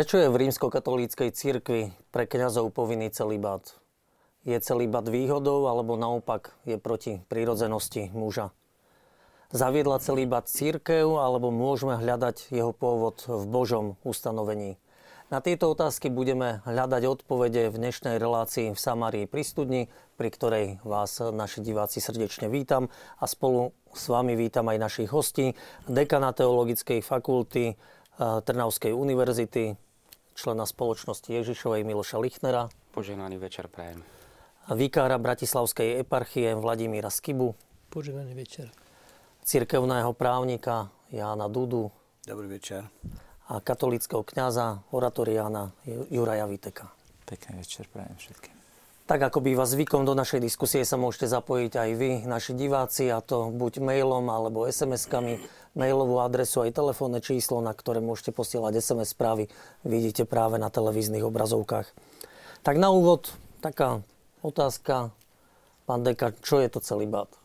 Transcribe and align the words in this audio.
Prečo 0.00 0.16
je 0.16 0.32
v 0.32 0.48
rímskokatolíckej 0.48 1.28
cirkvi 1.28 1.92
pre 2.08 2.24
kňazov 2.24 2.72
povinný 2.72 3.12
celibát? 3.12 3.60
Je 4.48 4.56
celibát 4.56 5.04
výhodou 5.04 5.68
alebo 5.68 6.00
naopak 6.00 6.56
je 6.64 6.80
proti 6.80 7.20
prírodzenosti 7.28 8.08
muža? 8.16 8.48
Zaviedla 9.52 10.00
celibát 10.00 10.48
církev 10.48 11.04
alebo 11.04 11.52
môžeme 11.52 12.00
hľadať 12.00 12.48
jeho 12.48 12.72
pôvod 12.72 13.28
v 13.28 13.44
Božom 13.44 14.00
ustanovení? 14.00 14.80
Na 15.28 15.44
tieto 15.44 15.68
otázky 15.68 16.08
budeme 16.08 16.64
hľadať 16.64 17.20
odpovede 17.20 17.68
v 17.68 17.76
dnešnej 17.76 18.16
relácii 18.16 18.72
v 18.72 18.80
Samárii 18.80 19.28
pri 19.28 19.44
studni, 19.44 19.92
pri 20.16 20.32
ktorej 20.32 20.66
vás 20.80 21.20
naši 21.20 21.60
diváci 21.60 22.00
srdečne 22.00 22.48
vítam 22.48 22.88
a 23.20 23.28
spolu 23.28 23.76
s 23.92 24.08
vami 24.08 24.32
vítam 24.32 24.64
aj 24.64 24.80
našich 24.80 25.12
hostí, 25.12 25.52
dekana 25.84 26.32
Teologickej 26.32 27.04
fakulty 27.04 27.76
eh, 27.76 27.76
Trnavskej 28.16 28.96
univerzity, 28.96 29.89
člena 30.40 30.64
spoločnosti 30.64 31.28
Ježišovej 31.28 31.84
Miloša 31.84 32.16
Lichnera. 32.16 32.72
Požehnaný 32.96 33.36
večer 33.36 33.68
prajem. 33.68 34.00
Vikára 34.72 35.20
Bratislavskej 35.20 36.00
eparchie 36.00 36.56
Vladimíra 36.56 37.12
Skibu. 37.12 37.52
Požehnaný 37.92 38.32
večer. 38.32 38.72
Cirkevného 39.44 40.16
právnika 40.16 40.88
Jána 41.12 41.44
Dudu. 41.52 41.92
Dobrý 42.24 42.48
večer 42.48 42.88
a 43.50 43.58
katolického 43.58 44.22
kňaza, 44.22 44.94
oratoriána 44.94 45.74
Juraja 46.10 46.46
Viteka. 46.46 46.86
Pekný 47.26 47.58
večer 47.58 47.90
prajem 47.90 48.14
všetkým. 48.14 48.59
Tak 49.10 49.26
ako 49.26 49.42
býva 49.42 49.66
zvykom, 49.66 50.06
do 50.06 50.14
našej 50.14 50.38
diskusie 50.38 50.86
sa 50.86 50.94
môžete 50.94 51.26
zapojiť 51.26 51.72
aj 51.74 51.90
vy, 51.98 52.10
naši 52.30 52.54
diváci, 52.54 53.10
a 53.10 53.18
to 53.18 53.50
buď 53.50 53.82
mailom 53.82 54.22
alebo 54.30 54.70
SMS-kami. 54.70 55.42
Mailovú 55.74 56.22
adresu 56.22 56.62
aj 56.62 56.78
telefónne 56.78 57.18
číslo, 57.18 57.58
na 57.58 57.74
ktoré 57.74 57.98
môžete 57.98 58.30
posielať 58.30 58.78
SMS 58.78 59.10
správy, 59.10 59.50
vidíte 59.82 60.22
práve 60.30 60.62
na 60.62 60.70
televíznych 60.70 61.26
obrazovkách. 61.26 61.90
Tak 62.62 62.78
na 62.78 62.94
úvod 62.94 63.34
taká 63.58 63.98
otázka, 64.46 65.10
pán 65.90 66.06
Deka, 66.06 66.30
čo 66.46 66.62
je 66.62 66.70
to 66.70 66.78
celibát? 66.78 67.39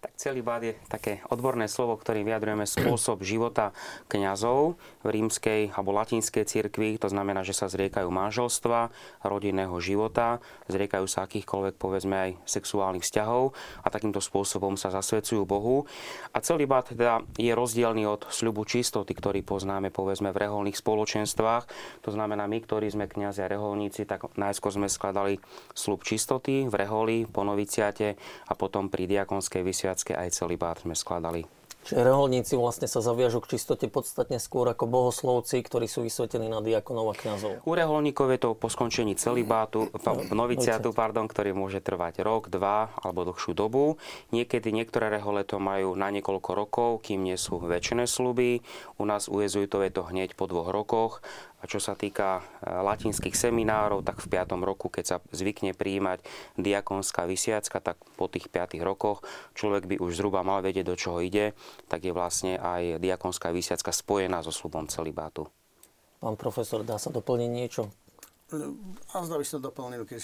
Tak 0.00 0.16
celibát 0.16 0.64
je 0.64 0.72
také 0.88 1.20
odborné 1.28 1.68
slovo, 1.68 1.92
ktorým 2.00 2.24
vyjadrujeme 2.24 2.64
spôsob 2.64 3.20
života 3.36 3.76
kňazov 4.08 4.80
v 5.04 5.08
rímskej 5.12 5.76
alebo 5.76 5.92
latinskej 5.92 6.48
cirkvi. 6.48 6.96
To 7.04 7.12
znamená, 7.12 7.44
že 7.44 7.52
sa 7.52 7.68
zriekajú 7.68 8.08
manželstva, 8.08 8.88
rodinného 9.20 9.76
života, 9.76 10.40
zriekajú 10.72 11.04
sa 11.04 11.28
akýchkoľvek, 11.28 11.76
povedzme, 11.76 12.16
aj 12.16 12.30
sexuálnych 12.48 13.04
vzťahov 13.04 13.52
a 13.84 13.92
takýmto 13.92 14.24
spôsobom 14.24 14.80
sa 14.80 14.88
zasvedcujú 14.88 15.44
Bohu. 15.44 15.84
A 16.32 16.40
celibát 16.40 16.88
teda 16.88 17.20
je 17.36 17.52
rozdielný 17.52 18.08
od 18.08 18.24
sľubu 18.32 18.64
čistoty, 18.64 19.12
ktorý 19.12 19.44
poznáme, 19.44 19.92
povedzme, 19.92 20.32
v 20.32 20.48
reholných 20.48 20.80
spoločenstvách. 20.80 21.68
To 22.08 22.10
znamená, 22.16 22.48
my, 22.48 22.56
ktorí 22.64 22.88
sme 22.88 23.04
kňazi 23.04 23.44
a 23.44 23.52
reholníci, 23.52 24.08
tak 24.08 24.32
najskôr 24.32 24.72
sme 24.72 24.88
skladali 24.88 25.36
sľub 25.76 26.08
čistoty 26.08 26.72
v 26.72 26.74
reholi, 26.74 27.28
po 27.28 27.44
noviciate 27.44 28.16
a 28.48 28.56
potom 28.56 28.88
pri 28.88 29.04
diakonskej 29.04 29.60
vysiaľ 29.60 29.89
Viacké 29.90 30.14
aj 30.14 30.38
celibát 30.38 30.78
sme 30.78 30.94
skladali. 30.94 31.50
Čiže 31.80 32.06
reholníci 32.06 32.54
vlastne 32.60 32.86
sa 32.86 33.02
zaviažu 33.02 33.42
k 33.42 33.56
čistote 33.56 33.90
podstatne 33.90 34.38
skôr 34.38 34.70
ako 34.70 34.86
bohoslovci, 34.86 35.64
ktorí 35.64 35.90
sú 35.90 36.06
vysvetení 36.06 36.46
na 36.46 36.62
diakonov 36.62 37.10
a 37.10 37.14
kňazov. 37.18 37.64
U 37.66 37.72
reholníkov 37.74 38.30
je 38.30 38.38
to 38.38 38.50
po 38.54 38.68
skončení 38.70 39.18
celibátu, 39.18 39.90
noviciátu, 40.30 40.94
pardon, 40.94 41.26
ktorý 41.26 41.56
môže 41.56 41.82
trvať 41.82 42.22
rok, 42.22 42.52
dva 42.52 42.94
alebo 43.02 43.26
dlhšiu 43.32 43.56
dobu. 43.56 43.98
Niekedy 44.30 44.70
niektoré 44.70 45.10
rehole 45.10 45.42
to 45.42 45.58
majú 45.58 45.98
na 45.98 46.14
niekoľko 46.14 46.50
rokov, 46.54 46.90
kým 47.02 47.26
nie 47.26 47.34
sú 47.34 47.58
väčšie 47.58 48.06
sluby. 48.06 48.62
U 49.00 49.08
nás 49.08 49.26
u 49.26 49.42
jezuitov 49.42 49.82
je 49.82 49.90
to 49.90 50.06
hneď 50.06 50.38
po 50.38 50.46
dvoch 50.46 50.70
rokoch 50.70 51.24
a 51.60 51.64
čo 51.68 51.76
sa 51.76 51.92
týka 51.92 52.40
e, 52.40 52.42
latinských 52.72 53.36
seminárov, 53.36 54.00
tak 54.00 54.24
v 54.24 54.32
5. 54.32 54.56
roku, 54.64 54.88
keď 54.88 55.04
sa 55.04 55.16
zvykne 55.28 55.76
prijímať 55.76 56.24
diakonská 56.56 57.28
vysiacka, 57.28 57.84
tak 57.84 58.00
po 58.16 58.32
tých 58.32 58.48
5 58.48 58.80
rokoch 58.80 59.20
človek 59.52 59.84
by 59.84 59.96
už 60.00 60.16
zhruba 60.16 60.40
mal 60.40 60.64
vedieť, 60.64 60.88
do 60.88 60.96
čoho 60.96 61.20
ide, 61.20 61.52
tak 61.92 62.08
je 62.08 62.16
vlastne 62.16 62.56
aj 62.56 62.96
diakonská 63.04 63.52
vysiacka 63.52 63.92
spojená 63.92 64.40
so 64.40 64.52
slubom 64.52 64.88
celibátu. 64.88 65.44
Pán 66.20 66.36
profesor, 66.40 66.80
dá 66.84 66.96
sa 66.96 67.12
doplniť 67.12 67.50
niečo? 67.52 67.92
A 69.14 69.22
zda 69.22 69.38
by 69.38 69.46
som 69.46 69.62
doplnil, 69.62 70.02
keď 70.02 70.18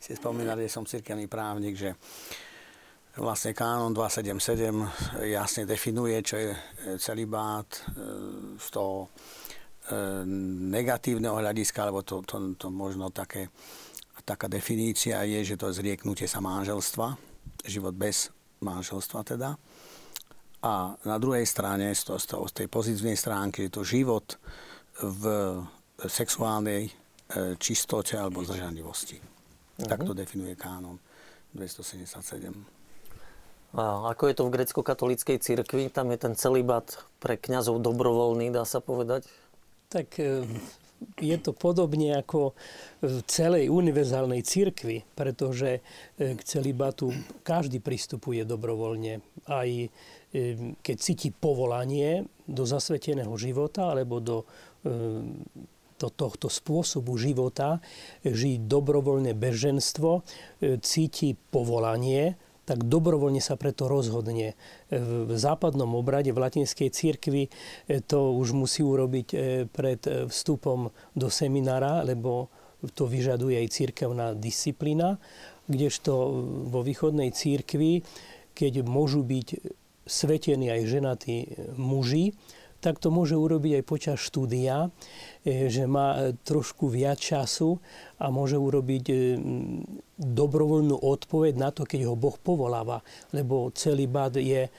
si 0.00 0.14
spomínali, 0.16 0.64
že 0.64 0.72
som 0.72 0.88
cirkevný 0.88 1.28
právnik, 1.28 1.76
že 1.76 1.92
vlastne 3.18 3.50
kánon 3.52 3.92
277 3.92 5.26
jasne 5.26 5.66
definuje, 5.66 6.22
čo 6.22 6.38
je 6.38 6.50
celibát 7.02 7.66
e, 7.66 7.80
z 8.62 8.66
toho 8.70 9.10
E, 9.10 9.37
negatívneho 10.68 11.40
hľadiska, 11.40 11.88
alebo 11.88 12.04
to, 12.04 12.20
to, 12.22 12.54
to 12.60 12.68
možno 12.68 13.08
také, 13.08 13.48
taká 14.24 14.46
definícia 14.48 15.24
je, 15.24 15.54
že 15.54 15.56
to 15.56 15.72
je 15.72 15.80
zrieknutie 15.80 16.28
sa 16.28 16.44
manželstva, 16.44 17.16
život 17.64 17.94
bez 17.96 18.28
manželstva 18.60 19.20
teda. 19.24 19.56
A 20.58 20.98
na 21.06 21.16
druhej 21.22 21.46
strane, 21.46 21.94
z, 21.94 22.02
to, 22.02 22.18
z, 22.18 22.52
tej 22.52 22.66
pozitívnej 22.66 23.14
stránky, 23.14 23.70
je 23.70 23.72
to 23.72 23.86
život 23.86 24.26
v 24.98 25.22
sexuálnej 26.02 26.90
e, 26.90 26.92
čistote 27.62 28.18
alebo 28.18 28.42
zdržanlivosti. 28.42 29.22
Uh-huh. 29.22 29.86
Tak 29.86 30.02
to 30.02 30.18
definuje 30.18 30.58
kánon 30.58 30.98
277. 31.54 32.78
A 33.78 34.10
ako 34.10 34.32
je 34.32 34.34
to 34.34 34.42
v 34.48 34.54
grecko-katolíckej 34.58 35.38
cirkvi? 35.38 35.92
Tam 35.92 36.08
je 36.10 36.18
ten 36.18 36.34
celibát 36.34 36.88
pre 37.20 37.36
kňazov 37.36 37.84
dobrovoľný, 37.84 38.50
dá 38.50 38.64
sa 38.64 38.80
povedať? 38.80 39.28
Tak 39.88 40.20
e, 40.20 40.44
je 41.16 41.36
to 41.40 41.56
podobne 41.56 42.20
ako 42.20 42.52
v 43.00 43.24
celej 43.24 43.72
univerzálnej 43.72 44.44
cirkvi, 44.44 45.00
pretože 45.16 45.80
e, 45.80 46.36
k 46.36 46.40
celibatu 46.44 47.08
každý 47.40 47.80
pristupuje 47.80 48.44
dobrovoľne. 48.44 49.24
Aj 49.48 49.64
e, 49.64 49.88
keď 50.84 50.96
cíti 51.00 51.32
povolanie 51.32 52.28
do 52.44 52.68
zasveteného 52.68 53.32
života 53.40 53.88
alebo 53.88 54.20
do, 54.20 54.44
do 55.96 56.08
tohto 56.12 56.48
spôsobu 56.48 57.16
života, 57.20 57.80
žiť 58.24 58.64
dobrovoľné 58.64 59.36
beženstvo, 59.36 60.24
cíti 60.80 61.36
povolanie, 61.36 62.40
tak 62.68 62.84
dobrovoľne 62.84 63.40
sa 63.40 63.56
preto 63.56 63.88
rozhodne. 63.88 64.52
V 64.92 65.32
západnom 65.32 65.88
obrade, 65.96 66.28
v 66.36 66.44
latinskej 66.44 66.92
cirkvi 66.92 67.48
e, 67.48 67.50
to 68.04 68.36
už 68.36 68.52
musí 68.52 68.84
urobiť 68.84 69.28
e, 69.32 69.36
pred 69.64 70.04
e, 70.04 70.28
vstupom 70.28 70.92
do 71.16 71.28
seminára, 71.32 72.04
lebo 72.04 72.52
to 72.92 73.08
vyžaduje 73.08 73.56
aj 73.56 73.72
církevná 73.72 74.36
disciplína, 74.36 75.16
kdežto 75.64 76.12
vo 76.68 76.84
východnej 76.84 77.32
církvi, 77.32 78.04
keď 78.52 78.84
môžu 78.84 79.24
byť 79.24 79.48
svetení 80.04 80.68
aj 80.68 80.82
ženatí 80.88 81.36
muži, 81.80 82.36
tak 82.78 83.02
to 83.02 83.10
môže 83.10 83.34
urobiť 83.34 83.82
aj 83.82 83.84
počas 83.84 84.18
štúdia, 84.22 84.86
e, 85.42 85.66
že 85.66 85.90
má 85.90 86.14
e, 86.14 86.38
trošku 86.46 86.86
viac 86.86 87.18
času 87.18 87.82
a 88.22 88.30
môže 88.30 88.54
urobiť 88.54 89.04
e, 89.10 89.14
dobrovoľnú 90.14 90.94
odpoveď 90.94 91.54
na 91.58 91.74
to, 91.74 91.82
keď 91.82 92.06
ho 92.06 92.14
Boh 92.14 92.38
povoláva. 92.38 93.02
Lebo 93.34 93.70
celý 93.74 94.06
bad 94.06 94.38
je 94.38 94.70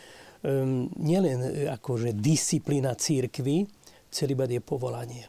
nielen 0.96 1.68
akože 1.68 2.16
disciplína 2.16 2.96
církvy, 2.96 3.68
bad 4.40 4.48
je 4.48 4.64
povolanie. 4.64 5.28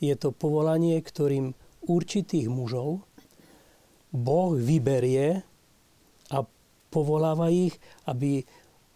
Je 0.00 0.16
to 0.16 0.32
povolanie, 0.32 0.96
ktorým 1.04 1.52
určitých 1.84 2.48
mužov 2.48 3.04
Boh 4.08 4.56
vyberie 4.56 5.44
a 6.32 6.38
povoláva 6.88 7.52
ich, 7.52 7.76
aby 8.08 8.40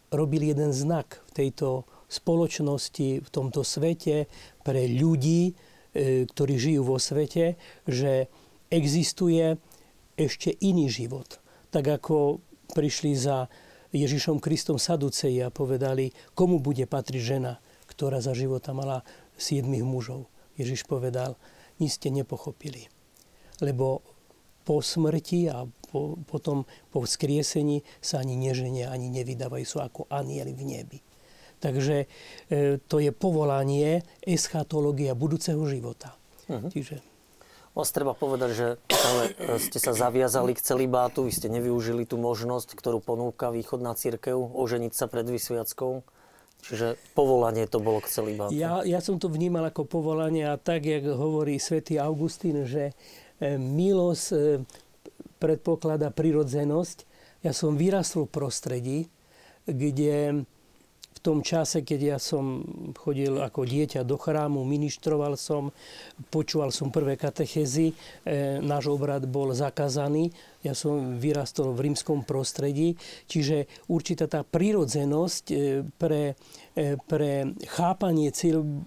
robili 0.09 0.57
jeden 0.57 0.73
znak 0.73 1.21
v 1.29 1.45
tejto 1.45 1.85
spoločnosti, 2.07 3.09
v 3.23 3.29
tomto 3.29 3.67
svete, 3.67 4.31
pre 4.63 4.87
ľudí, 4.87 5.51
e, 5.51 6.25
ktorí 6.27 6.55
žijú 6.57 6.83
vo 6.87 6.99
svete, 7.03 7.59
že 7.87 8.31
existuje 8.71 9.59
ešte 10.17 10.55
iný 10.65 10.89
život. 10.91 11.39
Tak 11.71 12.03
ako 12.03 12.41
prišli 12.73 13.13
za 13.15 13.47
Ježišom 13.95 14.43
Kristom 14.43 14.77
Saduceji 14.81 15.41
a 15.45 15.55
povedali, 15.55 16.11
komu 16.35 16.59
bude 16.59 16.85
patriť 16.85 17.23
žena, 17.23 17.63
ktorá 17.87 18.19
za 18.19 18.35
života 18.35 18.75
mala 18.75 19.07
siedmých 19.39 19.87
mužov. 19.87 20.27
Ježiš 20.57 20.89
povedal, 20.89 21.37
ni 21.79 21.87
ste 21.93 22.09
nepochopili. 22.09 22.89
Lebo 23.61 24.03
po 24.67 24.83
smrti 24.83 25.47
a 25.47 25.63
po, 25.65 26.19
potom 26.27 26.67
po 26.91 27.07
vzkriesení 27.07 27.87
sa 28.03 28.21
ani 28.21 28.35
neženia, 28.35 28.91
ani 28.91 29.09
nevydávajú, 29.13 29.65
sú 29.65 29.79
ako 29.79 30.11
anieli 30.11 30.53
v 30.53 30.63
nebi. 30.67 30.99
Takže 31.61 32.05
e, 32.53 32.79
to 32.85 32.97
je 33.01 33.11
povolanie 33.11 34.05
eschatológia 34.21 35.17
budúceho 35.17 35.61
života. 35.65 36.13
Uh-huh. 36.47 36.69
Čiže... 36.69 37.01
Vás 37.77 37.93
treba 37.93 38.17
povedať, 38.17 38.51
že 38.57 38.67
e, 38.89 39.61
ste 39.61 39.77
sa 39.77 39.93
zaviazali 39.93 40.57
k 40.57 40.65
celibátu, 40.65 41.29
vy 41.29 41.33
ste 41.33 41.53
nevyužili 41.53 42.09
tú 42.09 42.17
možnosť, 42.17 42.73
ktorú 42.73 43.05
ponúka 43.05 43.53
východná 43.53 43.93
církev, 43.93 44.37
oženiť 44.37 44.93
sa 44.97 45.09
pred 45.13 45.29
vysviackou. 45.29 46.01
Čiže 46.65 46.97
povolanie 47.13 47.69
to 47.69 47.79
bolo 47.85 48.01
k 48.01 48.09
celibátu. 48.09 48.57
Ja, 48.57 48.81
ja 48.81 49.05
som 49.05 49.21
to 49.21 49.29
vnímal 49.29 49.69
ako 49.69 49.85
povolanie 49.85 50.49
a 50.49 50.57
tak, 50.57 50.89
jak 50.89 51.05
hovorí 51.05 51.61
svätý 51.61 52.01
Augustín, 52.01 52.65
že 52.65 52.97
e, 53.37 53.61
milosť 53.61 54.65
predpokladá 55.37 56.09
prirodzenosť. 56.13 57.05
Ja 57.45 57.53
som 57.53 57.77
vyrastol 57.77 58.27
v 58.27 58.35
prostredí, 58.35 58.99
kde 59.69 60.49
tom 61.27 61.43
čase, 61.43 61.83
keď 61.83 62.01
ja 62.15 62.19
som 62.23 62.63
chodil 62.95 63.43
ako 63.43 63.67
dieťa 63.67 64.07
do 64.07 64.15
chrámu, 64.15 64.63
ministroval 64.63 65.35
som, 65.35 65.75
počúval 66.31 66.71
som 66.71 66.95
prvé 66.95 67.19
katechezy, 67.19 67.91
e, 67.91 67.95
náš 68.63 68.87
obrad 68.87 69.27
bol 69.27 69.51
zakazaný, 69.51 70.31
ja 70.63 70.71
som 70.79 71.19
vyrastol 71.19 71.75
v 71.75 71.91
rímskom 71.91 72.23
prostredí, 72.23 72.95
čiže 73.27 73.67
určitá 73.91 74.31
tá 74.31 74.47
prírodzenosť 74.47 75.45
e, 75.51 75.57
pre, 75.99 76.39
e, 76.79 76.95
pre 76.95 77.51
chápanie 77.67 78.31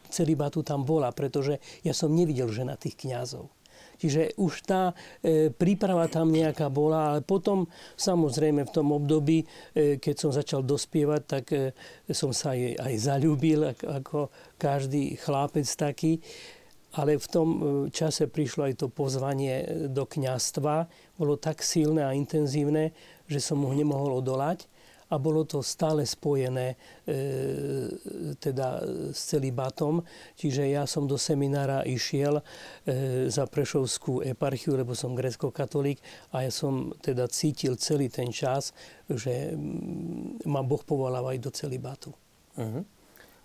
celibatu 0.07 0.63
tam 0.63 0.87
bola, 0.87 1.11
pretože 1.11 1.59
ja 1.83 1.91
som 1.91 2.15
nevidel 2.15 2.47
ženatých 2.47 2.95
kňazov. 3.03 3.58
Čiže 3.99 4.39
už 4.39 4.63
tá 4.63 4.95
e, 5.19 5.51
príprava 5.51 6.07
tam 6.07 6.31
nejaká 6.31 6.71
bola, 6.71 7.13
ale 7.13 7.19
potom 7.19 7.67
samozrejme 7.99 8.63
v 8.63 8.71
tom 8.71 8.95
období, 8.95 9.43
e, 9.43 9.99
keď 9.99 10.15
som 10.15 10.31
začal 10.31 10.63
dospievať, 10.63 11.21
tak 11.27 11.45
e, 11.51 11.75
som 12.15 12.31
sa 12.31 12.55
aj, 12.55 12.79
aj 12.79 12.93
zalúbil, 12.95 13.75
ako 13.75 14.31
každý 14.55 15.19
chlapec 15.19 15.67
taký. 15.67 16.23
Ale 16.95 17.21
v 17.21 17.27
tom 17.27 17.47
e, 17.51 17.59
čase 17.91 18.31
prišlo 18.31 18.71
aj 18.71 18.73
to 18.81 18.87
pozvanie 18.87 19.87
do 19.91 20.07
kňastva. 20.07 20.87
Bolo 21.19 21.35
tak 21.35 21.59
silné 21.59 22.07
a 22.07 22.15
intenzívne, 22.15 22.95
že 23.27 23.43
som 23.43 23.61
ho 23.61 23.73
nemohol 23.75 24.23
odolať 24.23 24.65
a 25.09 25.15
bolo 25.17 25.41
to 25.45 25.65
stále 25.65 26.05
spojené 26.05 26.73
e, 26.73 27.15
teda 28.37 28.81
s 29.09 29.33
celibatom. 29.33 30.05
Čiže 30.37 30.69
ja 30.69 30.85
som 30.85 31.09
do 31.09 31.17
seminára 31.17 31.81
išiel 31.81 32.39
e, 32.39 32.43
za 33.27 33.49
Prešovskú 33.49 34.21
eparchiu, 34.21 34.77
lebo 34.77 34.93
som 34.93 35.17
grecko-katolík 35.17 35.97
a 36.33 36.45
ja 36.45 36.51
som 36.53 36.93
teda 37.01 37.25
cítil 37.27 37.73
celý 37.81 38.13
ten 38.13 38.29
čas, 38.29 38.71
že 39.09 39.57
mm, 39.57 40.45
ma 40.45 40.61
Boh 40.61 40.81
povoláva 40.85 41.33
aj 41.33 41.39
do 41.41 41.51
celibatu. 41.51 42.13
Uh-huh. 42.53 42.85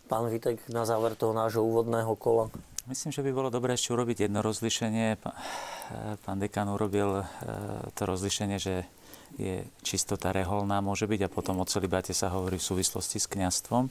Pán 0.05 0.29
Vitek, 0.29 0.61
na 0.69 0.85
záver 0.85 1.17
toho 1.17 1.33
nášho 1.33 1.65
úvodného 1.65 2.13
kola. 2.21 2.53
Myslím, 2.85 3.17
že 3.17 3.25
by 3.25 3.33
bolo 3.33 3.49
dobré 3.49 3.73
ešte 3.73 3.97
urobiť 3.97 4.29
jedno 4.29 4.45
rozlišenie. 4.45 5.17
Pán 6.21 6.37
dekan 6.37 6.69
urobil 6.69 7.25
e, 7.25 7.25
to 7.97 8.05
rozlišenie, 8.05 8.61
že 8.61 8.85
je 9.39 9.67
čistota 9.83 10.31
reholná 10.31 10.79
môže 10.79 11.07
byť 11.09 11.27
a 11.27 11.33
potom 11.33 11.59
o 11.59 11.67
celibáte 11.67 12.15
sa 12.15 12.31
hovorí 12.31 12.59
v 12.59 12.69
súvislosti 12.71 13.19
s 13.19 13.31
kňastvom. 13.31 13.91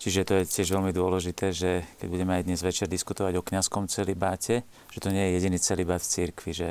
Čiže 0.00 0.24
to 0.24 0.32
je 0.40 0.48
tiež 0.48 0.72
veľmi 0.72 0.96
dôležité, 0.96 1.52
že 1.52 1.84
keď 2.00 2.08
budeme 2.08 2.32
aj 2.40 2.48
dnes 2.48 2.60
večer 2.64 2.88
diskutovať 2.88 3.36
o 3.36 3.44
kňazskom 3.44 3.84
celibáte, 3.84 4.64
že 4.88 4.98
to 5.04 5.12
nie 5.12 5.28
je 5.28 5.34
jediný 5.36 5.58
celibát 5.60 6.00
v 6.00 6.08
cirkvi, 6.08 6.50
že 6.56 6.68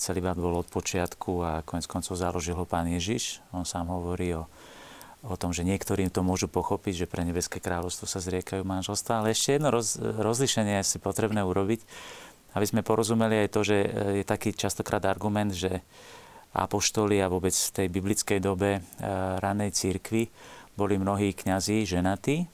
celibát 0.00 0.32
bol 0.32 0.56
od 0.56 0.68
počiatku 0.72 1.44
a 1.44 1.52
konec 1.60 1.84
koncov 1.84 2.16
založil 2.16 2.56
ho 2.56 2.64
pán 2.64 2.88
Ježiš. 2.88 3.44
On 3.52 3.68
sám 3.68 3.92
hovorí 3.92 4.32
o, 4.32 4.48
o 5.28 5.36
tom, 5.36 5.52
že 5.52 5.60
niektorým 5.60 6.08
to 6.08 6.24
môžu 6.24 6.48
pochopiť, 6.48 7.04
že 7.04 7.10
pre 7.10 7.20
nebeské 7.24 7.60
kráľovstvo 7.60 8.08
sa 8.08 8.16
zriekajú 8.16 8.64
manželstva. 8.64 9.20
Ale 9.20 9.36
ešte 9.36 9.60
jedno 9.60 9.68
roz, 9.68 10.00
rozlišenie 10.00 10.80
je 10.80 10.96
si 10.96 10.98
potrebné 11.00 11.44
urobiť, 11.44 11.84
aby 12.56 12.64
sme 12.64 12.80
porozumeli 12.80 13.44
aj 13.44 13.48
to, 13.52 13.60
že 13.60 13.76
je 14.20 14.24
taký 14.24 14.56
častokrát 14.56 15.04
argument, 15.04 15.52
že 15.52 15.84
apoštoli 16.64 17.22
a 17.22 17.30
vôbec 17.30 17.54
v 17.54 17.74
tej 17.74 17.86
biblickej 17.92 18.38
dobe 18.42 18.78
e, 18.78 18.80
ranej 19.38 19.74
církvy 19.74 20.26
boli 20.78 20.94
mnohí 20.98 21.34
kňazí 21.34 21.82
ženatí, 21.86 22.46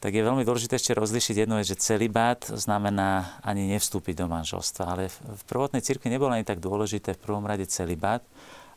tak 0.00 0.16
je 0.16 0.24
veľmi 0.24 0.48
dôležité 0.48 0.80
ešte 0.80 0.96
rozlišiť 0.96 1.44
jednu 1.44 1.60
vec, 1.60 1.68
že 1.68 1.76
celibát 1.76 2.40
znamená 2.40 3.36
ani 3.44 3.68
nevstúpiť 3.68 4.24
do 4.24 4.26
manželstva. 4.32 4.84
Ale 4.88 5.12
v 5.12 5.42
prvotnej 5.44 5.84
cirkvi 5.84 6.08
nebolo 6.08 6.32
ani 6.32 6.48
tak 6.48 6.56
dôležité 6.56 7.12
v 7.12 7.20
prvom 7.20 7.44
rade 7.44 7.68
celibát, 7.68 8.24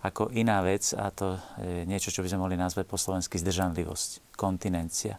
ako 0.04 0.36
iná 0.36 0.60
vec, 0.60 0.92
a 0.92 1.08
to 1.16 1.40
je 1.64 1.88
niečo, 1.88 2.12
čo 2.12 2.20
by 2.20 2.28
sme 2.28 2.44
mohli 2.44 2.60
nazvať 2.60 2.92
po 2.92 3.00
slovensky 3.00 3.40
zdržanlivosť, 3.40 4.36
kontinencia. 4.36 5.16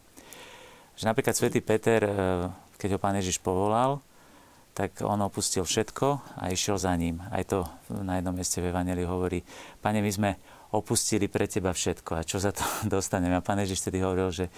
Že 1.01 1.09
napríklad 1.09 1.33
svätý 1.33 1.65
Peter, 1.65 2.05
e, 2.05 2.13
keď 2.77 2.97
ho 2.97 2.99
pán 3.01 3.17
Ježiš 3.17 3.41
povolal, 3.41 4.05
tak 4.75 5.07
on 5.07 5.23
opustil 5.23 5.63
všetko 5.63 6.07
a 6.43 6.51
išiel 6.51 6.77
za 6.83 6.91
ním. 6.99 7.23
Aj 7.31 7.47
to 7.47 7.63
na 7.95 8.19
jednom 8.19 8.35
mieste 8.35 8.59
v 8.59 8.75
Evangeliu 8.75 9.07
hovorí, 9.07 9.47
pane, 9.79 10.03
my 10.03 10.11
sme 10.11 10.31
opustili 10.75 11.31
pre 11.31 11.47
teba 11.47 11.71
všetko 11.71 12.19
a 12.19 12.27
čo 12.27 12.43
za 12.43 12.51
to 12.51 12.67
dostaneme. 12.99 13.39
A 13.39 13.47
pán 13.47 13.63
Ježiš 13.63 13.87
vtedy 13.87 14.03
hovoril, 14.03 14.35
že 14.35 14.51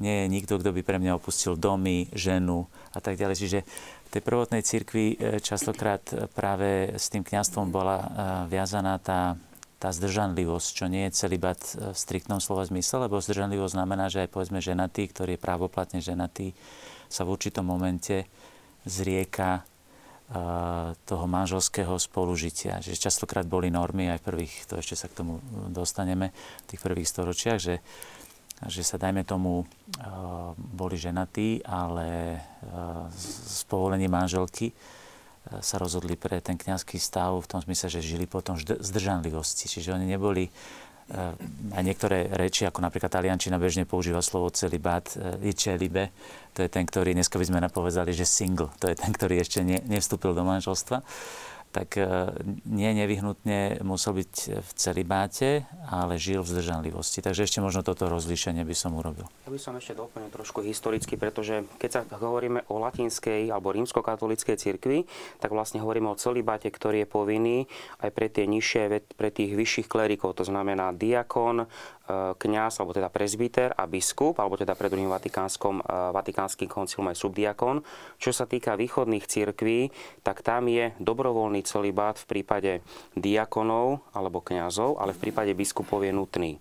nie 0.00 0.24
je 0.24 0.32
nikto, 0.32 0.56
kto 0.56 0.72
by 0.72 0.80
pre 0.80 0.96
mňa 0.96 1.20
opustil 1.20 1.60
domy, 1.60 2.08
ženu 2.16 2.64
a 2.96 3.04
tak 3.04 3.20
ďalej. 3.20 3.36
Čiže 3.36 3.58
v 4.08 4.08
tej 4.08 4.22
prvotnej 4.24 4.64
cirkvi 4.64 5.12
e, 5.12 5.44
častokrát 5.44 6.00
práve 6.32 6.96
s 6.96 7.12
tým 7.12 7.20
kňastvom 7.20 7.68
bola 7.68 8.00
e, 8.00 8.06
viazaná 8.48 8.96
tá, 8.96 9.36
tá 9.76 9.92
zdržanlivosť, 9.92 10.68
čo 10.72 10.88
nie 10.88 11.04
je 11.10 11.16
celibat 11.20 11.60
v 11.76 11.92
striktnom 11.92 12.40
slova 12.40 12.64
zmysle, 12.64 13.04
lebo 13.04 13.20
zdržanlivosť 13.20 13.76
znamená, 13.76 14.08
že 14.08 14.24
aj 14.24 14.32
povedzme 14.32 14.64
ženatý, 14.64 15.12
ktorý 15.12 15.36
je 15.36 15.44
právoplatne 15.44 16.00
ženatý, 16.00 16.56
sa 17.12 17.28
v 17.28 17.36
určitom 17.36 17.66
momente 17.66 18.24
zrieka 18.84 19.64
toho 21.06 21.26
manželského 21.26 21.98
spolužitia. 21.98 22.78
Že 22.78 22.94
častokrát 22.94 23.42
boli 23.50 23.66
normy 23.66 24.14
aj 24.14 24.22
v 24.22 24.26
prvých, 24.30 24.54
to 24.70 24.78
ešte 24.78 24.94
sa 24.94 25.10
k 25.10 25.18
tomu 25.18 25.42
dostaneme, 25.74 26.30
v 26.64 26.68
tých 26.70 26.80
prvých 26.86 27.10
storočiach, 27.10 27.58
že, 27.58 27.82
že 28.70 28.82
sa 28.86 28.94
dajme 28.94 29.26
tomu 29.26 29.66
boli 30.54 30.94
ženatí, 30.94 31.66
ale 31.66 32.38
s 33.10 33.66
povolením 33.66 34.14
manželky 34.14 34.70
sa 35.50 35.82
rozhodli 35.82 36.14
pre 36.14 36.38
ten 36.38 36.54
kňazský 36.54 37.00
stav 37.00 37.34
v 37.42 37.50
tom 37.50 37.58
smysle, 37.58 37.90
že 37.90 38.04
žili 38.14 38.30
potom 38.30 38.54
zdržanlivosti. 38.60 39.66
Čiže 39.66 39.98
oni 39.98 40.06
neboli 40.06 40.46
aj 41.74 41.82
niektoré 41.82 42.30
reči, 42.30 42.66
ako 42.66 42.80
napríklad 42.80 43.10
taliančina 43.10 43.58
bežne 43.58 43.82
používa 43.82 44.22
slovo 44.22 44.50
celibát, 44.54 45.04
je 45.42 45.52
celibe, 45.54 46.14
to 46.54 46.62
je 46.62 46.70
ten, 46.70 46.86
ktorý, 46.86 47.14
dneska 47.14 47.34
by 47.38 47.46
sme 47.46 47.58
napovedali, 47.58 48.14
že 48.14 48.26
single, 48.26 48.70
to 48.78 48.90
je 48.90 48.96
ten, 48.98 49.10
ktorý 49.10 49.42
ešte 49.42 49.62
ne, 49.66 49.82
nevstúpil 49.86 50.34
do 50.34 50.46
manželstva 50.46 51.02
tak 51.70 51.96
e, 51.96 52.06
nie 52.66 52.90
nevyhnutne 52.94 53.82
musel 53.86 54.18
byť 54.18 54.34
v 54.58 54.70
celibáte, 54.74 55.64
ale 55.86 56.18
žil 56.18 56.42
v 56.42 56.50
zdržanlivosti. 56.58 57.22
Takže 57.22 57.46
ešte 57.46 57.62
možno 57.62 57.86
toto 57.86 58.10
rozlíšenie 58.10 58.66
by 58.66 58.74
som 58.74 58.98
urobil. 58.98 59.30
Ja 59.46 59.50
by 59.54 59.60
som 59.62 59.74
ešte 59.78 59.94
doplnil 59.94 60.34
trošku 60.34 60.66
historicky, 60.66 61.14
pretože 61.14 61.62
keď 61.78 61.90
sa 61.90 62.00
hovoríme 62.06 62.66
o 62.66 62.82
latinskej 62.82 63.50
alebo 63.54 63.70
rímskokatolíckej 63.70 64.56
cirkvi, 64.58 65.06
tak 65.38 65.54
vlastne 65.54 65.78
hovoríme 65.78 66.10
o 66.10 66.18
celibáte, 66.18 66.66
ktorý 66.68 67.06
je 67.06 67.08
povinný 67.08 67.58
aj 68.02 68.10
pre 68.10 68.26
tie 68.26 68.50
nižšie, 68.50 69.14
pre 69.14 69.30
tých 69.30 69.54
vyšších 69.54 69.86
klerikov, 69.86 70.38
to 70.38 70.44
znamená 70.46 70.90
diakon, 70.90 71.70
kňaz, 72.36 72.80
alebo 72.80 72.96
teda 72.96 73.08
prezbiter 73.08 73.74
a 73.74 73.86
biskup, 73.86 74.38
alebo 74.38 74.58
teda 74.58 74.74
pred 74.74 74.90
druhým 74.90 75.10
vatikánskom, 75.10 75.80
e, 75.80 75.82
vatikánskym 76.14 76.68
koncilom 76.68 77.10
aj 77.10 77.16
subdiakon. 77.18 77.76
Čo 78.20 78.30
sa 78.30 78.44
týka 78.44 78.76
východných 78.76 79.24
cirkví, 79.26 79.92
tak 80.26 80.42
tam 80.44 80.68
je 80.68 80.92
dobrovoľný 81.00 81.62
celibát 81.64 82.18
v 82.18 82.26
prípade 82.26 82.72
diakonov 83.14 84.04
alebo 84.12 84.42
kňazov, 84.42 84.98
ale 85.00 85.16
v 85.16 85.28
prípade 85.28 85.52
biskupov 85.54 86.02
je 86.04 86.12
nutný. 86.12 86.52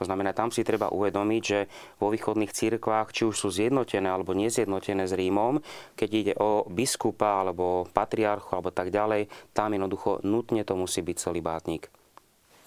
To 0.00 0.08
znamená, 0.08 0.32
tam 0.32 0.48
si 0.48 0.64
treba 0.64 0.88
uvedomiť, 0.88 1.42
že 1.44 1.68
vo 2.00 2.08
východných 2.08 2.52
cirkvách, 2.52 3.12
či 3.12 3.28
už 3.28 3.36
sú 3.36 3.48
zjednotené 3.52 4.08
alebo 4.08 4.32
nezjednotené 4.32 5.04
s 5.04 5.12
Rímom, 5.12 5.60
keď 6.00 6.10
ide 6.10 6.34
o 6.40 6.64
biskupa 6.64 7.44
alebo 7.44 7.84
patriarchu 7.92 8.56
alebo 8.56 8.72
tak 8.72 8.88
ďalej, 8.88 9.28
tam 9.52 9.76
jednoducho 9.76 10.24
nutne 10.24 10.64
to 10.64 10.72
musí 10.80 11.04
byť 11.04 11.16
celibátnik. 11.20 11.92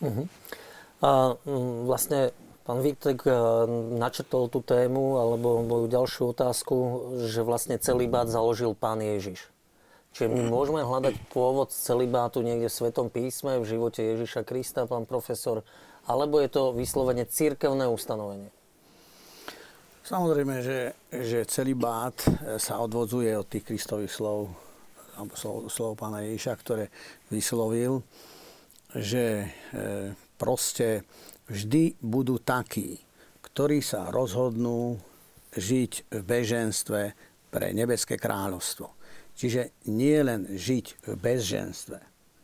Uh-huh. 0.05 0.29
A 1.05 1.37
mm, 1.37 1.85
vlastne 1.85 2.33
pán 2.65 2.81
Vítek 2.81 3.29
e, 3.29 3.31
načrtol 4.01 4.49
tú 4.49 4.65
tému, 4.65 5.21
alebo 5.21 5.61
moju 5.61 5.85
ďalšiu 5.85 6.33
otázku, 6.33 6.75
že 7.29 7.45
vlastne 7.45 7.77
celibát 7.77 8.25
založil 8.25 8.73
pán 8.73 9.05
Ježiš. 9.05 9.53
Čiže 10.17 10.31
my 10.31 10.41
môžeme 10.49 10.81
hľadať 10.81 11.29
pôvod 11.29 11.69
celibátu 11.69 12.41
niekde 12.41 12.71
v 12.71 12.77
Svetom 12.79 13.11
písme, 13.11 13.61
v 13.61 13.69
živote 13.69 14.01
Ježiša 14.01 14.47
Krista, 14.47 14.89
pán 14.89 15.05
profesor, 15.05 15.61
alebo 16.09 16.41
je 16.41 16.49
to 16.49 16.73
vyslovene 16.73 17.27
církevné 17.29 17.85
ustanovenie? 17.85 18.49
Samozrejme, 20.05 20.61
že, 20.65 20.97
že 21.13 21.45
celibát 21.45 22.17
e, 22.25 22.57
sa 22.57 22.81
odvodzuje 22.81 23.29
od 23.37 23.45
tých 23.45 23.69
Kristových 23.69 24.09
slov, 24.09 24.49
alebo 25.21 25.37
slov, 25.37 25.69
slov 25.69 25.91
pána 26.01 26.25
Ježiša, 26.25 26.53
ktoré 26.65 26.89
vyslovil, 27.29 28.01
že 28.95 29.53
e, 29.75 30.24
proste 30.35 31.03
vždy 31.47 31.99
budú 31.99 32.39
takí, 32.39 32.99
ktorí 33.43 33.79
sa 33.79 34.11
rozhodnú 34.11 34.99
žiť 35.55 36.11
v 36.11 36.21
beženstve 36.21 37.01
pre 37.47 37.71
nebeské 37.71 38.19
kráľovstvo. 38.19 38.91
Čiže 39.35 39.87
nie 39.91 40.19
len 40.23 40.47
žiť 40.47 40.85
v 41.11 41.15
bezženstve, 41.19 41.99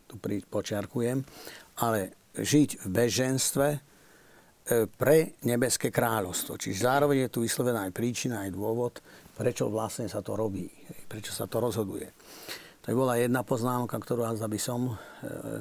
tu 0.07 0.19
počiarkujem, 0.47 1.23
ale 1.83 2.31
žiť 2.35 2.83
v 2.83 2.87
beženstve 2.87 3.67
pre 4.95 5.35
nebeské 5.43 5.91
kráľovstvo. 5.91 6.55
Čiže 6.55 6.87
zároveň 6.87 7.27
je 7.27 7.33
tu 7.33 7.39
vyslovená 7.43 7.87
aj 7.87 7.95
príčina, 7.95 8.47
aj 8.47 8.55
dôvod, 8.55 9.03
prečo 9.35 9.67
vlastne 9.67 10.07
sa 10.07 10.23
to 10.23 10.35
robí, 10.35 10.67
prečo 11.07 11.35
sa 11.35 11.47
to 11.47 11.59
rozhoduje. 11.59 12.07
By 12.81 12.97
bola 12.97 13.13
jedna 13.21 13.45
poznámka, 13.45 13.93
ktorú 14.01 14.25
aj 14.25 14.41
by 14.41 14.57
som, 14.57 14.89
e, 14.89 14.93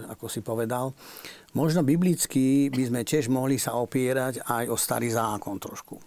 ako 0.09 0.25
si 0.33 0.41
povedal. 0.41 0.97
Možno 1.53 1.85
biblicky 1.85 2.73
by 2.73 2.83
sme 2.89 3.01
tiež 3.05 3.29
mohli 3.29 3.61
sa 3.61 3.77
opierať 3.77 4.41
aj 4.49 4.65
o 4.73 4.77
starý 4.81 5.13
zákon 5.13 5.61
trošku. 5.61 6.01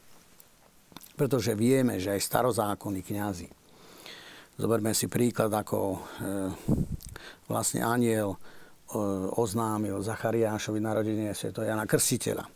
Pretože 1.13 1.53
vieme, 1.53 2.01
že 2.01 2.17
aj 2.17 2.25
starozákonní 2.25 3.05
kňazi. 3.05 3.46
Zoberme 4.58 4.98
si 4.98 5.05
príklad, 5.05 5.53
ako 5.53 5.77
e, 5.77 6.00
vlastne 7.46 7.86
aniel 7.86 8.34
e, 8.34 8.38
oznámil 9.38 10.01
Zachariášovi 10.01 10.82
narodenie 10.82 11.29
Sv. 11.38 11.53
Jana 11.53 11.86
Krstiteľa. 11.86 12.50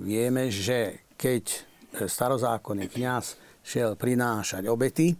Vieme, 0.00 0.48
že 0.48 1.12
keď 1.20 1.44
starozákonný 2.08 2.88
kňaz 2.88 3.36
šiel 3.60 3.92
prinášať 3.92 4.64
obety, 4.64 5.12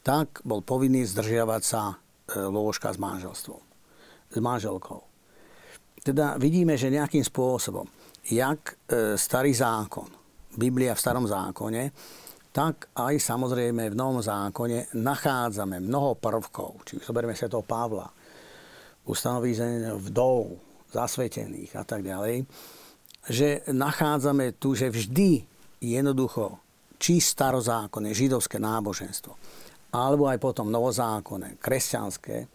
tak 0.00 0.40
bol 0.44 0.64
povinný 0.64 1.04
zdržiavať 1.04 1.62
sa 1.62 1.82
e, 1.92 1.94
lôžka 2.40 2.92
s 2.92 2.98
manželstvom, 3.00 3.62
s 4.32 4.36
manželkou. 4.40 5.00
Teda 6.00 6.40
vidíme, 6.40 6.80
že 6.80 6.88
nejakým 6.88 7.20
spôsobom, 7.20 7.84
jak 8.32 8.80
e, 8.88 9.16
starý 9.20 9.52
zákon, 9.52 10.08
Biblia 10.56 10.96
v 10.96 11.02
starom 11.02 11.28
zákone, 11.28 11.92
tak 12.50 12.90
aj 12.98 13.14
samozrejme 13.22 13.94
v 13.94 13.98
novom 13.98 14.18
zákone 14.18 14.98
nachádzame 14.98 15.78
mnoho 15.78 16.18
prvkov, 16.18 16.82
či 16.82 16.98
zoberieme 16.98 17.36
sa 17.38 17.46
toho 17.46 17.62
Pavla, 17.62 18.10
ustanovení 19.06 19.94
vdov, 20.10 20.58
zasvetených 20.90 21.78
a 21.78 21.84
tak 21.86 22.02
ďalej, 22.02 22.42
že 23.30 23.62
nachádzame 23.70 24.58
tu, 24.58 24.74
že 24.74 24.90
vždy 24.90 25.46
jednoducho 25.78 26.58
či 27.00 27.22
starozákonné 27.22 28.12
židovské 28.12 28.58
náboženstvo, 28.58 29.32
alebo 29.90 30.30
aj 30.30 30.38
potom 30.38 30.70
novozákonné, 30.70 31.58
kresťanské 31.58 32.36
e, 32.42 32.46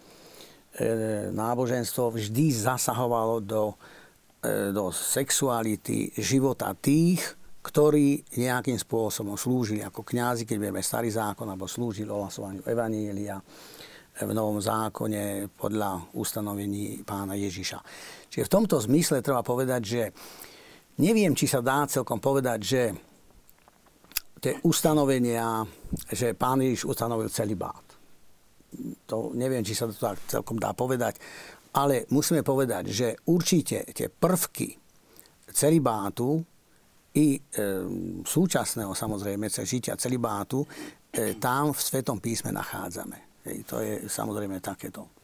náboženstvo 1.35 2.15
vždy 2.15 2.45
zasahovalo 2.55 3.43
do, 3.43 3.75
e, 4.39 4.71
do 4.71 4.91
sexuality 4.91 6.15
života 6.15 6.71
tých, 6.75 7.19
ktorí 7.65 8.37
nejakým 8.37 8.77
spôsobom 8.77 9.35
slúžili 9.35 9.81
ako 9.81 10.05
kňazi, 10.05 10.45
keď 10.45 10.57
vieme 10.69 10.85
starý 10.85 11.09
zákon, 11.09 11.49
alebo 11.49 11.65
slúžili 11.65 12.07
ohlasovaniu 12.07 12.61
Evanielia 12.63 13.41
v 14.15 14.31
Novom 14.31 14.63
zákone 14.63 15.51
podľa 15.59 16.15
ustanovení 16.15 17.03
pána 17.03 17.35
Ježiša. 17.35 17.79
Čiže 18.31 18.47
v 18.47 18.53
tomto 18.53 18.79
zmysle 18.79 19.19
treba 19.19 19.43
povedať, 19.43 19.81
že 19.83 20.01
neviem, 21.03 21.35
či 21.35 21.51
sa 21.51 21.59
dá 21.59 21.83
celkom 21.83 22.23
povedať, 22.23 22.59
že 22.63 22.81
tie 24.45 24.61
ustanovenia, 24.61 25.65
že 26.13 26.37
pán 26.37 26.61
Ježiš 26.61 26.85
ustanovil 26.85 27.33
celý 27.33 27.57
bát. 27.57 27.81
To 29.09 29.33
neviem, 29.33 29.65
či 29.65 29.73
sa 29.73 29.89
to 29.89 29.97
tak 29.97 30.21
celkom 30.29 30.61
dá 30.61 30.77
povedať, 30.77 31.17
ale 31.73 32.05
musíme 32.13 32.45
povedať, 32.45 32.83
že 32.93 33.07
určite 33.25 33.89
tie 33.89 34.05
prvky 34.13 34.77
celibátu 35.49 36.45
i 37.15 37.33
e, 37.33 37.39
súčasného 38.21 38.91
samozrejme 38.91 39.47
žitia 39.49 39.97
celibátu 39.97 40.61
e, 40.61 41.39
tam 41.41 41.71
v 41.71 41.79
Svetom 41.79 42.19
písme 42.19 42.51
nachádzame. 42.51 43.41
E, 43.41 43.63
to 43.65 43.81
je 43.81 44.05
samozrejme 44.05 44.61
takéto. 44.61 45.14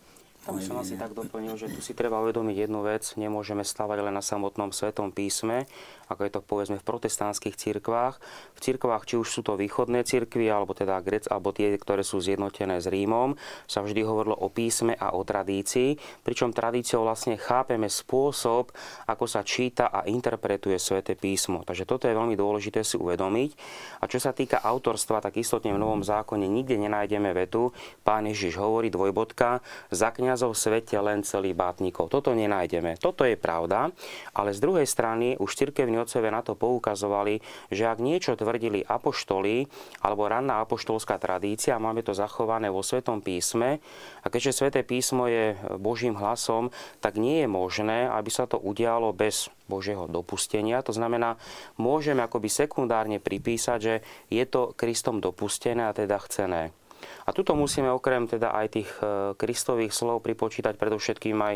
Tam 0.41 0.57
som 0.57 0.81
asi 0.81 0.98
tak 0.98 1.13
doplnil, 1.13 1.53
že 1.53 1.69
tu 1.69 1.86
si 1.86 1.93
treba 1.93 2.17
uvedomiť 2.17 2.65
jednu 2.65 2.81
vec. 2.81 3.13
Nemôžeme 3.13 3.62
stavať 3.62 4.01
len 4.01 4.10
na 4.17 4.25
samotnom 4.25 4.74
svetom 4.74 5.13
písme, 5.13 5.69
ako 6.10 6.21
je 6.25 6.31
to 6.33 6.41
povedzme 6.41 6.77
v 6.81 6.88
protestantských 6.89 7.53
cirkvách. 7.53 8.17
V 8.57 8.60
cirkvách, 8.60 9.05
či 9.05 9.21
už 9.21 9.29
sú 9.29 9.45
to 9.45 9.53
východné 9.53 10.01
cirkvy, 10.01 10.50
alebo 10.50 10.74
teda 10.74 10.98
Grec, 11.05 11.29
alebo 11.29 11.53
tie, 11.53 11.77
ktoré 11.77 12.01
sú 12.01 12.17
zjednotené 12.25 12.81
s 12.81 12.89
Rímom, 12.89 13.38
sa 13.69 13.86
vždy 13.86 14.01
hovorilo 14.01 14.33
o 14.33 14.50
písme 14.50 14.98
a 14.98 15.13
o 15.13 15.21
tradícii, 15.21 16.01
pričom 16.25 16.57
tradíciou 16.57 17.05
vlastne 17.05 17.38
chápeme 17.38 17.86
spôsob, 17.86 18.74
ako 19.05 19.29
sa 19.29 19.45
číta 19.45 19.93
a 19.93 20.10
interpretuje 20.10 20.81
sväté 20.81 21.13
písmo. 21.13 21.62
Takže 21.62 21.86
toto 21.86 22.10
je 22.10 22.17
veľmi 22.17 22.33
dôležité 22.33 22.81
si 22.81 22.98
uvedomiť. 22.98 23.53
A 24.01 24.10
čo 24.10 24.17
sa 24.17 24.33
týka 24.33 24.57
autorstva, 24.57 25.21
tak 25.21 25.38
istotne 25.38 25.69
v 25.69 25.81
Novom 25.86 26.01
zákone 26.01 26.50
nikde 26.50 26.81
nenájdeme 26.81 27.29
vetu. 27.29 27.77
Pán 28.01 28.25
Ježiš 28.25 28.57
hovorí 28.57 28.89
dvojbodka, 28.89 29.62
zakňa 29.93 30.30
kniazov 30.31 30.55
v 30.55 30.63
svete 30.63 30.95
len 30.95 31.27
celý 31.27 31.51
bátnikov. 31.51 32.07
Toto 32.07 32.31
nenájdeme. 32.31 32.95
Toto 32.95 33.27
je 33.27 33.35
pravda, 33.35 33.91
ale 34.31 34.55
z 34.55 34.63
druhej 34.63 34.88
strany 34.88 35.35
už 35.35 35.59
cirkevní 35.59 36.00
otcovia 36.00 36.31
na 36.31 36.39
to 36.39 36.55
poukazovali, 36.55 37.43
že 37.67 37.83
ak 37.83 38.00
niečo 38.00 38.39
tvrdili 38.39 38.79
apoštoli 38.79 39.67
alebo 40.00 40.31
ranná 40.31 40.63
apoštolská 40.63 41.19
tradícia, 41.19 41.75
máme 41.75 42.00
to 42.00 42.15
zachované 42.15 42.71
vo 42.71 42.79
Svetom 42.79 43.19
písme, 43.19 43.83
a 44.23 44.31
keďže 44.31 44.55
Sveté 44.55 44.88
písmo 44.88 45.27
je 45.27 45.59
Božím 45.75 46.15
hlasom, 46.15 46.71
tak 47.03 47.19
nie 47.19 47.43
je 47.43 47.51
možné, 47.51 48.07
aby 48.07 48.31
sa 48.31 48.47
to 48.47 48.55
udialo 48.55 49.11
bez 49.11 49.51
Božieho 49.67 50.07
dopustenia. 50.07 50.79
To 50.88 50.95
znamená, 50.95 51.35
môžeme 51.75 52.23
akoby 52.23 52.47
sekundárne 52.47 53.19
pripísať, 53.19 53.79
že 53.83 53.95
je 54.31 54.47
to 54.47 54.71
Kristom 54.79 55.19
dopustené 55.19 55.91
a 55.91 55.95
teda 55.95 56.15
chcené. 56.23 56.71
A 57.25 57.29
tuto 57.31 57.53
musíme 57.53 57.89
okrem 57.91 58.25
teda 58.25 58.53
aj 58.53 58.67
tých 58.72 58.89
e, 59.00 59.34
kristových 59.38 59.93
slov 59.93 60.24
pripočítať 60.25 60.75
predovšetkým 60.75 61.38
aj 61.38 61.55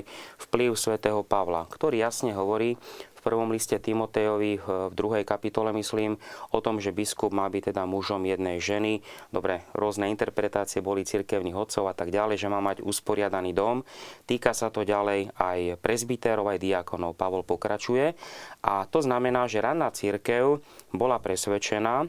vplyv 0.50 0.78
svätého 0.78 1.22
Pavla, 1.26 1.66
ktorý 1.68 2.02
jasne 2.02 2.36
hovorí 2.36 2.78
v 3.16 3.20
prvom 3.26 3.50
liste 3.50 3.74
Timotejovi 3.82 4.62
v 4.62 4.94
druhej 4.94 5.26
kapitole, 5.26 5.74
myslím, 5.74 6.22
o 6.54 6.60
tom, 6.62 6.78
že 6.78 6.94
biskup 6.94 7.34
má 7.34 7.50
byť 7.50 7.74
teda 7.74 7.90
mužom 7.90 8.22
jednej 8.22 8.62
ženy. 8.62 9.02
Dobre, 9.34 9.66
rôzne 9.74 10.14
interpretácie 10.14 10.86
boli 10.86 11.02
cirkevných 11.02 11.58
odcov 11.58 11.90
a 11.90 11.98
tak 11.98 12.14
ďalej, 12.14 12.38
že 12.38 12.52
má 12.54 12.62
mať 12.62 12.86
usporiadaný 12.86 13.58
dom. 13.58 13.82
Týka 14.30 14.54
sa 14.54 14.70
to 14.70 14.86
ďalej 14.86 15.34
aj 15.42 15.82
prezbitérov, 15.82 16.54
aj 16.54 16.62
diakonov. 16.62 17.18
Pavol 17.18 17.42
pokračuje. 17.42 18.14
A 18.62 18.86
to 18.86 19.02
znamená, 19.02 19.50
že 19.50 19.66
ranná 19.66 19.90
církev 19.90 20.62
bola 20.94 21.18
presvedčená, 21.18 22.06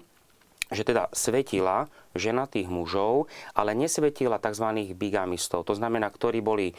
že 0.67 0.83
teda 0.83 1.07
svetila 1.15 1.87
ženatých 2.17 2.69
mužov, 2.69 3.29
ale 3.53 3.77
nesvetila 3.77 4.41
tzv. 4.41 4.93
bigamistov, 4.97 5.65
to 5.65 5.77
znamená, 5.77 6.09
ktorí 6.13 6.41
boli 6.45 6.73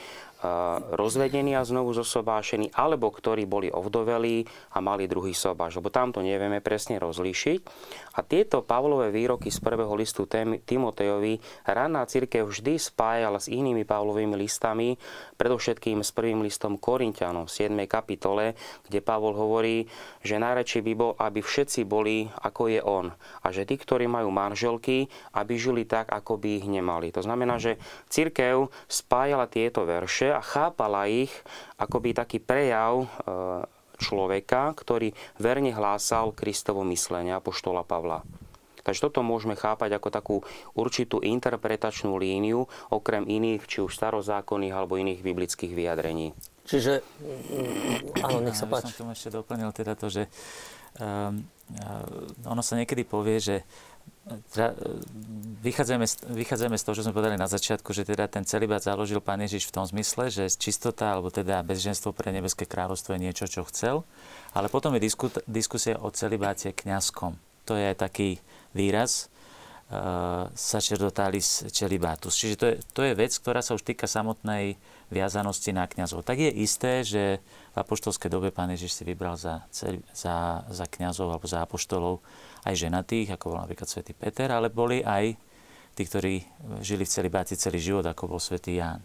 rozvedení 0.93 1.57
a 1.57 1.65
znovu 1.65 1.97
zosobášení, 1.97 2.69
alebo 2.77 3.09
ktorí 3.09 3.49
boli 3.49 3.73
ovdovelí 3.73 4.45
a 4.69 4.77
mali 4.85 5.09
druhý 5.09 5.33
sobáš, 5.33 5.81
lebo 5.81 5.89
tamto 5.89 6.21
nevieme 6.21 6.61
presne 6.61 7.01
rozlíšiť. 7.01 7.59
A 8.17 8.21
tieto 8.21 8.61
Pavlové 8.61 9.09
výroky 9.09 9.49
z 9.49 9.57
prvého 9.57 9.89
listu 9.97 10.29
Timotejovi 10.61 11.41
ranná 11.65 12.05
církev 12.05 12.45
vždy 12.45 12.77
spájala 12.77 13.41
s 13.41 13.49
inými 13.49 13.81
Pavlovými 13.81 14.37
listami, 14.37 14.93
predovšetkým 15.41 16.05
s 16.05 16.13
prvým 16.13 16.45
listom 16.45 16.77
Korintianom 16.77 17.49
v 17.49 17.73
7. 17.73 17.73
kapitole, 17.89 18.53
kde 18.85 19.01
Pavol 19.01 19.33
hovorí, 19.33 19.89
že 20.21 20.37
najradšej 20.37 20.81
by 20.85 20.93
bol, 20.93 21.17
aby 21.17 21.41
všetci 21.41 21.81
boli 21.89 22.29
ako 22.45 22.69
je 22.69 22.81
on 22.85 23.09
a 23.41 23.47
že 23.49 23.65
tí, 23.65 23.73
ktorí 23.73 24.05
majú 24.05 24.29
manželky, 24.29 25.09
aby 25.33 25.53
žili 25.59 25.83
tak, 25.83 26.11
ako 26.11 26.39
by 26.39 26.63
ich 26.63 26.67
nemali. 26.67 27.11
To 27.15 27.23
znamená, 27.23 27.57
že 27.57 27.81
církev 28.11 28.69
spájala 28.87 29.49
tieto 29.49 29.83
verše 29.83 30.31
a 30.31 30.41
chápala 30.43 31.09
ich 31.09 31.31
akoby 31.79 32.13
taký 32.15 32.37
prejav 32.39 33.03
e, 33.03 33.07
človeka, 33.97 34.71
ktorý 34.77 35.11
verne 35.41 35.73
hlásal 35.73 36.31
Kristovo 36.31 36.85
myslenie, 36.87 37.33
apoštola 37.33 37.81
Pavla. 37.81 38.21
Takže 38.87 39.11
toto 39.11 39.19
môžeme 39.19 39.59
chápať 39.59 39.99
ako 39.99 40.07
takú 40.07 40.35
určitú 40.71 41.19
interpretačnú 41.19 42.15
líniu, 42.15 42.71
okrem 42.87 43.27
iných, 43.27 43.67
či 43.67 43.83
už 43.83 43.91
starozákonných 43.91 44.71
alebo 44.71 44.95
iných 44.95 45.19
biblických 45.19 45.75
vyjadrení. 45.75 46.31
Čiže, 46.63 47.03
mm, 47.03 48.23
áno, 48.23 48.39
nech 48.47 48.55
sa 48.55 48.63
páči. 48.63 48.95
Ja 48.95 48.95
som 48.95 48.99
tomu 49.03 49.11
ešte 49.11 49.35
doplnil 49.35 49.75
teda 49.75 49.91
to, 49.99 50.07
že 50.07 50.31
um, 51.03 51.43
ono 52.47 52.63
sa 52.63 52.79
niekedy 52.79 53.03
povie, 53.03 53.43
že 53.43 53.55
vychádzame, 55.63 56.05
vychádzame 56.35 56.75
z 56.75 56.83
toho, 56.83 56.95
čo 56.99 57.03
sme 57.07 57.15
povedali 57.15 57.39
na 57.39 57.47
začiatku, 57.47 57.95
že 57.95 58.03
teda 58.03 58.27
ten 58.27 58.43
celibát 58.43 58.83
založil 58.83 59.23
Pán 59.23 59.39
Ježiš 59.39 59.71
v 59.71 59.75
tom 59.79 59.85
zmysle, 59.87 60.27
že 60.27 60.51
čistota 60.51 61.15
alebo 61.15 61.31
teda 61.31 61.63
bezženstvo 61.63 62.11
pre 62.11 62.35
nebeské 62.35 62.67
kráľovstvo 62.67 63.15
je 63.15 63.23
niečo, 63.23 63.45
čo 63.47 63.63
chcel, 63.67 64.03
ale 64.51 64.67
potom 64.67 64.91
je 64.95 65.07
diskusia 65.47 65.95
o 65.99 66.11
celibáte 66.11 66.75
kňazskom. 66.75 67.39
To 67.67 67.73
je 67.75 67.91
taký 67.95 68.39
výraz 68.75 69.27
uh, 69.91 70.47
sacerdotalis 70.55 71.67
celibatus. 71.71 72.35
Čiže 72.35 72.55
to 72.55 72.65
je, 72.67 72.75
to 72.95 73.01
je 73.03 73.13
vec, 73.15 73.31
ktorá 73.31 73.59
sa 73.63 73.75
už 73.75 73.83
týka 73.83 74.07
samotnej 74.07 74.79
viazanosti 75.07 75.71
na 75.71 75.87
kňazov. 75.87 76.27
Tak 76.27 76.37
je 76.39 76.51
isté, 76.51 77.03
že 77.03 77.39
v 77.71 77.75
apoštolskej 77.79 78.27
dobe 78.27 78.51
Pán 78.51 78.71
Ježiš 78.71 78.99
si 78.99 79.03
vybral 79.07 79.39
za, 79.39 79.63
za, 80.11 80.67
za 80.67 80.85
kňazov 80.87 81.31
alebo 81.31 81.47
za 81.47 81.63
apoštolov 81.63 82.19
aj 82.67 82.75
ženatých, 82.75 83.39
ako 83.39 83.55
bol 83.55 83.59
napríklad 83.63 83.87
svätý 83.87 84.11
Peter, 84.11 84.51
ale 84.51 84.67
boli 84.67 84.99
aj 84.99 85.39
tí, 85.95 86.03
ktorí 86.03 86.35
žili 86.83 87.07
v 87.07 87.13
celibáte 87.13 87.55
celý 87.55 87.79
život, 87.79 88.05
ako 88.05 88.37
bol 88.37 88.41
svätý 88.43 88.77
Ján. 88.77 89.01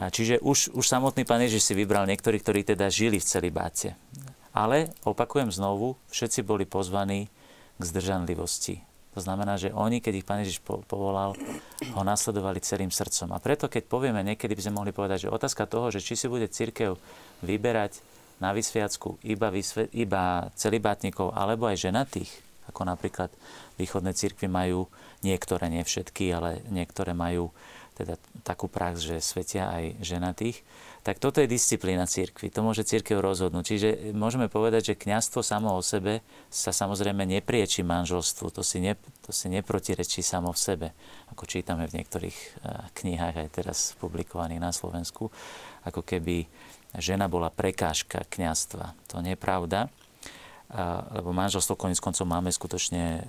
A 0.00 0.08
čiže 0.08 0.40
už, 0.40 0.72
už 0.72 0.84
samotný 0.88 1.28
pán 1.28 1.44
Ježiš 1.44 1.68
si 1.68 1.74
vybral 1.76 2.08
niektorí, 2.08 2.40
ktorí 2.40 2.64
teda 2.64 2.88
žili 2.88 3.20
v 3.20 3.28
celibáte. 3.28 3.92
Ale, 4.56 4.92
opakujem 5.04 5.52
znovu, 5.52 6.00
všetci 6.08 6.40
boli 6.44 6.64
pozvaní 6.64 7.28
k 7.76 7.82
zdržanlivosti. 7.84 8.91
To 9.12 9.20
znamená, 9.20 9.60
že 9.60 9.68
oni, 9.68 10.00
keď 10.00 10.14
ich 10.16 10.26
Pán 10.28 10.40
Ježiš 10.40 10.64
povolal, 10.64 11.36
ho 11.92 12.02
nasledovali 12.02 12.64
celým 12.64 12.88
srdcom. 12.88 13.36
A 13.36 13.42
preto, 13.44 13.68
keď 13.68 13.84
povieme, 13.84 14.24
niekedy 14.24 14.56
by 14.56 14.62
sme 14.64 14.78
mohli 14.80 14.92
povedať, 14.96 15.28
že 15.28 15.34
otázka 15.34 15.68
toho, 15.68 15.92
že 15.92 16.00
či 16.00 16.16
si 16.16 16.32
bude 16.32 16.48
církev 16.48 16.96
vyberať 17.44 18.00
na 18.40 18.56
vysviacku 18.56 19.20
iba, 19.22 19.52
vysve, 19.52 19.86
iba 19.92 20.48
celibátnikov 20.56 21.36
alebo 21.36 21.68
aj 21.68 21.92
ženatých, 21.92 22.30
ako 22.72 22.88
napríklad 22.88 23.30
východné 23.76 24.16
církvy 24.16 24.48
majú, 24.48 24.88
niektoré, 25.20 25.68
nie 25.68 25.84
všetky, 25.84 26.32
ale 26.32 26.64
niektoré 26.72 27.12
majú 27.12 27.52
teda 27.92 28.16
takú 28.42 28.72
prax, 28.72 29.04
že 29.04 29.16
svetia 29.20 29.68
aj 29.68 30.00
ženatých, 30.00 30.64
tak 31.02 31.18
toto 31.18 31.42
je 31.42 31.50
disciplína 31.50 32.06
církvy. 32.06 32.54
To 32.54 32.62
môže 32.62 32.86
církev 32.86 33.18
rozhodnúť. 33.18 33.64
Čiže 33.74 33.88
môžeme 34.14 34.46
povedať, 34.46 34.94
že 34.94 35.00
kňazstvo 35.02 35.42
samo 35.42 35.74
o 35.74 35.82
sebe 35.82 36.22
sa 36.46 36.70
samozrejme 36.70 37.26
neprieči 37.26 37.82
manželstvu. 37.82 38.54
To 38.54 38.62
si, 38.62 38.78
ne, 38.78 38.94
to 39.26 39.34
si 39.34 39.50
neprotirečí 39.50 40.22
samo 40.22 40.54
v 40.54 40.62
sebe. 40.62 40.88
Ako 41.34 41.42
čítame 41.50 41.90
v 41.90 41.98
niektorých 41.98 42.38
eh, 42.38 42.86
knihách 42.94 43.34
aj 43.34 43.48
teraz 43.50 43.78
publikovaných 43.98 44.62
na 44.62 44.70
Slovensku. 44.70 45.34
Ako 45.82 46.06
keby 46.06 46.46
žena 47.02 47.26
bola 47.26 47.50
prekážka 47.50 48.22
kňazstva. 48.30 48.94
To 49.10 49.18
nie 49.24 49.34
je 49.34 49.40
pravda. 49.42 49.90
lebo 51.12 51.36
manželstvo 51.36 51.76
konec 51.76 52.00
koncov 52.00 52.30
máme 52.30 52.54
skutočne 52.54 53.04
eh, 53.18 53.22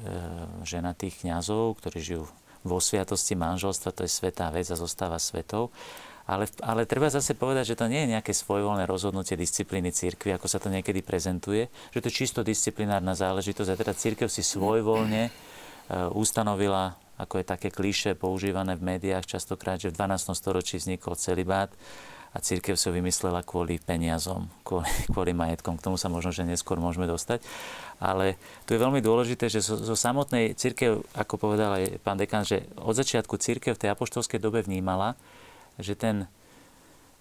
ženatých 0.62 1.26
kňazov, 1.26 1.82
ktorí 1.82 2.00
žijú 2.06 2.24
vo 2.64 2.80
sviatosti 2.80 3.36
manželstva, 3.36 3.92
to 3.92 4.08
je 4.08 4.12
svetá 4.12 4.48
vec 4.48 4.72
a 4.72 4.80
zostáva 4.80 5.20
svetou. 5.20 5.74
Ale, 6.24 6.48
ale 6.64 6.88
treba 6.88 7.12
zase 7.12 7.36
povedať, 7.36 7.76
že 7.76 7.80
to 7.84 7.92
nie 7.92 8.08
je 8.08 8.14
nejaké 8.16 8.32
svojvoľné 8.32 8.88
rozhodnutie 8.88 9.36
disciplíny 9.36 9.92
církvy, 9.92 10.32
ako 10.32 10.48
sa 10.48 10.56
to 10.56 10.72
niekedy 10.72 11.04
prezentuje, 11.04 11.68
že 11.92 12.00
to 12.00 12.08
je 12.08 12.20
čisto 12.24 12.40
disciplinárna 12.48 13.12
záležitosť 13.12 13.70
a 13.76 13.80
teda 13.80 13.92
církev 13.92 14.32
si 14.32 14.40
svojvoľne 14.40 15.28
uh, 15.28 16.08
ustanovila, 16.16 16.96
ako 17.20 17.44
je 17.44 17.46
také 17.46 17.68
klíše 17.76 18.16
používané 18.16 18.80
v 18.80 18.96
médiách 18.96 19.36
častokrát, 19.36 19.84
že 19.84 19.92
v 19.92 20.00
12. 20.00 20.32
storočí 20.32 20.80
vznikol 20.80 21.20
celibát 21.20 21.68
a 22.34 22.42
církev 22.42 22.74
ho 22.74 22.92
vymyslela 22.96 23.46
kvôli 23.46 23.78
peniazom, 23.78 24.50
kvôli, 24.66 24.90
kvôli 25.14 25.32
majetkom. 25.38 25.78
K 25.78 25.86
tomu 25.86 26.02
sa 26.02 26.10
možno, 26.10 26.34
že 26.34 26.48
neskôr 26.48 26.82
môžeme 26.82 27.06
dostať. 27.06 27.46
Ale 28.02 28.42
tu 28.66 28.74
je 28.74 28.82
veľmi 28.82 29.06
dôležité, 29.06 29.54
že 29.54 29.62
zo, 29.62 29.78
zo 29.78 29.94
samotnej 29.94 30.58
církev, 30.58 31.06
ako 31.14 31.36
povedal 31.38 31.78
aj 31.78 32.02
pán 32.02 32.18
dekan, 32.18 32.42
že 32.42 32.66
od 32.82 32.98
začiatku 32.98 33.38
církev 33.38 33.78
v 33.78 33.82
tej 33.86 33.90
apoštolskej 33.94 34.42
dobe 34.42 34.66
vnímala, 34.66 35.14
že, 35.80 35.94
ten, 35.98 36.26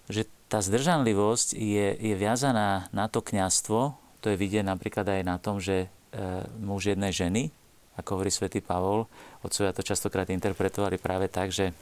že 0.09 0.29
tá 0.53 0.61
zdržanlivosť 0.61 1.57
je, 1.57 1.97
je 1.97 2.15
viazaná 2.17 2.93
na 2.93 3.07
to 3.09 3.25
kňastvo, 3.25 3.97
to 4.23 4.27
je 4.31 4.37
vidieť 4.37 4.65
napríklad 4.67 5.09
aj 5.09 5.23
na 5.27 5.37
tom, 5.41 5.59
že 5.59 5.87
e, 5.87 6.17
muž 6.63 6.95
jednej 6.95 7.11
ženy, 7.11 7.51
ako 7.99 8.21
hovorí 8.21 8.31
svätý 8.31 8.63
Pavol, 8.63 9.11
otcovia 9.43 9.75
to 9.75 9.85
častokrát 9.85 10.31
interpretovali 10.31 10.97
práve 10.97 11.27
tak, 11.29 11.51
že 11.51 11.75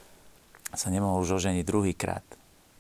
sa 0.75 0.89
nemohol 0.89 1.23
už 1.23 1.43
oženiť 1.43 1.65
druhýkrát. 1.67 2.25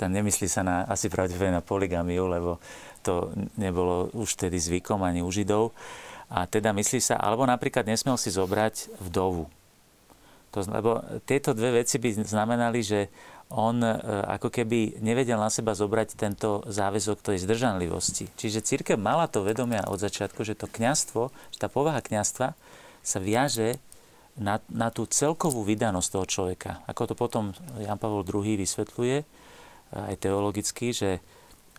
Tam 0.01 0.17
nemyslí 0.17 0.49
sa 0.49 0.65
na, 0.65 0.89
asi 0.89 1.13
pravdepodobne 1.13 1.61
na 1.61 1.65
poligamiu, 1.65 2.25
lebo 2.25 2.57
to 3.05 3.35
nebolo 3.61 4.09
už 4.17 4.33
tedy 4.39 4.57
zvykom 4.57 5.05
ani 5.05 5.21
u 5.21 5.29
Židov. 5.29 5.77
A 6.31 6.47
teda 6.47 6.71
myslí 6.73 7.03
sa, 7.03 7.19
alebo 7.19 7.43
napríklad 7.45 7.85
nesmel 7.85 8.15
si 8.17 8.31
zobrať 8.31 9.03
vdovu. 9.03 9.51
To, 10.55 10.59
lebo 10.67 11.03
tieto 11.27 11.53
dve 11.53 11.83
veci 11.83 11.99
by 11.99 12.23
znamenali, 12.23 12.81
že 12.81 13.11
on 13.51 13.83
e, 13.83 13.91
ako 14.31 14.49
keby 14.49 15.03
nevedel 15.03 15.37
na 15.37 15.51
seba 15.51 15.75
zobrať 15.75 16.15
tento 16.15 16.63
záväzok 16.71 17.19
tej 17.21 17.43
zdržanlivosti. 17.43 18.31
Čiže 18.39 18.63
církev 18.63 18.97
mala 18.97 19.27
to 19.27 19.43
vedomia 19.43 19.83
od 19.91 19.99
začiatku, 19.99 20.47
že 20.47 20.55
to 20.55 20.71
kňastvo, 20.71 21.35
že 21.51 21.59
tá 21.59 21.67
povaha 21.67 21.99
kňastva 21.99 22.55
sa 23.03 23.19
viaže 23.19 23.83
na, 24.39 24.63
na 24.71 24.95
tú 24.95 25.05
celkovú 25.11 25.67
vydanosť 25.67 26.09
toho 26.15 26.27
človeka. 26.31 26.71
Ako 26.87 27.11
to 27.11 27.15
potom 27.19 27.51
Jan 27.83 27.99
Pavel 27.99 28.23
II 28.23 28.55
vysvetľuje, 28.55 29.17
e, 29.19 29.25
aj 29.93 30.15
teologicky, 30.23 30.95
že 30.95 31.19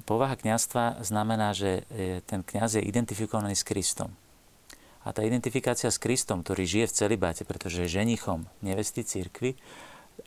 povaha 0.03 0.36
kňastva 0.36 1.07
znamená, 1.07 1.55
že 1.55 1.88
e, 1.88 2.19
ten 2.27 2.43
kňaz 2.43 2.77
je 2.77 2.84
identifikovaný 2.84 3.55
s 3.55 3.63
Kristom. 3.63 4.12
A 5.01 5.15
tá 5.15 5.25
identifikácia 5.25 5.89
s 5.89 5.97
Kristom, 5.97 6.45
ktorý 6.45 6.67
žije 6.67 6.86
v 6.91 6.97
celibáte, 6.99 7.41
pretože 7.47 7.81
je 7.88 7.95
ženichom 7.95 8.45
nevesty 8.62 9.01
církvy, 9.01 9.57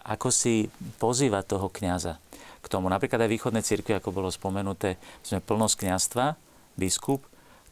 ako 0.04 0.28
si 0.28 0.68
pozýva 1.00 1.40
toho 1.40 1.72
kňaza 1.72 2.20
k 2.60 2.66
tomu. 2.68 2.92
Napríklad 2.92 3.24
aj 3.24 3.30
východné 3.32 3.60
cirkvi, 3.64 3.96
ako 3.96 4.12
bolo 4.12 4.28
spomenuté, 4.32 4.96
sme 5.24 5.40
plnosť 5.40 5.76
kňastva, 5.84 6.26
biskup, 6.76 7.24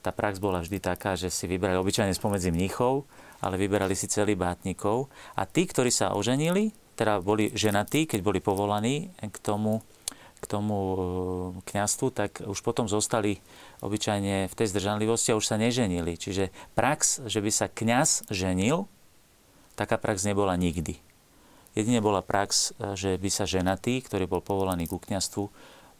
tá 0.03 0.11
prax 0.11 0.43
bola 0.43 0.59
vždy 0.59 0.83
taká, 0.83 1.15
že 1.15 1.31
si 1.31 1.47
vybrali 1.47 1.79
obyčajne 1.79 2.11
spomedzi 2.11 2.51
mníchov, 2.51 3.07
ale 3.39 3.55
vyberali 3.55 3.95
si 3.95 4.11
celý 4.11 4.35
bátnikov. 4.35 5.07
A 5.39 5.47
tí, 5.47 5.63
ktorí 5.63 5.95
sa 5.95 6.19
oženili, 6.19 6.75
teda 6.99 7.23
boli 7.23 7.55
ženatí, 7.55 8.11
keď 8.11 8.21
boli 8.21 8.43
povolaní 8.43 9.15
k 9.23 9.37
tomu, 9.39 9.79
k 10.43 10.45
tomu 10.51 10.77
e, 10.77 10.99
kňastvu, 11.63 12.07
tak 12.11 12.43
už 12.43 12.59
potom 12.67 12.91
zostali 12.91 13.39
obyčajne 13.79 14.51
v 14.51 14.55
tej 14.59 14.67
zdržanlivosti 14.75 15.31
a 15.31 15.39
už 15.39 15.47
sa 15.47 15.55
neženili. 15.55 16.19
Čiže 16.19 16.51
prax, 16.75 17.23
že 17.31 17.39
by 17.39 17.51
sa 17.55 17.71
kňaz 17.71 18.27
ženil, 18.27 18.91
taká 19.79 20.03
prax 20.03 20.27
nebola 20.27 20.59
nikdy. 20.59 20.99
Jedine 21.73 22.05
bola 22.05 22.21
prax, 22.21 22.77
e, 22.77 22.97
že 22.97 23.11
by 23.17 23.31
sa 23.33 23.49
ženatý, 23.49 24.05
ktorý 24.05 24.29
bol 24.29 24.45
povolaný 24.45 24.89
ku 24.89 25.01
kniastvu, 25.01 25.49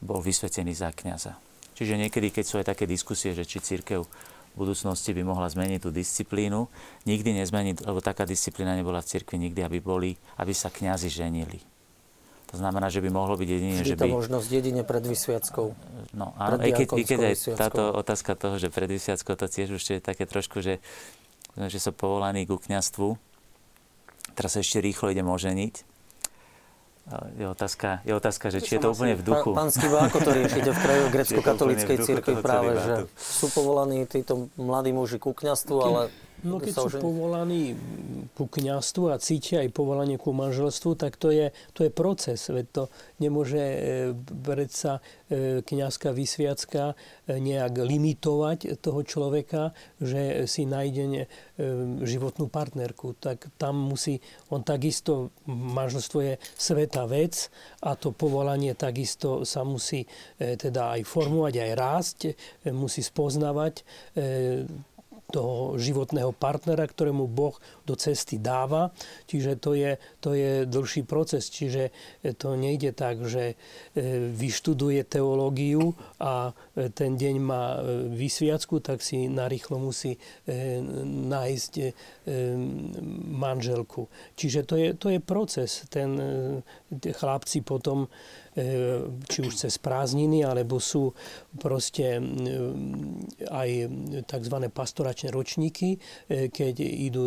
bol 0.03 0.21
vysvetený 0.21 0.77
za 0.77 0.93
kniaza. 0.93 1.39
Čiže 1.73 1.97
niekedy, 1.97 2.29
keď 2.29 2.45
sú 2.45 2.55
aj 2.61 2.69
také 2.69 2.85
diskusie, 2.85 3.33
že 3.33 3.49
či 3.49 3.63
církev 3.63 4.05
v 4.53 4.57
budúcnosti 4.57 5.17
by 5.17 5.25
mohla 5.25 5.49
zmeniť 5.49 5.81
tú 5.81 5.89
disciplínu, 5.89 6.69
nikdy 7.09 7.41
nezmeniť, 7.41 7.89
lebo 7.89 8.05
taká 8.05 8.29
disciplína 8.29 8.77
nebola 8.77 9.01
v 9.01 9.09
cirkvi 9.17 9.41
nikdy, 9.49 9.65
aby, 9.65 9.79
boli, 9.81 10.13
aby 10.37 10.53
sa 10.53 10.69
kňazi 10.69 11.09
ženili. 11.09 11.65
To 12.53 12.61
znamená, 12.61 12.93
že 12.93 13.01
by 13.01 13.09
mohlo 13.09 13.41
byť 13.41 13.49
jedine, 13.49 13.81
Vždy 13.81 13.97
že 13.97 13.97
by... 13.97 14.13
možnosť 14.13 14.49
jedine 14.53 14.85
pred 14.85 15.01
vysviackou. 15.01 15.73
No, 16.13 16.37
áno, 16.37 16.61
aj 16.61 16.85
keď, 16.85 16.89
keď 17.01 17.21
aj 17.33 17.37
táto 17.57 17.83
otázka 17.97 18.37
toho, 18.37 18.61
že 18.61 18.69
pred 18.69 18.93
vysviackou, 18.93 19.41
to 19.41 19.49
tiež 19.49 19.73
už 19.73 19.81
je 19.81 20.05
také 20.05 20.29
trošku, 20.29 20.61
že, 20.61 20.85
že 21.57 21.79
sú 21.81 21.97
povolaní 21.97 22.45
ku 22.45 22.61
kňastvu, 22.61 23.17
Teraz 24.33 24.57
ešte 24.57 24.81
rýchlo 24.81 25.11
idem 25.13 25.29
oženiť. 25.29 25.75
Je 27.35 27.47
otázka, 27.51 27.99
je 28.07 28.15
otázka, 28.15 28.55
že 28.55 28.63
či 28.65 28.79
je 28.79 28.81
to 28.87 28.95
úplne 28.95 29.19
v 29.19 29.23
duchu. 29.27 29.51
Pán 29.53 29.75
Skiba, 29.75 30.07
ako 30.07 30.19
to 30.23 30.31
riešite 30.33 30.71
v 30.71 30.79
krajú 30.79 31.05
grecko-katolíckej 31.11 31.97
cirkvi 31.99 32.35
práve, 32.39 32.79
že 32.79 32.95
sú 33.19 33.51
povolaní 33.51 34.07
títo 34.07 34.49
mladí 34.55 34.95
muži 34.95 35.19
ku 35.19 35.35
kňastvu, 35.35 35.77
ale 35.83 36.01
No 36.43 36.59
keď 36.59 36.75
sú 36.75 36.99
povolaní 36.99 37.79
ku 38.35 38.51
kniastvu 38.51 39.15
a 39.15 39.23
cítia 39.23 39.63
aj 39.63 39.71
povolanie 39.71 40.19
ku 40.19 40.35
manželstvu, 40.35 40.99
tak 40.99 41.15
to 41.15 41.31
je, 41.31 41.55
to 41.71 41.87
je 41.87 41.91
proces. 41.95 42.41
Veď 42.51 42.67
to 42.75 42.83
nemôže 43.23 43.63
e, 43.63 43.79
predsa 44.19 44.99
e, 45.31 45.63
kniazka 45.63 46.11
vysviacka 46.11 46.93
e, 46.93 47.39
nejak 47.39 47.79
limitovať 47.79 48.83
toho 48.83 49.01
človeka, 49.07 49.71
že 50.03 50.51
si 50.51 50.67
nájde 50.67 51.31
životnú 52.03 52.51
partnerku. 52.51 53.15
Tak 53.23 53.55
tam 53.55 53.79
musí, 53.79 54.19
on 54.51 54.67
takisto, 54.67 55.31
manželstvo 55.47 56.19
je 56.27 56.35
sveta 56.59 57.07
vec 57.07 57.53
a 57.87 57.95
to 57.95 58.11
povolanie 58.11 58.75
takisto 58.75 59.47
sa 59.47 59.63
musí 59.63 60.03
teda 60.39 60.99
aj 60.99 61.07
formovať, 61.07 61.55
aj 61.63 61.73
rásť, 61.79 62.19
musí 62.75 63.05
spoznávať 63.05 63.87
toho 65.31 65.79
životného 65.81 66.35
partnera, 66.35 66.85
ktorému 66.85 67.31
Boh 67.31 67.57
do 67.87 67.95
cesty 67.97 68.37
dáva. 68.37 68.91
Čiže 69.31 69.57
to 69.61 69.73
je, 69.73 69.97
to 70.21 70.35
je 70.35 70.69
dlhší 70.69 71.07
proces. 71.07 71.49
Čiže 71.49 71.93
to 72.37 72.59
nejde 72.59 72.93
tak, 72.93 73.23
že 73.25 73.55
e, 73.55 73.55
vyštuduje 74.29 75.05
teológiu 75.09 75.95
a 76.21 76.53
ten 76.73 77.17
deň 77.17 77.35
má 77.41 77.77
e, 77.77 78.09
vysviacku, 78.13 78.81
tak 78.81 79.05
si 79.05 79.29
narýchlo 79.29 79.77
musí 79.79 80.17
nájsť 81.29 81.73
manželku. 83.29 84.09
Čiže 84.37 84.61
to 84.65 84.75
je, 84.77 84.89
to 84.97 85.07
je 85.13 85.21
proces. 85.21 85.85
Ten 85.89 86.17
chlapci 86.91 87.61
potom 87.61 88.09
E, 88.53 89.01
či 89.33 89.41
už 89.41 89.65
cez 89.65 89.81
prázdniny, 89.81 90.45
alebo 90.45 90.77
sú 90.77 91.17
proste 91.57 92.21
aj 93.49 93.71
tzv. 94.29 94.57
pastoračné 94.69 95.33
ročníky, 95.33 95.97
e, 96.29 96.53
keď 96.53 96.85
idú 96.85 97.25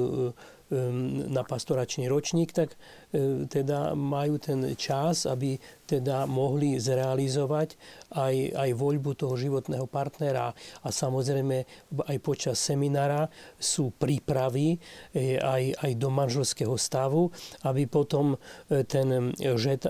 na 1.30 1.46
pastoračný 1.46 2.10
ročník, 2.10 2.50
tak 2.50 2.74
e, 3.14 3.46
teda 3.46 3.94
majú 3.94 4.42
ten 4.42 4.74
čas, 4.74 5.30
aby 5.30 5.62
teda 5.86 6.26
mohli 6.26 6.82
zrealizovať 6.82 7.78
aj, 8.18 8.36
aj 8.58 8.70
voľbu 8.74 9.12
toho 9.14 9.38
životného 9.38 9.86
partnera. 9.86 10.50
A 10.82 10.88
samozrejme 10.90 11.70
aj 12.10 12.18
počas 12.26 12.58
seminára 12.58 13.30
sú 13.62 13.94
prípravy 13.94 14.82
e, 15.14 15.38
aj, 15.38 15.86
aj 15.86 15.92
do 16.02 16.10
manželského 16.10 16.74
stavu, 16.82 17.30
aby 17.62 17.86
potom 17.86 18.34
e, 18.34 18.82
ten 18.90 19.38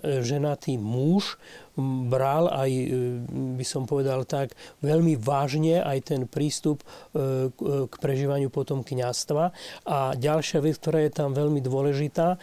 ženatý 0.03 0.75
muž 0.75 1.39
bral 1.79 2.47
aj, 2.47 2.71
e, 2.71 2.85
by 3.59 3.65
som 3.67 3.83
povedal 3.83 4.23
tak, 4.23 4.55
veľmi 4.79 5.19
vážne 5.19 5.83
aj 5.83 6.15
ten 6.15 6.21
prístup 6.25 6.81
e, 6.81 7.51
k 7.85 7.93
prežívaniu 7.99 8.47
potom 8.47 8.81
kňastva. 8.81 9.51
A 9.85 10.15
ďalšia 10.15 10.63
vec, 10.63 10.79
ktorá 10.79 11.03
je 11.03 11.11
tam 11.11 11.35
veľmi 11.35 11.59
dôležitá, 11.59 12.37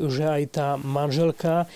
že 0.00 0.24
aj 0.26 0.42
tá 0.50 0.68
manželka 0.80 1.66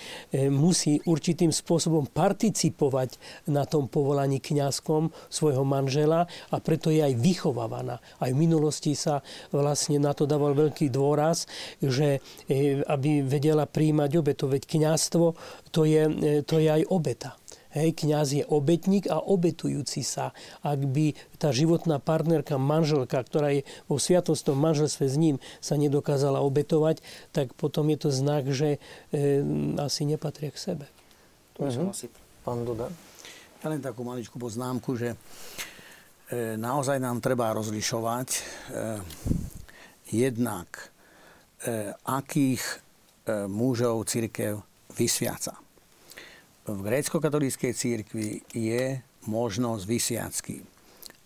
musí 0.51 0.99
určitým 1.03 1.51
spôsobom 1.51 2.07
participovať 2.09 3.17
na 3.49 3.67
tom 3.67 3.87
povolaní 3.87 4.39
kňazkom 4.39 5.11
svojho 5.29 5.63
manžela 5.67 6.27
a 6.51 6.55
preto 6.59 6.89
je 6.91 7.03
aj 7.03 7.13
vychovávaná. 7.17 7.99
Aj 8.19 8.31
v 8.31 8.37
minulosti 8.37 8.93
sa 8.95 9.21
vlastne 9.51 9.99
na 9.99 10.15
to 10.15 10.27
dával 10.27 10.55
veľký 10.55 10.89
dôraz, 10.91 11.47
že 11.79 12.19
aby 12.85 13.25
vedela 13.25 13.65
príjmať 13.67 14.11
obetu, 14.19 14.45
veď 14.47 14.63
kňazstvo 14.65 15.25
to 15.75 15.83
je, 15.83 16.07
to 16.47 16.63
je 16.63 16.69
aj 16.71 16.84
obeta. 16.87 17.35
Hej, 17.75 18.07
kňaz 18.07 18.27
je 18.31 18.43
obetník 18.47 19.11
a 19.11 19.19
obetujúci 19.19 19.99
sa. 19.99 20.31
Ak 20.63 20.79
by 20.79 21.11
tá 21.35 21.51
životná 21.51 21.99
partnerka, 21.99 22.55
manželka, 22.55 23.19
ktorá 23.19 23.51
je 23.51 23.67
vo 23.91 23.99
sviatostnom 23.99 24.55
manželstve 24.55 25.03
s 25.03 25.19
ním, 25.19 25.35
sa 25.59 25.75
nedokázala 25.75 26.39
obetovať, 26.39 27.03
tak 27.35 27.51
potom 27.59 27.91
je 27.91 27.97
to 27.99 28.09
znak, 28.15 28.47
že 28.47 28.79
e, 29.11 29.43
asi 29.75 30.07
nepatria 30.07 30.55
k 30.55 30.57
sebe. 30.71 30.85
Mhm. 31.59 31.91
Pán 32.47 32.63
Duda? 32.63 32.87
Ja 33.59 33.67
len 33.67 33.83
takú 33.83 34.07
maličkú 34.07 34.39
poznámku, 34.39 34.95
že 34.95 35.11
e, 35.11 35.17
naozaj 36.55 36.95
nám 36.95 37.19
treba 37.19 37.51
rozlišovať 37.51 38.29
e, 38.31 38.41
jednak 40.15 40.95
e, 41.59 41.91
akých 42.07 42.63
e, 42.63 42.75
mužov 43.51 44.07
církev 44.07 44.63
vysviaca 44.95 45.64
v 46.65 46.79
grécko-katolíckej 46.81 47.73
církvi 47.77 48.41
je 48.53 49.01
možnosť 49.29 49.83
vysiacky 49.85 50.57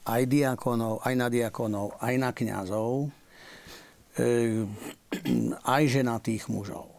aj 0.09 0.21
diakonov, 0.25 1.05
aj 1.05 1.13
na 1.13 1.27
diakonov, 1.29 1.93
aj 2.01 2.15
na 2.17 2.29
kňazov, 2.33 3.13
e, 4.17 4.65
aj 5.61 5.83
ženatých 5.85 6.49
mužov. 6.49 6.89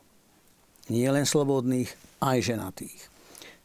Nie 0.91 1.11
len 1.11 1.27
slobodných, 1.27 1.91
aj 2.23 2.39
ženatých. 2.55 3.01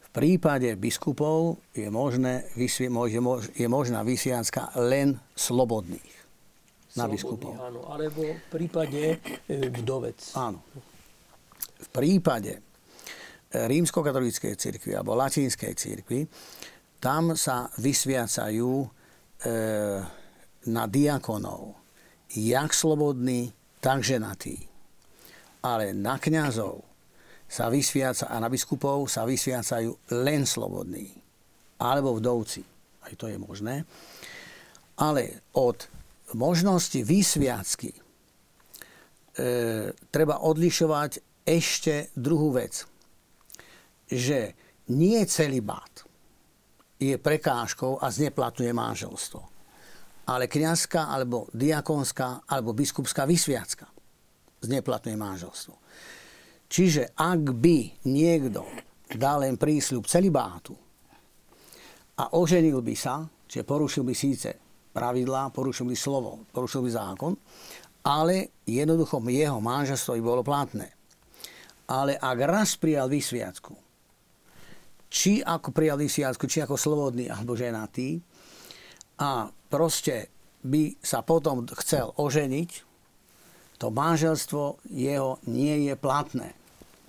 V 0.01 0.09
prípade 0.13 0.69
biskupov 0.79 1.59
je, 1.75 1.91
možné, 1.91 2.47
je 2.55 3.67
možná 3.67 3.99
vysiacka 4.01 4.71
len 4.79 5.19
slobodných 5.35 6.15
na 6.95 7.11
biskupov. 7.11 7.59
Áno, 7.59 7.83
alebo 7.91 8.23
v 8.23 8.47
prípade 8.47 9.19
e, 9.19 9.55
vdovec. 9.67 10.31
Áno. 10.39 10.63
V 11.75 11.87
prípade 11.91 12.63
rímskokatolíckej 13.63 14.59
cirkvi 14.59 14.91
alebo 14.91 15.15
latinskej 15.15 15.73
cirkvi, 15.73 16.27
tam 16.99 17.37
sa 17.39 17.71
vysviacajú 17.79 18.71
e, 18.83 18.87
na 20.67 20.83
diakonov 20.89 21.85
jak 22.35 22.73
slobodní, 22.73 23.53
tak 23.79 24.03
ženatí. 24.03 24.67
Ale 25.63 25.93
na 25.93 26.19
kňazov 26.19 26.83
sa 27.47 27.69
vysviaca, 27.71 28.27
a 28.27 28.35
na 28.41 28.49
biskupov 28.51 29.07
sa 29.07 29.23
vysviacajú 29.23 30.11
len 30.25 30.43
slobodní. 30.43 31.13
Alebo 31.79 32.17
vdovci. 32.17 32.61
Aj 33.05 33.13
to 33.15 33.29
je 33.29 33.37
možné. 33.37 33.85
Ale 34.97 35.45
od 35.53 35.87
možnosti 36.33 36.97
vysviacky 37.05 37.93
e, 37.93 37.99
treba 40.09 40.41
odlišovať 40.41 41.11
ešte 41.45 42.09
druhú 42.17 42.57
vec 42.57 42.94
že 44.09 44.53
nie 44.91 45.21
celibát 45.25 46.05
je 47.01 47.17
prekážkou 47.19 47.99
a 47.99 48.07
zneplatňuje 48.07 48.71
manželstvo. 48.71 49.41
Ale 50.25 50.49
kniazka, 50.49 51.11
alebo 51.11 51.45
diakonská, 51.53 52.49
alebo 52.49 52.73
biskupská 52.73 53.29
vysviacka 53.29 53.85
zneplatňuje 54.65 55.17
manželstvo. 55.17 55.73
Čiže 56.65 57.13
ak 57.13 57.41
by 57.61 58.09
niekto 58.09 58.65
dal 59.13 59.45
len 59.45 59.53
prísľub 59.53 60.09
celibátu 60.09 60.73
a 62.17 62.33
oženil 62.33 62.81
by 62.81 62.95
sa, 62.97 63.21
čiže 63.45 63.67
porušil 63.67 64.01
by 64.01 64.15
síce 64.17 64.49
pravidlá, 64.95 65.53
porušil 65.53 65.85
by 65.85 65.97
slovo, 65.99 66.47
porušil 66.49 66.81
by 66.81 66.89
zákon, 66.89 67.33
ale 68.01 68.65
jednoducho 68.65 69.21
jeho 69.29 69.61
manželstvo 69.61 70.17
by 70.17 70.23
bolo 70.25 70.41
platné. 70.41 70.89
Ale 71.85 72.17
ak 72.17 72.37
raz 72.49 72.73
prijal 72.81 73.05
vysviacku 73.05 73.84
či 75.15 75.39
ako 75.39 75.71
prijali 75.71 76.11
siatku, 76.11 76.43
či 76.43 76.59
ako 76.59 76.75
slobodný 76.75 77.31
alebo 77.31 77.55
ženatý 77.55 78.19
a 79.23 79.47
proste 79.47 80.27
by 80.59 80.99
sa 80.99 81.23
potom 81.23 81.63
chcel 81.79 82.11
oženiť, 82.19 82.69
to 83.79 83.87
manželstvo 83.95 84.83
jeho 84.91 85.39
nie 85.47 85.87
je 85.87 85.95
platné. 85.95 86.51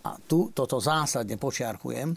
A 0.07 0.15
tu 0.23 0.55
toto 0.55 0.79
zásadne 0.79 1.35
počiarkujem, 1.35 2.15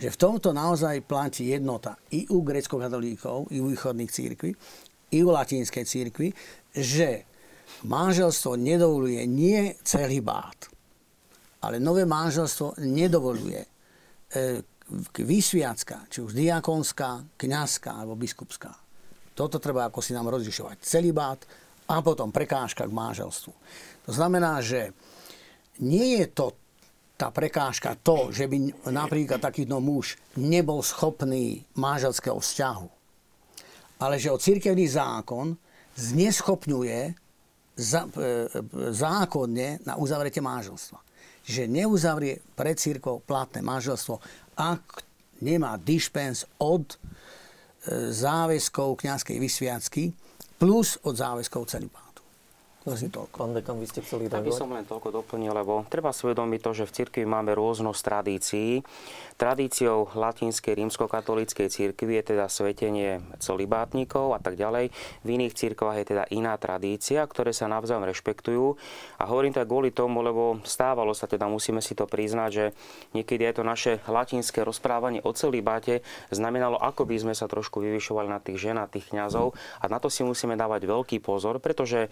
že 0.00 0.08
v 0.10 0.18
tomto 0.18 0.50
naozaj 0.50 1.06
platí 1.06 1.54
jednota 1.54 1.94
i 2.10 2.26
u 2.26 2.42
grecko-katolíkov, 2.42 3.54
i 3.54 3.62
u 3.62 3.70
východných 3.70 4.10
církví, 4.10 4.50
i 5.14 5.18
u 5.22 5.30
latinskej 5.30 5.84
církvy, 5.86 6.34
že 6.74 7.22
manželstvo 7.86 8.58
nedovoluje 8.58 9.22
nie 9.30 9.78
celý 9.86 10.18
bát, 10.24 10.66
ale 11.62 11.78
nové 11.78 12.02
manželstvo 12.02 12.82
nedovoluje 12.82 13.62
e, 14.90 15.22
vysviacka, 15.22 16.10
či 16.10 16.20
už 16.20 16.34
diakonská, 16.34 17.38
kňazská 17.38 17.94
alebo 17.94 18.18
biskupská. 18.18 18.74
Toto 19.32 19.62
treba 19.62 19.86
ako 19.88 20.02
si 20.02 20.12
nám 20.12 20.28
rozlišovať. 20.28 20.82
Celibát 20.82 21.40
a 21.88 22.02
potom 22.02 22.34
prekážka 22.34 22.84
k 22.84 22.92
manželstvu. 22.92 23.52
To 24.06 24.12
znamená, 24.12 24.60
že 24.60 24.92
nie 25.80 26.20
je 26.20 26.26
to 26.28 26.52
tá 27.20 27.28
prekážka 27.28 27.96
to, 28.00 28.32
že 28.32 28.48
by 28.48 28.88
napríklad 28.88 29.44
takýto 29.44 29.76
muž 29.76 30.16
nebol 30.40 30.80
schopný 30.80 31.68
manželského 31.76 32.40
vzťahu. 32.40 32.88
Ale 34.00 34.16
že 34.16 34.32
o 34.32 34.40
cirkevný 34.40 34.88
zákon 34.88 35.52
zneschopňuje 36.00 37.12
za, 37.76 38.08
e, 38.08 38.48
zákonne 38.92 39.84
na 39.84 40.00
uzavretie 40.00 40.40
manželstva. 40.40 41.09
Že 41.50 41.66
neuzavrie 41.66 42.38
pred 42.54 42.78
církou 42.78 43.18
platné 43.26 43.58
manželstvo 43.58 44.22
ak 44.60 45.02
nemá 45.40 45.80
dispens 45.80 46.44
od 46.60 46.84
e, 46.84 46.96
záväzkov 48.12 49.00
kňazskej 49.00 49.36
vysviacky 49.40 50.12
plus 50.60 51.00
od 51.00 51.16
záväzkov 51.16 51.64
celibátu. 51.64 52.09
Asi 52.88 53.12
toľko. 53.12 53.36
Pán 53.44 53.52
dekan, 53.52 53.76
vy 53.76 53.84
ste 53.84 54.00
chceli 54.00 54.24
reagovať? 54.24 54.46
by 54.48 54.52
som 54.56 54.72
len 54.72 54.88
toľko 54.88 55.12
doplnil, 55.20 55.52
lebo 55.52 55.84
treba 55.92 56.16
si 56.16 56.24
uvedomiť 56.24 56.60
to, 56.64 56.70
že 56.72 56.88
v 56.88 56.94
cirkvi 56.96 57.24
máme 57.28 57.52
rôznosť 57.52 58.00
tradícií. 58.00 58.80
Tradíciou 59.36 60.08
latinskej 60.16 60.80
rímskokatolíckej 60.80 61.68
cirkvi 61.68 62.16
je 62.16 62.32
teda 62.32 62.48
svetenie 62.48 63.20
celibátnikov 63.36 64.32
a 64.32 64.40
tak 64.40 64.56
ďalej. 64.56 64.96
V 64.96 65.28
iných 65.28 65.52
cirkvách 65.52 65.96
je 66.00 66.06
teda 66.16 66.24
iná 66.32 66.56
tradícia, 66.56 67.20
ktoré 67.28 67.52
sa 67.52 67.68
navzájom 67.68 68.08
rešpektujú. 68.08 68.80
A 69.20 69.28
hovorím 69.28 69.52
to 69.52 69.60
kvôli 69.68 69.92
tomu, 69.92 70.24
lebo 70.24 70.64
stávalo 70.64 71.12
sa 71.12 71.28
teda, 71.28 71.52
musíme 71.52 71.84
si 71.84 71.92
to 71.92 72.08
priznať, 72.08 72.48
že 72.48 72.64
niekedy 73.12 73.44
aj 73.44 73.60
to 73.60 73.64
naše 73.64 73.92
latinské 74.08 74.64
rozprávanie 74.64 75.20
o 75.20 75.36
celibáte 75.36 76.00
znamenalo, 76.32 76.80
ako 76.80 77.04
by 77.04 77.28
sme 77.28 77.34
sa 77.36 77.44
trošku 77.44 77.84
vyvyšovali 77.84 78.28
na 78.32 78.40
tých 78.40 78.56
žen, 78.56 78.80
na 78.80 78.88
tých 78.88 79.12
kňazov. 79.12 79.52
A 79.84 79.92
na 79.92 80.00
to 80.00 80.08
si 80.08 80.24
musíme 80.24 80.56
dávať 80.56 80.88
veľký 80.88 81.20
pozor, 81.20 81.60
pretože 81.60 82.08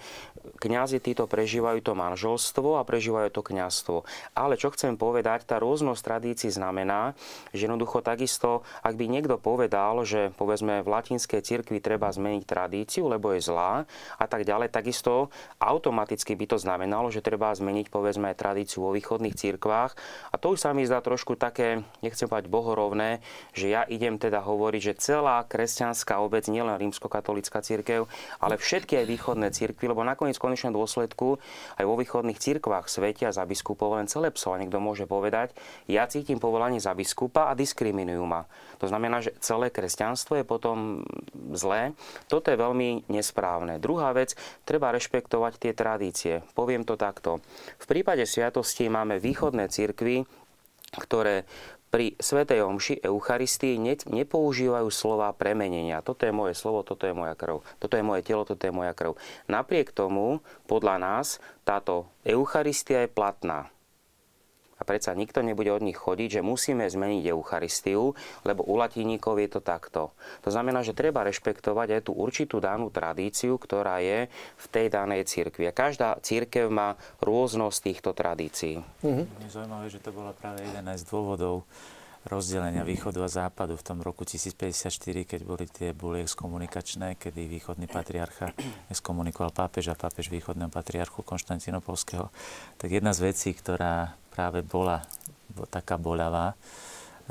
kňazi 0.58 0.98
títo 0.98 1.30
prežívajú 1.30 1.80
to 1.80 1.92
manželstvo 1.94 2.76
a 2.76 2.82
prežívajú 2.82 3.30
to 3.30 3.42
kňazstvo. 3.46 4.02
Ale 4.34 4.58
čo 4.58 4.74
chcem 4.74 4.98
povedať, 4.98 5.46
tá 5.46 5.62
rôznosť 5.62 6.02
tradícií 6.02 6.50
znamená, 6.50 7.14
že 7.54 7.70
jednoducho 7.70 8.02
takisto, 8.02 8.66
ak 8.82 8.98
by 8.98 9.06
niekto 9.06 9.38
povedal, 9.38 10.02
že 10.02 10.34
povedzme 10.34 10.82
v 10.82 10.88
latinskej 10.88 11.40
cirkvi 11.40 11.78
treba 11.78 12.10
zmeniť 12.10 12.42
tradíciu, 12.42 13.06
lebo 13.06 13.32
je 13.32 13.46
zlá 13.46 13.86
a 14.18 14.26
tak 14.26 14.42
ďalej, 14.42 14.74
takisto 14.74 15.30
automaticky 15.62 16.34
by 16.34 16.50
to 16.50 16.58
znamenalo, 16.58 17.08
že 17.08 17.22
treba 17.22 17.54
zmeniť 17.54 17.86
povedzme 17.88 18.34
tradíciu 18.34 18.82
vo 18.82 18.90
východných 18.90 19.38
cirkvách. 19.38 19.94
A 20.32 20.36
to 20.36 20.56
už 20.56 20.66
sa 20.66 20.74
mi 20.74 20.82
zdá 20.84 20.98
trošku 20.98 21.38
také, 21.38 21.86
nechcem 22.02 22.26
povedať 22.26 22.50
bohorovné, 22.50 23.22
že 23.54 23.70
ja 23.70 23.86
idem 23.86 24.18
teda 24.18 24.42
hovoriť, 24.42 24.80
že 24.82 24.98
celá 24.98 25.44
kresťanská 25.46 26.18
obec, 26.18 26.48
nielen 26.50 26.74
rímskokatolická 26.74 27.62
cirkev, 27.62 28.10
ale 28.42 28.58
všetky 28.58 29.04
aj 29.04 29.06
východné 29.06 29.48
cirkvy, 29.54 29.92
lebo 29.92 30.02
nakoniec 30.02 30.40
konečnom 30.48 30.72
dôsledku 30.72 31.36
aj 31.76 31.84
vo 31.84 31.94
východných 32.00 32.40
cirkvách 32.40 32.88
svetia 32.88 33.28
za 33.28 33.44
biskupov 33.44 34.00
len 34.00 34.08
celepsov. 34.08 34.56
A 34.56 34.60
niekto 34.64 34.80
môže 34.80 35.04
povedať, 35.04 35.52
ja 35.84 36.08
cítim 36.08 36.40
povolanie 36.40 36.80
za 36.80 36.96
biskupa 36.96 37.52
a 37.52 37.58
diskriminujú 37.58 38.24
ma. 38.24 38.48
To 38.80 38.88
znamená, 38.88 39.20
že 39.20 39.36
celé 39.44 39.68
kresťanstvo 39.68 40.40
je 40.40 40.44
potom 40.48 41.04
zlé. 41.52 41.92
Toto 42.32 42.48
je 42.48 42.56
veľmi 42.56 43.10
nesprávne. 43.12 43.76
Druhá 43.76 44.16
vec, 44.16 44.32
treba 44.64 44.94
rešpektovať 44.94 45.52
tie 45.60 45.72
tradície. 45.76 46.34
Poviem 46.56 46.88
to 46.88 46.96
takto. 46.96 47.44
V 47.76 47.86
prípade 47.86 48.24
sviatosti 48.24 48.88
máme 48.88 49.20
východné 49.20 49.68
cirkvy, 49.68 50.24
ktoré 50.96 51.44
pri 51.88 52.16
Svetej 52.20 52.64
Omši 52.64 53.00
Eucharistii 53.00 53.80
ne, 53.80 53.96
nepoužívajú 53.96 54.88
slova 54.92 55.32
premenenia. 55.32 56.04
Toto 56.04 56.28
je 56.28 56.32
moje 56.32 56.52
slovo, 56.52 56.84
toto 56.84 57.08
je 57.08 57.16
moja 57.16 57.32
krv. 57.32 57.64
Toto 57.80 57.96
je 57.96 58.04
moje 58.04 58.22
telo, 58.24 58.44
toto 58.44 58.60
je 58.60 58.72
moja 58.72 58.92
krv. 58.92 59.16
Napriek 59.48 59.92
tomu, 59.96 60.44
podľa 60.68 61.00
nás, 61.00 61.40
táto 61.64 62.08
Eucharistia 62.28 63.04
je 63.04 63.10
platná. 63.12 63.72
A 64.78 64.82
predsa 64.86 65.14
nikto 65.14 65.42
nebude 65.42 65.74
od 65.74 65.82
nich 65.82 65.98
chodiť, 65.98 66.38
že 66.38 66.46
musíme 66.46 66.86
zmeniť 66.86 67.34
Eucharistiu, 67.34 68.14
lebo 68.46 68.62
u 68.62 68.78
latiníkov 68.78 69.42
je 69.42 69.48
to 69.50 69.60
takto. 69.60 70.14
To 70.46 70.50
znamená, 70.54 70.86
že 70.86 70.94
treba 70.94 71.26
rešpektovať 71.26 71.98
aj 71.98 72.02
tú 72.06 72.12
určitú 72.14 72.62
danú 72.62 72.88
tradíciu, 72.94 73.58
ktorá 73.58 73.98
je 73.98 74.30
v 74.32 74.66
tej 74.70 74.86
danej 74.88 75.26
cirkvi. 75.26 75.66
A 75.66 75.74
každá 75.74 76.16
církev 76.22 76.70
má 76.70 76.94
rôznosť 77.18 77.78
týchto 77.90 78.10
tradícií. 78.14 78.78
Mm-hmm. 79.02 79.26
Je 79.44 79.50
zaujímavé, 79.50 79.86
že 79.90 79.98
to 79.98 80.10
bola 80.14 80.30
práve 80.30 80.62
jeden 80.62 80.86
z 80.86 81.02
dôvodov 81.06 81.66
rozdelenia 82.26 82.84
východu 82.84 83.24
a 83.24 83.28
západu 83.30 83.78
v 83.78 83.86
tom 83.86 83.98
roku 84.04 84.26
1054, 84.26 85.24
keď 85.24 85.40
boli 85.46 85.64
tie 85.70 85.96
buly 85.96 86.26
exkomunikačné, 86.26 87.16
kedy 87.16 87.48
východný 87.48 87.88
patriarcha 87.88 88.52
exkomunikoval 88.92 89.54
pápež 89.54 89.94
a 89.94 89.98
pápež 89.98 90.28
východného 90.28 90.68
patriarchu 90.68 91.24
Konštantinopolského. 91.24 92.28
Tak 92.76 92.88
jedna 92.90 93.16
z 93.16 93.32
vecí, 93.32 93.54
ktorá 93.56 94.18
práve 94.38 94.62
bola 94.62 95.02
taká 95.66 95.98
boľavá, 95.98 96.54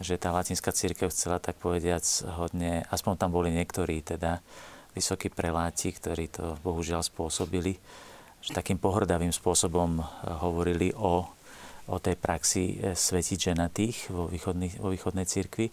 že 0.04 0.20
tá 0.20 0.36
latinská 0.36 0.76
církev 0.76 1.08
chcela 1.08 1.40
tak 1.40 1.56
povediac 1.56 2.04
hodne, 2.36 2.84
aspoň 2.92 3.14
tam 3.16 3.32
boli 3.32 3.56
niektorí 3.56 4.04
teda 4.04 4.44
vysokí 4.92 5.32
preláti, 5.32 5.96
ktorí 5.96 6.28
to 6.28 6.60
bohužiaľ 6.68 7.00
spôsobili, 7.08 7.80
že 8.44 8.52
takým 8.52 8.76
pohrdavým 8.76 9.32
spôsobom 9.32 10.04
eh, 10.04 10.06
hovorili 10.44 10.92
o, 11.00 11.24
o 11.88 11.96
tej 12.04 12.20
praxi 12.20 12.76
eh, 12.76 12.92
svetiť 12.92 13.56
ženatých 13.56 14.12
vo, 14.12 14.28
vo 14.84 14.88
východnej 14.92 15.26
církvi. 15.26 15.72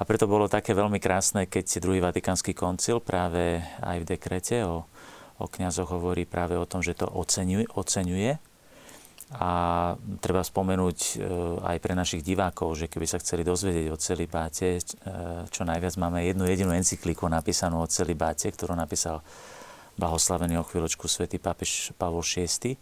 A 0.00 0.08
preto 0.08 0.24
bolo 0.26 0.50
také 0.50 0.74
veľmi 0.74 0.98
krásne, 0.98 1.46
keď 1.46 1.78
druhý 1.78 2.02
Vatikánsky 2.02 2.56
koncil 2.56 2.98
práve 2.98 3.62
aj 3.84 4.02
v 4.02 4.08
dekrete 4.16 4.66
o, 4.66 4.82
o 5.38 5.46
kniazoch 5.46 5.94
hovorí 5.94 6.26
práve 6.26 6.58
o 6.58 6.66
tom, 6.66 6.82
že 6.82 6.98
to 6.98 7.06
oceňuje, 7.06 7.70
oceňuje 7.76 8.51
a 9.32 9.50
treba 10.20 10.44
spomenúť 10.44 10.98
e, 11.00 11.14
aj 11.64 11.76
pre 11.80 11.96
našich 11.96 12.20
divákov, 12.20 12.76
že 12.76 12.86
keby 12.92 13.08
sa 13.08 13.16
chceli 13.16 13.40
dozvedieť 13.40 13.88
o 13.88 13.96
celibáte, 13.96 14.76
e, 14.76 14.80
čo 15.48 15.64
najviac 15.64 15.96
máme 15.96 16.20
jednu 16.28 16.44
jedinú 16.44 16.76
encykliku 16.76 17.24
napísanú 17.32 17.80
o 17.80 17.88
celibáte, 17.88 18.52
ktorú 18.52 18.76
napísal 18.76 19.24
blahoslavený 19.96 20.60
o 20.60 20.68
chvíľočku 20.68 21.08
svätý 21.08 21.40
pápež 21.40 21.96
Pavol 21.96 22.20
VI. 22.20 22.76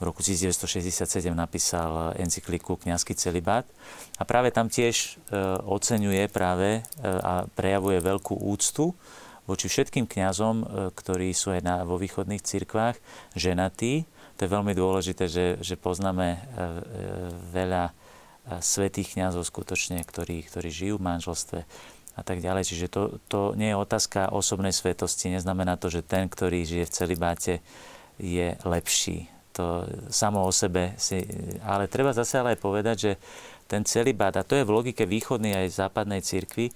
V 0.00 0.02
roku 0.04 0.20
1967 0.20 1.28
napísal 1.32 2.16
encykliku 2.16 2.76
Kňazský 2.76 3.12
celibát 3.16 3.64
a 4.20 4.24
práve 4.28 4.52
tam 4.52 4.68
tiež 4.68 4.96
e, 4.96 5.08
oceňuje 5.64 6.28
práve 6.28 6.84
a 7.04 7.48
prejavuje 7.56 8.04
veľkú 8.04 8.36
úctu 8.36 8.92
voči 9.48 9.66
všetkým 9.66 10.04
kňazom, 10.04 10.62
ktorí 10.92 11.32
sú 11.32 11.56
aj 11.56 11.60
na, 11.64 11.76
vo 11.82 11.98
východných 11.98 12.44
cirkvách 12.44 13.00
ženatí, 13.34 14.06
to 14.40 14.48
je 14.48 14.56
veľmi 14.56 14.72
dôležité, 14.72 15.28
že, 15.28 15.60
že 15.60 15.76
poznáme 15.76 16.28
e, 16.32 16.38
e, 16.40 16.40
veľa 17.52 17.92
e, 17.92 17.92
svetých 18.64 19.12
kňazov 19.12 19.44
skutočne, 19.44 20.00
ktorí, 20.00 20.48
ktorí 20.48 20.72
žijú 20.72 20.96
v 20.96 21.04
manželstve 21.12 21.60
a 22.16 22.22
tak 22.24 22.40
ďalej. 22.40 22.64
Čiže 22.64 22.86
to, 22.88 23.20
to 23.28 23.52
nie 23.52 23.68
je 23.68 23.76
otázka 23.76 24.32
osobnej 24.32 24.72
svetosti. 24.72 25.28
Neznamená 25.28 25.76
to, 25.76 25.92
že 25.92 26.00
ten, 26.00 26.24
ktorý 26.24 26.64
žije 26.64 26.88
v 26.88 26.94
celibáte, 26.96 27.54
je 28.16 28.56
lepší. 28.64 29.28
To 29.60 29.84
samo 30.08 30.48
o 30.48 30.52
sebe 30.56 30.96
si... 30.96 31.20
Ale 31.60 31.84
treba 31.92 32.16
zase 32.16 32.40
ale 32.40 32.56
aj 32.56 32.64
povedať, 32.64 32.96
že 32.96 33.12
ten 33.68 33.84
celibát, 33.84 34.32
a 34.40 34.44
to 34.44 34.56
je 34.56 34.64
v 34.64 34.72
logike 34.72 35.04
východnej 35.04 35.68
aj 35.68 35.84
západnej 35.84 36.24
cirkvi, 36.24 36.72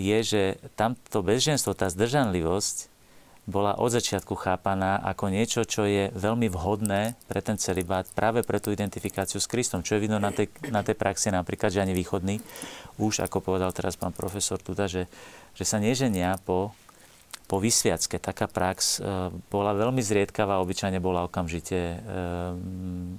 je, 0.00 0.18
že 0.24 0.42
tamto 0.80 1.20
bezženstvo, 1.20 1.76
tá 1.76 1.92
zdržanlivosť 1.92 2.91
bola 3.42 3.74
od 3.74 3.90
začiatku 3.90 4.38
chápaná 4.38 5.02
ako 5.02 5.26
niečo, 5.26 5.66
čo 5.66 5.82
je 5.82 6.14
veľmi 6.14 6.46
vhodné 6.46 7.18
pre 7.26 7.42
ten 7.42 7.58
celibát, 7.58 8.06
práve 8.14 8.46
pre 8.46 8.62
tú 8.62 8.70
identifikáciu 8.70 9.42
s 9.42 9.50
Kristom. 9.50 9.82
Čo 9.82 9.98
je 9.98 10.06
vidno 10.06 10.22
na 10.22 10.30
tej, 10.30 10.46
na 10.70 10.86
tej 10.86 10.94
praxi 10.94 11.34
napríklad, 11.34 11.74
že 11.74 11.82
ani 11.82 11.90
východný, 11.90 12.38
už 13.02 13.26
ako 13.26 13.42
povedal 13.42 13.74
teraz 13.74 13.98
pán 13.98 14.14
profesor 14.14 14.62
Tuda, 14.62 14.86
že, 14.86 15.10
že 15.58 15.64
sa 15.66 15.82
neženia 15.82 16.38
po, 16.46 16.70
po 17.50 17.58
vysviacke. 17.58 18.22
Taká 18.22 18.46
prax 18.46 19.02
e, 19.02 19.34
bola 19.50 19.74
veľmi 19.74 19.98
zriedkavá, 19.98 20.62
obyčajne 20.62 21.02
bola 21.02 21.26
okamžite 21.26 21.78
e, 21.78 21.96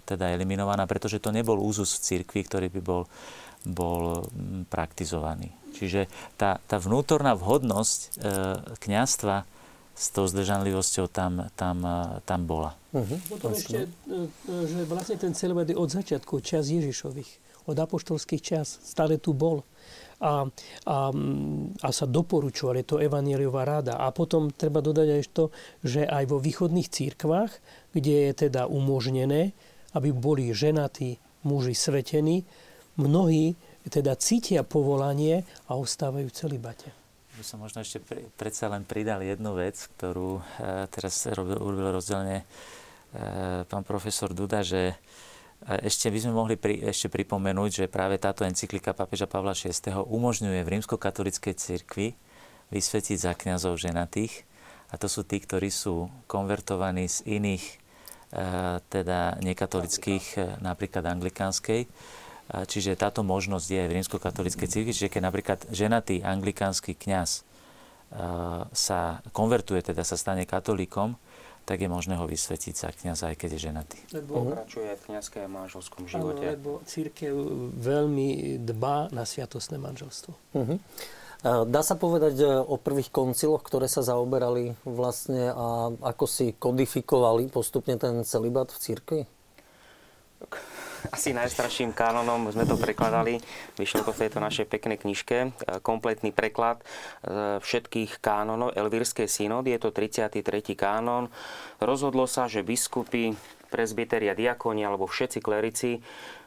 teda 0.08 0.32
eliminovaná, 0.32 0.88
pretože 0.88 1.20
to 1.20 1.36
nebol 1.36 1.60
úzus 1.60 2.00
v 2.00 2.04
cirkvi, 2.24 2.48
ktorý 2.48 2.72
by 2.72 2.80
bol, 2.80 3.04
bol 3.68 4.24
praktizovaný. 4.72 5.52
Čiže 5.76 6.08
tá, 6.40 6.64
tá 6.64 6.80
vnútorná 6.80 7.36
vhodnosť 7.36 8.00
e, 8.00 8.10
kniastva 8.80 9.52
s 9.94 10.10
tou 10.10 10.26
zdržanlivosťou 10.26 11.06
tam, 11.08 11.48
tam, 11.54 11.86
tam 12.26 12.42
bola. 12.50 12.74
Uh-huh. 12.94 13.18
Potom 13.30 13.54
ešte, 13.54 13.86
e, 13.86 13.90
e, 14.10 14.54
že 14.66 14.82
vlastne 14.90 15.18
ten 15.22 15.34
celibát 15.38 15.70
je 15.70 15.78
od 15.78 15.90
začiatku 15.90 16.42
čas 16.42 16.70
Ježišových, 16.70 17.66
od 17.70 17.78
apoštolských 17.78 18.42
čas, 18.42 18.82
stále 18.82 19.22
tu 19.22 19.38
bol. 19.38 19.62
A, 20.24 20.48
a, 20.88 21.12
a 21.84 21.90
sa 21.92 22.06
doporučovali 22.08 22.88
to 22.88 22.96
evanieliová 22.96 23.68
ráda. 23.68 24.00
A 24.00 24.08
potom 24.16 24.56
treba 24.56 24.80
dodať 24.80 25.08
aj 25.20 25.24
to, 25.36 25.46
že 25.84 26.08
aj 26.08 26.32
vo 26.32 26.40
východných 26.40 26.88
církvách, 26.88 27.52
kde 27.92 28.32
je 28.32 28.48
teda 28.48 28.72
umožnené, 28.72 29.52
aby 29.92 30.16
boli 30.16 30.56
ženatí 30.56 31.20
muži 31.44 31.76
svetení, 31.76 32.48
mnohí 32.96 33.60
teda 33.84 34.16
cítia 34.16 34.64
povolanie 34.64 35.44
a 35.68 35.76
ostávajú 35.76 36.32
celibate 36.32 37.03
by 37.34 37.44
som 37.44 37.58
možno 37.62 37.82
ešte 37.82 37.98
pre, 37.98 38.30
predsa 38.38 38.70
len 38.70 38.86
pridal 38.86 39.26
jednu 39.26 39.58
vec, 39.58 39.74
ktorú 39.98 40.38
e, 40.38 40.42
teraz 40.94 41.26
robil, 41.34 41.58
urobil 41.58 41.90
rozdielne 41.98 42.42
e, 42.42 42.46
pán 43.66 43.82
profesor 43.82 44.30
Duda, 44.38 44.62
že 44.62 44.94
e, 44.94 44.96
ešte 45.90 46.14
by 46.14 46.20
sme 46.22 46.34
mohli 46.38 46.56
pri, 46.62 46.78
ešte 46.86 47.10
pripomenúť, 47.10 47.86
že 47.86 47.86
práve 47.90 48.22
táto 48.22 48.46
encyklika 48.46 48.94
pápeža 48.94 49.26
Pavla 49.26 49.58
VI. 49.58 49.74
umožňuje 49.98 50.62
v 50.62 50.72
rímskokatolickej 50.78 51.54
cirkvi 51.58 52.14
vysvetiť 52.70 53.18
za 53.18 53.34
kňazov 53.34 53.82
ženatých. 53.82 54.46
A 54.94 55.02
to 55.02 55.10
sú 55.10 55.26
tí, 55.26 55.42
ktorí 55.42 55.74
sú 55.74 56.14
konvertovaní 56.30 57.10
z 57.10 57.26
iných, 57.26 57.66
e, 57.66 57.76
teda 58.94 59.42
nekatolických, 59.42 60.62
napríklad 60.62 61.02
anglikánskej 61.10 61.90
Čiže 62.54 62.94
táto 62.94 63.26
možnosť 63.26 63.68
je 63.68 63.84
v 63.90 63.96
rímskokatolíckej 63.98 64.70
cirkvi, 64.70 64.94
čiže 64.94 65.10
keď 65.10 65.22
napríklad 65.26 65.60
ženatý 65.74 66.22
anglikánsky 66.22 66.94
kňaz 66.94 67.42
sa 68.70 69.26
konvertuje, 69.34 69.82
teda 69.82 70.06
sa 70.06 70.14
stane 70.14 70.46
katolíkom, 70.46 71.18
tak 71.64 71.80
je 71.80 71.90
možné 71.90 72.20
ho 72.20 72.28
vysvetiť 72.28 72.76
za 72.76 72.90
kniaza, 72.92 73.32
aj 73.32 73.40
keď 73.40 73.50
je 73.56 73.60
ženatý. 73.72 73.98
Lebo 74.12 74.52
pokračuje 74.52 75.00
v 75.00 75.02
kniazke 75.08 75.40
a 75.42 75.48
manželskom 75.48 76.06
živote. 76.06 76.44
Áno, 76.44 76.54
lebo 76.54 76.72
církev 76.84 77.34
veľmi 77.80 78.60
dbá 78.62 79.10
na 79.16 79.24
sviatostné 79.24 79.80
manželstvo. 79.80 80.32
Uh-huh. 80.54 80.78
Dá 81.44 81.82
sa 81.84 82.00
povedať 82.00 82.40
e, 82.40 82.48
o 82.48 82.80
prvých 82.80 83.12
konciloch, 83.12 83.68
ktoré 83.68 83.92
sa 83.92 84.00
zaoberali 84.00 84.80
vlastne 84.88 85.52
a 85.52 85.92
ako 85.92 86.24
si 86.24 86.56
kodifikovali 86.56 87.52
postupne 87.52 88.00
ten 88.00 88.24
celibát 88.24 88.72
v 88.72 88.80
církvi? 88.80 89.22
Asi 91.12 91.36
najstarším 91.36 91.92
kánonom 91.92 92.48
sme 92.54 92.64
to 92.64 92.80
prekladali. 92.80 93.42
Vyšlo 93.76 94.08
to 94.08 94.16
v 94.16 94.22
tejto 94.28 94.40
našej 94.40 94.70
peknej 94.70 95.02
knižke. 95.02 95.38
E, 95.44 95.50
kompletný 95.84 96.32
preklad 96.32 96.80
e, 96.80 97.60
všetkých 97.60 98.24
kánonov 98.24 98.78
Elvírskej 98.78 99.28
synody. 99.28 99.76
Je 99.76 99.84
to 99.84 99.90
33. 99.92 100.40
kánon. 100.78 101.28
Rozhodlo 101.84 102.30
sa, 102.30 102.48
že 102.48 102.64
biskupy, 102.64 103.36
presbyteria, 103.74 104.38
diakoni 104.38 104.86
alebo 104.86 105.10
všetci 105.10 105.40
klerici 105.42 106.00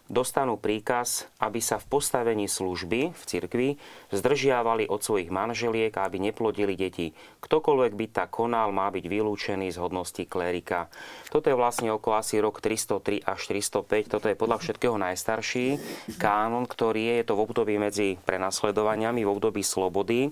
dostanú 0.07 0.55
príkaz, 0.55 1.27
aby 1.43 1.59
sa 1.59 1.83
v 1.83 1.91
postavení 1.91 2.47
služby 2.47 3.11
v 3.11 3.23
cirkvi 3.27 3.69
zdržiavali 4.15 4.87
od 4.87 5.03
svojich 5.03 5.35
manželiek 5.35 5.91
a 5.99 6.07
aby 6.07 6.23
neplodili 6.23 6.79
deti. 6.79 7.11
Ktokoľvek 7.43 7.93
by 7.95 8.07
tak 8.15 8.31
konal, 8.35 8.71
má 8.71 8.87
byť 8.91 9.05
vylúčený 9.07 9.75
z 9.75 9.79
hodnosti 9.83 10.23
klérika. 10.31 10.87
Toto 11.31 11.51
je 11.51 11.59
vlastne 11.59 11.91
okolo 11.91 12.23
asi 12.23 12.39
rok 12.39 12.63
303 12.63 13.27
až 13.27 13.41
305. 13.51 14.15
Toto 14.15 14.27
je 14.31 14.39
podľa 14.39 14.63
všetkého 14.63 14.95
najstarší 14.95 15.79
kánon, 16.23 16.71
ktorý 16.71 17.03
je, 17.03 17.15
je 17.23 17.25
to 17.27 17.35
v 17.35 17.45
období 17.47 17.75
medzi 17.77 18.15
prenasledovaniami, 18.23 19.27
v 19.27 19.31
období 19.31 19.67
slobody. 19.67 20.31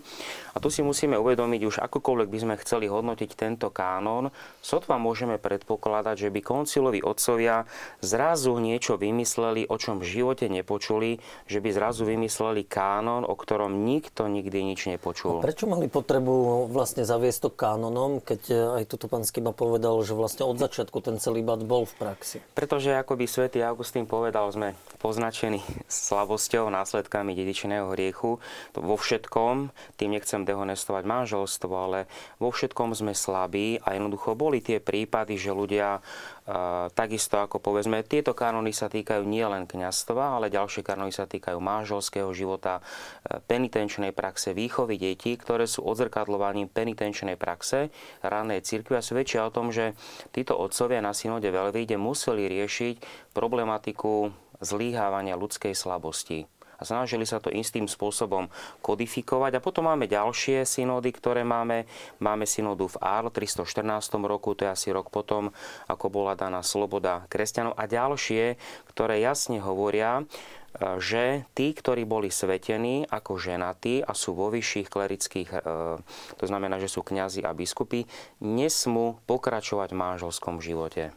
A 0.55 0.63
tu 0.63 0.71
si 0.71 0.87
musíme 0.87 1.19
uvedomiť, 1.19 1.61
už 1.67 1.77
akokoľvek 1.83 2.29
by 2.31 2.39
sme 2.39 2.55
chceli 2.63 2.87
hodnotiť 2.87 3.31
tento 3.35 3.75
kánon, 3.75 4.31
sotva 4.63 5.03
môžeme 5.03 5.37
predpokladať, 5.43 6.31
že 6.31 6.33
by 6.33 6.41
konciloví 6.41 7.03
otcovia 7.03 7.67
zrazu 7.99 8.55
niečo 8.63 8.95
vymysleli 8.95 9.64
nepočuli, 9.65 9.73
o 9.73 9.77
čom 9.81 10.01
v 10.01 10.07
živote 10.07 10.47
nepočuli, 10.49 11.19
že 11.49 11.59
by 11.61 11.69
zrazu 11.73 12.05
vymysleli 12.05 12.65
kánon, 12.69 13.25
o 13.25 13.35
ktorom 13.35 13.85
nikto 13.85 14.29
nikdy 14.29 14.65
nič 14.65 14.87
nepočul. 14.89 15.41
A 15.41 15.47
prečo 15.47 15.67
mali 15.67 15.89
potrebu 15.89 16.69
vlastne 16.69 17.05
zaviesť 17.05 17.49
to 17.49 17.51
kánonom, 17.53 18.21
keď 18.21 18.41
e, 18.51 18.57
aj 18.81 18.85
tuto 18.89 19.07
pán 19.09 19.25
Skiba 19.25 19.57
povedal, 19.57 19.97
že 20.05 20.13
vlastne 20.13 20.45
od 20.45 20.61
začiatku 20.61 21.01
ten 21.01 21.17
celý 21.19 21.41
bad 21.41 21.65
bol 21.65 21.89
v 21.89 21.95
praxi? 21.97 22.39
Pretože, 22.55 22.93
ako 22.95 23.17
by 23.17 23.25
svätý 23.25 23.65
Augustín 23.65 24.05
povedal, 24.05 24.49
sme 24.53 24.77
poznačení 25.01 25.61
slabosťou, 25.89 26.69
následkami 26.69 27.37
dedičného 27.37 27.93
hriechu. 27.93 28.41
Vo 28.77 28.97
všetkom, 28.97 29.73
tým 29.97 30.11
nechcem 30.13 30.45
dehonestovať 30.45 31.05
manželstvo, 31.05 31.73
ale 31.73 31.99
vo 32.41 32.53
všetkom 32.53 32.93
sme 32.97 33.13
slabí 33.17 33.81
a 33.81 33.97
jednoducho 33.97 34.37
boli 34.37 34.61
tie 34.61 34.81
prípady, 34.81 35.37
že 35.37 35.53
ľudia 35.53 36.01
takisto 36.93 37.41
ako 37.41 37.57
povedzme, 37.57 38.05
tieto 38.05 38.37
kanóny 38.37 38.77
sa 38.77 38.93
týkajú 38.93 39.25
nielen 39.25 39.65
kňastva, 39.65 40.37
ale 40.37 40.53
ďalšie 40.53 40.85
kanóny 40.85 41.09
sa 41.09 41.25
týkajú 41.25 41.57
manželského 41.57 42.29
života, 42.37 42.85
e, 43.25 43.41
penitenčnej 43.41 44.13
praxe, 44.13 44.53
výchovy 44.53 45.01
detí, 45.01 45.41
ktoré 45.41 45.65
sú 45.65 45.81
odzrkadlovaním 45.89 46.69
penitenčnej 46.69 47.41
praxe 47.41 47.89
ranej 48.21 48.61
cirkvi 48.61 49.01
a 49.01 49.03
svedčia 49.03 49.49
o 49.49 49.55
tom, 49.55 49.73
že 49.73 49.97
títo 50.37 50.61
otcovia 50.61 51.01
na 51.01 51.17
synode 51.17 51.49
Velvíde 51.49 51.97
museli 51.97 52.45
riešiť 52.45 53.01
problematiku 53.33 54.29
zlíhávania 54.61 55.41
ľudskej 55.41 55.73
slabosti 55.73 56.45
a 56.79 56.83
snažili 56.83 57.25
sa 57.25 57.39
to 57.39 57.53
istým 57.53 57.87
spôsobom 57.87 58.51
kodifikovať. 58.81 59.59
A 59.59 59.65
potom 59.65 59.87
máme 59.87 60.11
ďalšie 60.11 60.67
synódy, 60.67 61.15
ktoré 61.15 61.47
máme. 61.47 61.87
Máme 62.19 62.45
synódu 62.49 62.91
v 62.91 63.01
Arl 63.01 63.31
314 63.31 63.67
roku, 64.25 64.57
to 64.57 64.67
je 64.67 64.71
asi 64.71 64.89
rok 64.91 65.11
potom, 65.11 65.55
ako 65.87 66.07
bola 66.11 66.35
daná 66.35 66.61
sloboda 66.65 67.27
kresťanov. 67.31 67.77
A 67.79 67.87
ďalšie, 67.87 68.59
ktoré 68.91 69.23
jasne 69.23 69.63
hovoria, 69.63 70.23
e, 70.23 70.99
že 70.99 71.47
tí, 71.55 71.71
ktorí 71.75 72.03
boli 72.07 72.29
svetení 72.31 73.07
ako 73.07 73.39
ženatí 73.39 74.03
a 74.03 74.13
sú 74.17 74.35
vo 74.35 74.51
vyšších 74.51 74.89
klerických, 74.91 75.51
e, 75.51 75.59
to 76.39 76.45
znamená, 76.45 76.79
že 76.83 76.91
sú 76.91 77.07
kňazi 77.07 77.47
a 77.47 77.55
biskupy, 77.55 78.07
nesmú 78.43 79.23
pokračovať 79.27 79.95
v 79.95 80.01
manželskom 80.01 80.59
živote. 80.59 81.15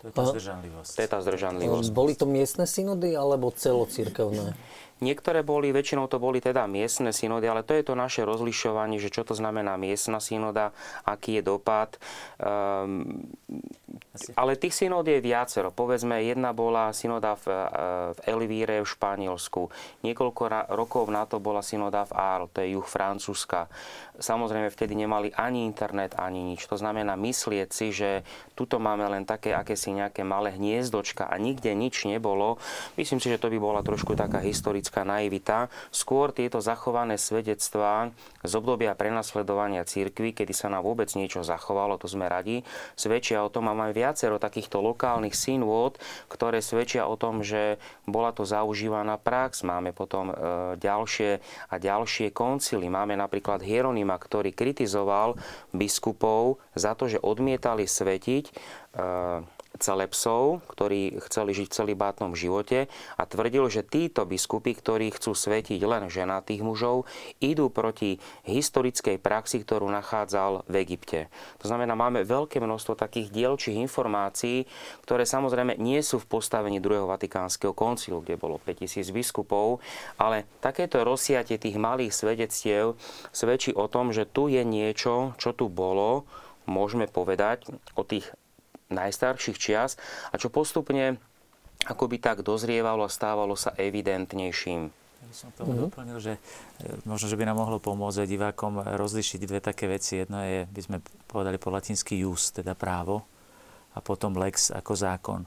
To 0.00 0.08
je 0.08 0.12
tá 0.16 0.24
zdržanlivosť. 0.32 0.92
To 0.96 1.00
je 1.04 1.10
tá 1.12 1.18
zdržanlivosť. 1.20 1.90
Boli 1.92 2.16
to 2.16 2.24
miestne 2.24 2.64
synody 2.64 3.12
alebo 3.12 3.52
celocirkevné? 3.52 4.56
Niektoré 5.00 5.40
boli, 5.40 5.72
väčšinou 5.72 6.06
to 6.12 6.20
boli 6.20 6.44
teda 6.44 6.68
miestne 6.68 7.10
synody, 7.10 7.48
ale 7.48 7.64
to 7.64 7.72
je 7.72 7.84
to 7.88 7.96
naše 7.96 8.24
rozlišovanie, 8.28 9.00
že 9.00 9.08
čo 9.08 9.24
to 9.24 9.32
znamená 9.32 9.80
miestna 9.80 10.20
synoda, 10.20 10.76
aký 11.08 11.40
je 11.40 11.42
dopad. 11.42 11.96
Um, 12.36 13.24
ale 14.36 14.60
tých 14.60 14.76
synod 14.76 15.08
je 15.08 15.22
viacero. 15.24 15.72
Povedzme, 15.72 16.20
jedna 16.20 16.52
bola 16.52 16.92
synoda 16.92 17.38
v, 17.38 17.46
eh, 17.48 17.58
v 18.12 18.18
Elvíre 18.28 18.76
v 18.82 18.88
Španielsku. 18.88 19.72
Niekoľko 20.04 20.42
rokov 20.74 21.08
na 21.08 21.24
to 21.24 21.40
bola 21.40 21.64
synoda 21.64 22.04
v 22.04 22.12
Arles, 22.14 22.52
to 22.52 22.60
je 22.60 22.76
juh 22.76 22.84
Francúzska. 22.86 23.70
Samozrejme, 24.20 24.68
vtedy 24.68 24.92
nemali 24.92 25.32
ani 25.32 25.64
internet, 25.64 26.12
ani 26.20 26.44
nič. 26.44 26.68
To 26.68 26.76
znamená 26.76 27.16
myslieť 27.16 27.68
si, 27.72 27.88
že 27.88 28.20
tuto 28.52 28.76
máme 28.76 29.08
len 29.08 29.24
také 29.24 29.56
akési 29.56 29.96
nejaké 29.96 30.20
malé 30.20 30.52
hniezdočka 30.52 31.24
a 31.24 31.40
nikde 31.40 31.72
nič 31.72 32.04
nebolo. 32.04 32.60
Myslím 33.00 33.16
si, 33.16 33.32
že 33.32 33.40
to 33.40 33.48
by 33.48 33.56
bola 33.56 33.80
trošku 33.80 34.12
taká 34.12 34.44
historická 34.44 35.08
naivita. 35.08 35.72
Skôr 35.88 36.36
tieto 36.36 36.60
zachované 36.60 37.16
svedectvá 37.16 38.12
z 38.44 38.52
obdobia 38.52 38.92
prenasledovania 38.92 39.88
církvy, 39.88 40.36
kedy 40.36 40.52
sa 40.52 40.68
nám 40.68 40.84
vôbec 40.84 41.08
niečo 41.16 41.40
zachovalo, 41.40 41.96
to 41.96 42.04
sme 42.04 42.28
radi, 42.28 42.60
svedčia 43.00 43.40
o 43.40 43.48
tom 43.48 43.72
a 43.72 43.76
máme 43.76 43.96
viacero 43.96 44.36
takýchto 44.36 44.84
lokálnych 44.84 45.32
synôd, 45.32 45.96
ktoré 46.28 46.60
svedčia 46.60 47.08
o 47.08 47.16
tom, 47.16 47.40
že 47.40 47.80
bola 48.04 48.36
to 48.36 48.44
zaužívaná 48.44 49.16
prax. 49.16 49.64
Máme 49.64 49.96
potom 49.96 50.28
e, 50.28 50.34
ďalšie 50.76 51.40
a 51.72 51.74
ďalšie 51.80 52.36
koncily. 52.36 52.92
Máme 52.92 53.16
napríklad 53.16 53.64
Hieronym 53.64 54.09
Zima, 54.10 54.18
ktorý 54.18 54.50
kritizoval 54.50 55.38
biskupov 55.70 56.58
za 56.74 56.98
to, 56.98 57.06
že 57.06 57.22
odmietali 57.22 57.86
svetiť 57.86 58.44
e, 58.50 58.52
celepsov, 59.80 60.60
ktorí 60.68 61.18
chceli 61.26 61.56
žiť 61.56 61.66
v 61.66 61.76
celibátnom 61.80 62.32
živote 62.36 62.86
a 63.16 63.22
tvrdil, 63.24 63.66
že 63.72 63.82
títo 63.82 64.28
biskupy, 64.28 64.76
ktorí 64.76 65.10
chcú 65.16 65.32
svetiť 65.32 65.80
len 65.82 66.12
ženatých 66.12 66.60
mužov, 66.60 67.08
idú 67.40 67.72
proti 67.72 68.20
historickej 68.44 69.16
praxi, 69.16 69.64
ktorú 69.64 69.88
nachádzal 69.88 70.68
v 70.68 70.74
Egypte. 70.84 71.32
To 71.64 71.66
znamená, 71.66 71.96
máme 71.96 72.22
veľké 72.22 72.60
množstvo 72.60 72.94
takých 72.94 73.32
dielčích 73.32 73.80
informácií, 73.80 74.68
ktoré 75.02 75.24
samozrejme 75.24 75.80
nie 75.80 75.98
sú 76.04 76.20
v 76.20 76.28
postavení 76.28 76.78
druhého 76.78 77.08
Vatikánskeho 77.08 77.72
koncilu, 77.72 78.20
kde 78.20 78.36
bolo 78.36 78.60
5000 78.60 79.10
biskupov, 79.10 79.80
ale 80.20 80.44
takéto 80.60 81.00
rozsiatie 81.02 81.56
tých 81.56 81.80
malých 81.80 82.12
svedectiev 82.12 83.00
svedčí 83.32 83.72
o 83.72 83.88
tom, 83.88 84.12
že 84.12 84.28
tu 84.28 84.52
je 84.52 84.60
niečo, 84.60 85.32
čo 85.40 85.56
tu 85.56 85.72
bolo, 85.72 86.28
môžeme 86.70 87.10
povedať 87.10 87.66
o 87.98 88.06
tých 88.06 88.30
najstarších 88.90 89.58
čias 89.58 89.96
a 90.30 90.38
čo 90.38 90.52
postupne 90.52 91.16
akoby 91.86 92.20
tak 92.20 92.44
dozrievalo 92.44 93.08
a 93.08 93.10
stávalo 93.10 93.56
sa 93.56 93.72
evidentnejším. 93.78 94.92
Som 95.30 95.54
tomu 95.54 95.76
mm-hmm. 95.76 95.84
doplnil, 95.86 96.18
že 96.18 96.34
e, 96.36 96.40
možno, 97.06 97.30
že 97.30 97.38
by 97.38 97.46
nám 97.46 97.62
mohlo 97.62 97.78
pomôcť 97.78 98.26
divákom 98.26 98.82
rozlišiť 98.82 99.40
dve 99.46 99.60
také 99.62 99.86
veci. 99.86 100.18
Jedno 100.24 100.42
je, 100.42 100.66
by 100.66 100.80
sme 100.80 100.96
povedali 101.30 101.60
po 101.60 101.70
latinsky 101.70 102.18
jus, 102.24 102.50
teda 102.50 102.74
právo, 102.74 103.22
a 103.94 103.98
potom 104.02 104.34
lex 104.34 104.74
ako 104.74 104.92
zákon. 104.96 105.40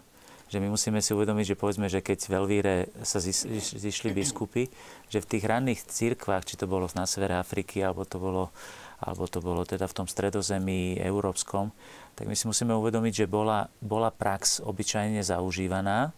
Že 0.47 0.62
my 0.62 0.67
musíme 0.69 0.99
si 1.01 1.12
uvedomiť, 1.12 1.56
že 1.56 1.60
povedzme, 1.60 1.88
že 1.89 2.06
keď 2.06 2.29
v 2.29 2.34
Elvíre 2.38 2.75
sa 3.01 3.17
zišli 3.19 4.13
biskupy, 4.13 4.69
že 5.10 5.19
v 5.23 5.29
tých 5.36 5.43
ranných 5.49 5.82
církvách, 5.89 6.45
či 6.45 6.56
to 6.60 6.69
bolo 6.69 6.86
na 6.93 7.10
severe 7.10 7.34
Afriky, 7.34 7.82
alebo 7.82 8.06
to 8.06 8.21
bolo, 8.21 8.53
alebo 9.04 9.28
to 9.28 9.44
bolo 9.44 9.68
teda 9.68 9.84
v 9.84 9.98
tom 10.00 10.08
stredozemí 10.08 10.96
európskom, 10.96 11.76
tak 12.16 12.32
my 12.32 12.36
si 12.39 12.48
musíme 12.48 12.72
uvedomiť, 12.72 13.24
že 13.24 13.26
bola, 13.28 13.68
bola 13.84 14.10
prax 14.10 14.63
obyčajne 14.63 15.20
zaužívaná 15.20 16.16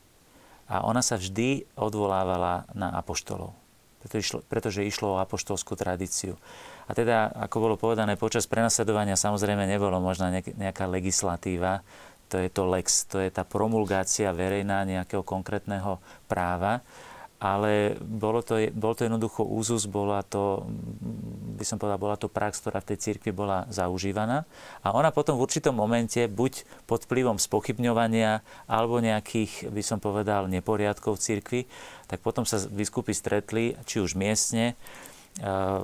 a 0.69 0.76
ona 0.86 1.02
sa 1.02 1.17
vždy 1.17 1.65
odvolávala 1.74 2.69
na 2.78 2.93
apoštolov, 2.93 3.58
pretože 4.06 4.21
išlo, 4.21 4.39
pretože 4.45 4.86
išlo 4.86 5.17
o 5.17 5.21
apoštolskú 5.21 5.74
tradíciu. 5.74 6.38
A 6.86 6.93
teda, 6.93 7.34
ako 7.34 7.58
bolo 7.58 7.76
povedané, 7.82 8.13
počas 8.13 8.45
prenasledovania 8.45 9.17
samozrejme 9.17 9.65
nebolo 9.65 9.98
možná 9.98 10.30
nejaká 10.30 10.86
legislatíva, 10.86 11.82
to 12.30 12.41
je 12.41 12.50
to 12.50 12.65
lex, 12.65 13.06
to 13.06 13.21
je 13.21 13.30
tá 13.30 13.45
promulgácia 13.45 14.34
verejná 14.34 14.86
nejakého 14.86 15.21
konkrétneho 15.21 16.02
práva, 16.26 16.82
ale 17.39 18.00
bolo 18.00 18.39
to, 18.39 18.58
bol 18.71 18.95
to 18.95 19.06
jednoducho 19.06 19.43
úzus, 19.43 19.86
bola 19.91 20.24
to, 20.24 20.63
by 21.60 21.65
som 21.67 21.76
povedal, 21.76 22.00
bola 22.00 22.15
to 22.15 22.32
prax, 22.32 22.63
ktorá 22.63 22.80
v 22.80 22.95
tej 22.95 22.98
cirkvi 23.12 23.36
bola 23.36 23.67
zaužívaná. 23.67 24.48
A 24.82 24.95
ona 24.95 25.12
potom 25.12 25.36
v 25.36 25.43
určitom 25.43 25.76
momente, 25.76 26.26
buď 26.32 26.63
pod 26.88 27.04
vplyvom 27.06 27.36
spochybňovania, 27.36 28.39
alebo 28.71 29.04
nejakých, 29.04 29.67
by 29.67 29.84
som 29.84 30.00
povedal, 30.00 30.48
neporiadkov 30.48 31.19
v 31.19 31.24
cirkvi, 31.24 31.62
tak 32.08 32.24
potom 32.24 32.48
sa 32.48 32.62
biskupy 32.71 33.12
stretli, 33.12 33.76
či 33.84 34.00
už 34.00 34.15
miestne, 34.15 34.74
eh, 34.74 35.80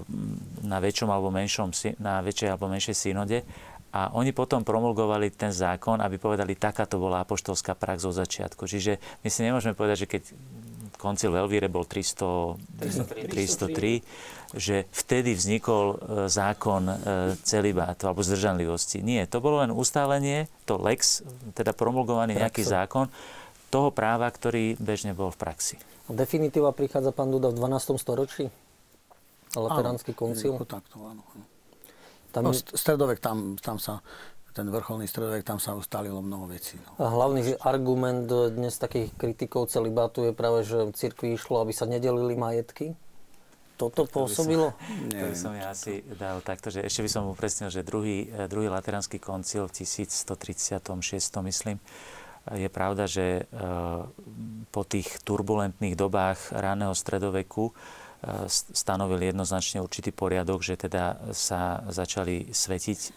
na 0.64 0.78
väčšom 0.80 1.12
alebo 1.12 1.36
menšom, 1.36 1.76
na 2.00 2.24
väčšej 2.24 2.48
alebo 2.48 2.72
menšej 2.72 2.96
synode 2.96 3.44
a 3.92 4.08
oni 4.16 4.32
potom 4.32 4.64
promulgovali 4.64 5.36
ten 5.36 5.52
zákon, 5.52 6.00
aby 6.00 6.16
povedali, 6.16 6.56
takáto 6.56 6.96
bola 6.96 7.28
apoštolská 7.28 7.76
prax 7.76 8.08
zo 8.08 8.16
začiatku. 8.16 8.64
Čiže 8.64 9.04
my 9.20 9.28
si 9.28 9.44
nemôžeme 9.44 9.76
povedať, 9.76 10.08
že 10.08 10.12
keď 10.12 10.24
koncil 11.02 11.34
v 11.34 11.42
Elvíre 11.42 11.66
bol 11.66 11.90
300, 11.90 12.62
303, 12.78 13.26
303 13.26 14.42
že 14.52 14.84
vtedy 14.92 15.32
vznikol 15.32 15.96
e, 15.96 15.98
zákon 16.28 16.84
e, 16.84 16.96
celibátu 17.40 18.12
alebo 18.12 18.20
zdržanlivosti. 18.20 19.00
Nie, 19.00 19.24
to 19.24 19.40
bolo 19.40 19.64
len 19.64 19.72
ustálenie, 19.72 20.52
to 20.68 20.76
lex, 20.76 21.24
teda 21.56 21.72
promulgovaný 21.72 22.36
nejaký 22.36 22.68
zákon, 22.68 23.08
toho 23.72 23.96
práva, 23.96 24.28
ktorý 24.28 24.76
bežne 24.76 25.16
bol 25.16 25.32
v 25.32 25.40
praxi. 25.40 25.76
Definitíva 26.12 26.76
prichádza 26.76 27.16
pán 27.16 27.32
Duda 27.32 27.48
v 27.48 27.64
12. 27.64 27.96
storočí? 27.96 28.52
Lateránsky 29.56 30.12
koncil? 30.12 30.60
Áno, 30.60 30.68
takto, 30.68 31.00
áno. 31.00 31.24
Tam... 32.36 32.48
No, 32.48 32.52
stredovek, 32.56 33.24
tam, 33.24 33.56
tam 33.60 33.80
sa 33.80 34.04
ten 34.52 34.68
vrcholný 34.68 35.08
stredovek, 35.08 35.48
tam 35.48 35.60
sa 35.60 35.76
ustalilo 35.76 36.20
mnoho 36.20 36.52
vecí. 36.52 36.76
No. 36.80 37.08
A 37.08 37.10
hlavný 37.10 37.56
argument 37.64 38.28
dnes 38.28 38.76
takých 38.76 39.16
kritikov 39.16 39.72
celibátu 39.72 40.28
je 40.28 40.34
práve, 40.36 40.68
že 40.68 40.92
cirkvi 40.92 41.40
išlo, 41.40 41.64
aby 41.64 41.72
sa 41.72 41.88
nedelili 41.88 42.36
majetky? 42.36 42.94
Toto 43.80 44.06
pôsobilo? 44.06 44.78
To 45.10 45.26
by 45.32 45.38
som 45.50 45.58
ja 45.58 45.74
asi 45.74 46.06
dal 46.14 46.44
takto, 46.46 46.70
že 46.70 46.86
ešte 46.86 47.02
by 47.02 47.10
som 47.10 47.24
upresnil, 47.32 47.74
že 47.74 47.82
druhý, 47.82 48.30
eh, 48.30 48.46
druhý 48.46 48.70
lateránsky 48.70 49.18
koncil 49.18 49.66
v 49.66 49.82
1136, 49.82 51.42
myslím, 51.42 51.82
je 52.50 52.70
pravda, 52.74 53.06
že 53.06 53.26
eh, 53.42 53.46
po 54.70 54.82
tých 54.86 55.22
turbulentných 55.22 55.94
dobách 55.94 56.54
ráneho 56.54 56.94
stredoveku 56.94 57.74
stanovil 58.46 59.34
jednoznačne 59.34 59.82
určitý 59.82 60.14
poriadok, 60.14 60.62
že 60.62 60.78
teda 60.78 61.18
sa 61.34 61.82
začali 61.90 62.54
svetiť 62.54 63.00
e, 63.02 63.10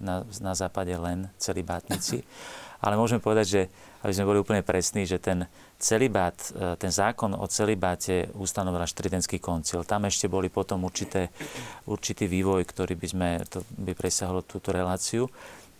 na, 0.00 0.24
na 0.24 0.52
západe 0.56 0.96
len 0.96 1.28
celibátnici. 1.36 2.24
Ale 2.84 2.96
môžeme 2.96 3.20
povedať, 3.20 3.46
že 3.46 3.62
aby 4.00 4.12
sme 4.16 4.28
boli 4.32 4.40
úplne 4.40 4.64
presní, 4.64 5.04
že 5.04 5.20
ten 5.20 5.44
celibát, 5.76 6.32
e, 6.56 6.72
ten 6.80 6.88
zákon 6.88 7.36
o 7.36 7.44
celibáte 7.52 8.32
ustanovil 8.32 8.80
až 8.80 8.96
Tridentský 8.96 9.36
koncil. 9.36 9.84
Tam 9.84 10.08
ešte 10.08 10.24
boli 10.24 10.48
potom 10.48 10.88
určité, 10.88 11.28
určitý 11.84 12.24
vývoj, 12.24 12.64
ktorý 12.64 12.96
by 12.96 13.06
sme, 13.12 13.28
to 13.44 13.60
by 13.76 13.92
presahlo 13.92 14.40
túto 14.40 14.72
reláciu. 14.72 15.28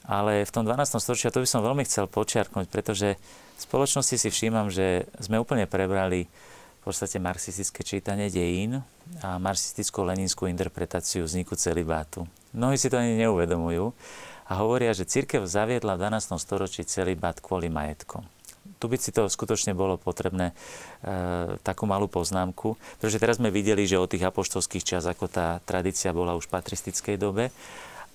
Ale 0.05 0.45
v 0.45 0.53
tom 0.53 0.69
12. 0.69 1.01
storočí, 1.01 1.29
a 1.29 1.33
to 1.33 1.41
by 1.41 1.49
som 1.49 1.65
veľmi 1.65 1.85
chcel 1.89 2.05
počiarknúť, 2.13 2.69
pretože 2.69 3.17
v 3.57 3.61
spoločnosti 3.61 4.17
si 4.21 4.29
všímam, 4.29 4.69
že 4.69 5.09
sme 5.17 5.41
úplne 5.41 5.65
prebrali 5.65 6.29
v 6.81 6.83
podstate 6.89 7.21
marxistické 7.21 7.85
čítanie 7.85 8.33
dejín 8.33 8.81
a 9.21 9.37
marxistickú-leninskú 9.37 10.49
interpretáciu 10.49 11.29
vzniku 11.29 11.53
celibátu. 11.53 12.25
Mnohí 12.57 12.81
si 12.81 12.89
to 12.89 12.97
ani 12.97 13.21
neuvedomujú 13.21 13.93
a 14.49 14.53
hovoria, 14.59 14.97
že 14.97 15.05
církev 15.05 15.45
zaviedla 15.45 16.01
v 16.01 16.09
12. 16.09 16.41
storočí 16.41 16.83
celibát 16.89 17.37
kvôli 17.39 17.69
majetkom. 17.69 18.25
Tu 18.81 18.89
by 18.89 18.97
si 18.97 19.13
to 19.13 19.29
skutočne 19.29 19.77
bolo 19.77 20.01
potrebné 20.01 20.51
e, 20.51 20.55
takú 21.61 21.85
malú 21.85 22.09
poznámku, 22.09 22.81
pretože 22.97 23.21
teraz 23.21 23.37
sme 23.37 23.53
videli, 23.53 23.85
že 23.85 24.01
od 24.01 24.09
tých 24.09 24.25
apoštolských 24.25 24.85
čas, 24.85 25.05
ako 25.05 25.29
tá 25.29 25.61
tradícia 25.69 26.17
bola 26.17 26.33
už 26.33 26.49
v 26.49 26.55
patristickej 26.57 27.17
dobe, 27.21 27.53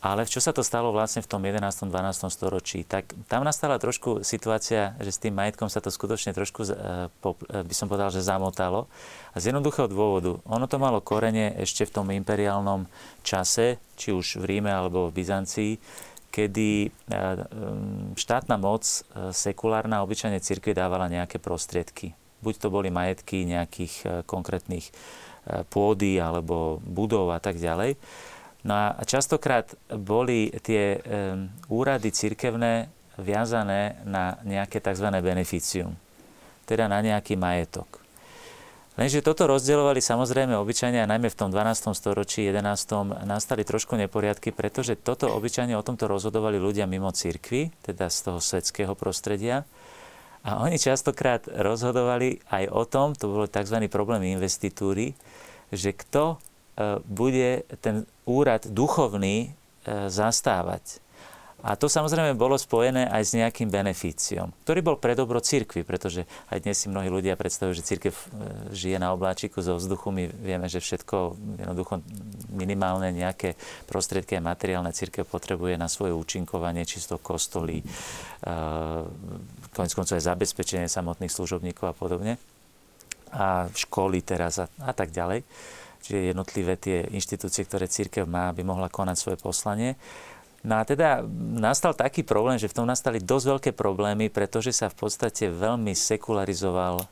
ale 0.06 0.30
čo 0.30 0.38
sa 0.38 0.53
to 0.53 0.62
stalo 0.62 0.93
vlastne 0.93 1.26
v 1.26 1.30
tom 1.34 1.41
11. 1.41 1.66
12. 1.89 2.30
storočí, 2.30 2.86
tak 2.86 3.10
tam 3.26 3.41
nastala 3.41 3.82
trošku 3.82 4.22
situácia, 4.22 4.93
že 5.01 5.10
s 5.10 5.18
tým 5.18 5.34
majetkom 5.34 5.66
sa 5.66 5.82
to 5.82 5.89
skutočne 5.89 6.30
trošku, 6.30 6.62
e, 6.62 7.10
e, 7.10 7.66
by 7.66 7.74
som 7.74 7.89
povedal, 7.89 8.14
že 8.14 8.22
zamotalo. 8.22 8.86
A 9.34 9.41
z 9.41 9.49
jednoduchého 9.49 9.89
dôvodu, 9.89 10.38
ono 10.45 10.70
to 10.70 10.78
malo 10.78 11.01
korene 11.01 11.58
ešte 11.58 11.89
v 11.89 11.93
tom 11.97 12.14
imperiálnom 12.14 12.86
čase, 13.26 13.82
či 13.97 14.14
už 14.14 14.45
v 14.45 14.45
Ríme 14.45 14.70
alebo 14.70 15.10
v 15.10 15.18
Byzancii, 15.18 15.74
kedy 16.30 16.70
e, 16.86 16.89
štátna 18.14 18.62
moc, 18.62 18.86
sekulárna, 19.34 20.06
obyčajne 20.06 20.38
cirkvi 20.38 20.78
dávala 20.78 21.10
nejaké 21.10 21.41
prostriedky. 21.41 22.14
Buď 22.45 22.62
to 22.62 22.68
boli 22.70 22.93
majetky 22.93 23.41
nejakých 23.41 24.22
konkrétnych 24.30 24.93
pôdy 25.74 26.22
alebo 26.22 26.78
budov 26.86 27.34
a 27.34 27.41
tak 27.41 27.58
ďalej. 27.58 27.97
No 28.66 28.74
a 28.74 28.97
častokrát 29.05 29.78
boli 29.93 30.49
tie 30.66 30.97
úrady 31.70 32.09
cirkevné 32.09 32.89
viazané 33.22 34.01
na 34.03 34.41
nejaké 34.41 34.82
tzv. 34.82 35.05
beneficium, 35.22 35.93
teda 36.66 36.89
na 36.89 37.05
nejaký 37.05 37.38
majetok. 37.38 38.01
Lenže 38.95 39.20
toto 39.20 39.43
rozdielovali 39.43 39.99
samozrejme 39.99 40.55
obyčajne 40.55 41.03
a 41.03 41.11
najmä 41.11 41.28
v 41.28 41.36
tom 41.36 41.51
12. 41.51 41.91
storočí, 41.93 42.47
11. 42.47 43.28
nastali 43.28 43.68
trošku 43.68 43.99
neporiadky, 43.99 44.55
pretože 44.55 44.95
toto 44.95 45.28
obyčajne 45.36 45.76
o 45.76 45.84
tomto 45.84 46.07
rozhodovali 46.07 46.55
ľudia 46.55 46.88
mimo 46.88 47.11
cirkvy, 47.11 47.76
teda 47.84 48.07
z 48.07 48.18
toho 48.32 48.39
svetského 48.39 48.95
prostredia. 48.95 49.68
A 50.47 50.63
oni 50.63 50.80
častokrát 50.80 51.43
rozhodovali 51.43 52.39
aj 52.47 52.72
o 52.72 52.84
tom, 52.88 53.11
to 53.13 53.28
bol 53.28 53.45
tzv. 53.51 53.84
problém 53.91 54.32
investitúry, 54.32 55.11
že 55.76 55.91
kto 55.91 56.39
bude 57.07 57.63
ten 57.80 58.03
úrad 58.28 58.67
duchovný 58.67 59.47
e, 59.47 60.09
zastávať. 60.09 60.99
A 61.65 61.73
to 61.73 61.89
samozrejme 61.89 62.38
bolo 62.38 62.61
spojené 62.61 63.09
aj 63.09 63.23
s 63.26 63.32
nejakým 63.34 63.73
beneficiom, 63.73 64.53
ktorý 64.61 64.86
bol 64.86 64.97
pre 65.01 65.17
dobro 65.17 65.41
cirkvi, 65.41 65.82
pretože 65.82 66.30
aj 66.53 66.61
dnes 66.61 66.78
si 66.78 66.93
mnohí 66.93 67.09
ľudia 67.09 67.34
predstavujú, 67.34 67.73
že 67.73 67.88
cirkev 67.89 68.13
e, 68.13 68.26
žije 68.76 69.01
na 69.01 69.15
obláčiku 69.15 69.63
zo 69.63 69.80
vzduchu. 69.80 70.13
My 70.13 70.30
vieme, 70.30 70.67
že 70.69 70.84
všetko 70.84 71.34
jednoducho 71.63 72.05
minimálne 72.53 73.09
nejaké 73.15 73.57
prostriedky 73.89 74.38
a 74.38 74.45
materiálne 74.45 74.93
cirkev 74.93 75.26
potrebuje 75.26 75.80
na 75.80 75.89
svoje 75.89 76.13
účinkovanie, 76.13 76.86
čisto 76.86 77.17
kostoly, 77.17 77.82
konec 79.73 79.91
koncov 79.95 80.21
aj 80.21 80.28
zabezpečenie 80.28 80.86
samotných 80.86 81.34
služobníkov 81.34 81.86
a 81.91 81.97
podobne. 81.97 82.34
A 83.34 83.67
školy 83.73 84.21
teraz 84.21 84.61
a, 84.61 84.69
a 84.86 84.93
tak 84.93 85.09
ďalej 85.09 85.43
čiže 86.06 86.30
jednotlivé 86.30 86.78
tie 86.78 87.10
inštitúcie, 87.10 87.66
ktoré 87.66 87.89
církev 87.89 88.30
má, 88.30 88.53
aby 88.53 88.62
mohla 88.62 88.93
konať 88.93 89.18
svoje 89.18 89.38
poslanie. 89.41 89.97
No 90.62 90.82
a 90.82 90.84
teda 90.86 91.26
nastal 91.58 91.97
taký 91.97 92.22
problém, 92.22 92.58
že 92.62 92.70
v 92.70 92.78
tom 92.82 92.89
nastali 92.89 93.22
dosť 93.22 93.45
veľké 93.45 93.72
problémy, 93.74 94.30
pretože 94.30 94.74
sa 94.74 94.89
v 94.89 94.97
podstate 94.97 95.49
veľmi 95.49 95.93
sekularizoval 95.93 97.01
e, 97.01 97.06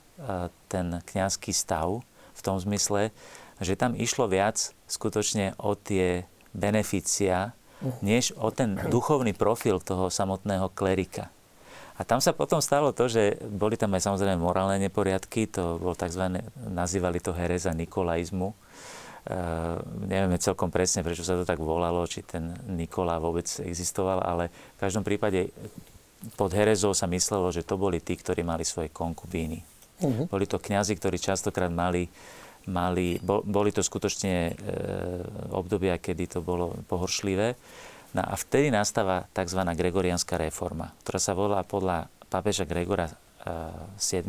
ten 0.70 1.02
kňazský 1.06 1.54
stav 1.54 2.02
v 2.34 2.42
tom 2.42 2.58
zmysle, 2.58 3.14
že 3.62 3.78
tam 3.78 3.94
išlo 3.94 4.26
viac 4.26 4.74
skutočne 4.90 5.54
o 5.62 5.78
tie 5.78 6.26
beneficia, 6.54 7.54
než 8.02 8.34
o 8.42 8.50
ten 8.50 8.78
duchovný 8.90 9.38
profil 9.38 9.78
toho 9.78 10.10
samotného 10.10 10.74
klerika. 10.74 11.30
A 11.94 12.02
tam 12.02 12.18
sa 12.18 12.34
potom 12.34 12.58
stalo 12.58 12.90
to, 12.90 13.06
že 13.06 13.38
boli 13.54 13.78
tam 13.78 13.94
aj 13.94 14.10
samozrejme 14.10 14.42
morálne 14.42 14.82
neporiadky, 14.82 15.46
to 15.46 15.78
bol 15.78 15.94
tzv. 15.94 16.42
nazývali 16.58 17.22
to 17.22 17.38
hereza 17.38 17.70
nikolaizmu, 17.70 18.50
Uh, 18.50 18.73
nevieme 20.04 20.36
celkom 20.36 20.68
presne, 20.68 21.00
prečo 21.00 21.24
sa 21.24 21.40
to 21.40 21.48
tak 21.48 21.60
volalo, 21.62 22.04
či 22.04 22.28
ten 22.28 22.52
Nikola 22.68 23.24
vôbec 23.24 23.48
existoval, 23.64 24.20
ale 24.20 24.52
v 24.52 24.80
každom 24.84 25.08
prípade 25.08 25.48
pod 26.36 26.52
herezou 26.52 26.92
sa 26.92 27.08
myslelo, 27.08 27.48
že 27.52 27.64
to 27.64 27.80
boli 27.80 28.04
tí, 28.04 28.20
ktorí 28.20 28.44
mali 28.44 28.68
svoje 28.68 28.92
konkubíny. 28.92 29.64
Uh-huh. 30.04 30.28
Boli 30.28 30.44
to 30.48 30.60
kňazi, 30.60 31.00
ktorí 31.00 31.20
častokrát 31.20 31.72
mali, 31.72 32.08
mali 32.68 33.20
boli 33.24 33.72
to 33.72 33.80
skutočne 33.84 34.36
e, 34.36 34.54
obdobia, 35.56 36.00
kedy 36.00 36.28
to 36.28 36.40
bolo 36.44 36.76
pohoršlivé. 36.88 37.56
No 38.14 38.22
a 38.24 38.36
vtedy 38.36 38.72
nastáva 38.72 39.26
tzv. 39.32 39.60
gregorianská 39.64 40.36
reforma, 40.36 40.92
ktorá 41.04 41.20
sa 41.20 41.34
volá 41.34 41.64
podľa 41.64 42.12
pápeža 42.28 42.68
Gregora 42.68 43.08
e, 43.08 43.16
7 44.00 44.28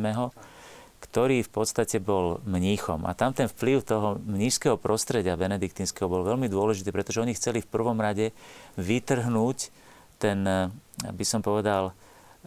ktorý 1.04 1.44
v 1.44 1.50
podstate 1.52 2.00
bol 2.00 2.40
mníchom. 2.48 3.04
A 3.04 3.12
tam 3.12 3.36
ten 3.36 3.44
vplyv 3.44 3.84
toho 3.84 4.16
mnížského 4.24 4.80
prostredia 4.80 5.36
benediktínskeho 5.36 6.08
bol 6.08 6.24
veľmi 6.24 6.48
dôležitý, 6.48 6.88
pretože 6.88 7.20
oni 7.20 7.36
chceli 7.36 7.60
v 7.60 7.68
prvom 7.68 8.00
rade 8.00 8.32
vytrhnúť 8.80 9.68
ten, 10.16 10.40
eh, 10.48 10.72
by 11.12 11.24
som 11.28 11.44
povedal, 11.44 11.92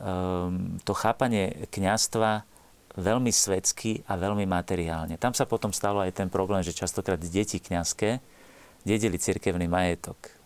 ehm, 0.02 0.82
to 0.82 0.98
chápanie 0.98 1.70
kňastva 1.70 2.42
veľmi 2.98 3.30
svetsky 3.30 4.02
a 4.10 4.18
veľmi 4.18 4.50
materiálne. 4.50 5.22
Tam 5.22 5.38
sa 5.38 5.46
potom 5.46 5.70
stalo 5.70 6.02
aj 6.02 6.18
ten 6.18 6.34
problém, 6.34 6.66
že 6.66 6.74
častokrát 6.74 7.22
deti 7.22 7.62
kňazské 7.62 8.18
dedili 8.82 9.22
cirkevný 9.22 9.70
majetok 9.70 10.37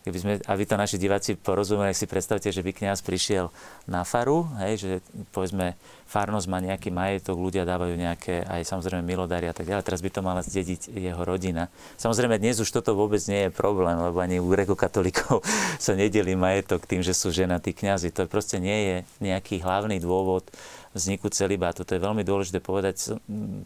keby 0.00 0.18
sme, 0.18 0.32
aby 0.48 0.62
to 0.64 0.80
naši 0.80 0.96
diváci 0.96 1.36
porozumeli, 1.36 1.92
si 1.92 2.08
predstavte, 2.08 2.48
že 2.48 2.64
by 2.64 2.72
kňaz 2.72 3.04
prišiel 3.04 3.52
na 3.84 4.04
faru, 4.04 4.48
hej, 4.64 4.74
že 4.80 4.90
povedzme 5.32 5.76
farnosť 6.10 6.46
má 6.50 6.58
nejaký 6.58 6.90
majetok, 6.90 7.38
ľudia 7.38 7.62
dávajú 7.62 7.94
nejaké 7.94 8.42
aj 8.48 8.66
samozrejme 8.66 9.06
milodary 9.06 9.46
a 9.46 9.54
tak 9.54 9.68
ďalej, 9.68 9.86
teraz 9.86 10.00
by 10.02 10.10
to 10.10 10.20
mala 10.24 10.42
zdediť 10.42 10.90
jeho 10.90 11.22
rodina. 11.22 11.70
Samozrejme 12.00 12.40
dnes 12.40 12.58
už 12.58 12.72
toto 12.72 12.96
vôbec 12.98 13.20
nie 13.30 13.46
je 13.46 13.54
problém, 13.54 13.94
lebo 13.94 14.18
ani 14.18 14.42
u 14.42 14.48
grekokatolíkov 14.50 15.44
sa 15.84 15.92
nedeli 15.94 16.34
majetok 16.34 16.88
tým, 16.88 17.04
že 17.04 17.14
sú 17.14 17.30
ženatí 17.30 17.76
kňazi. 17.76 18.10
To 18.16 18.26
proste 18.26 18.58
nie 18.58 18.78
je 18.88 18.96
nejaký 19.22 19.62
hlavný 19.62 20.02
dôvod 20.02 20.48
vzniku 20.90 21.30
celibátu. 21.30 21.86
To 21.86 21.94
je 21.94 22.02
veľmi 22.02 22.26
dôležité 22.26 22.58
povedať. 22.58 23.16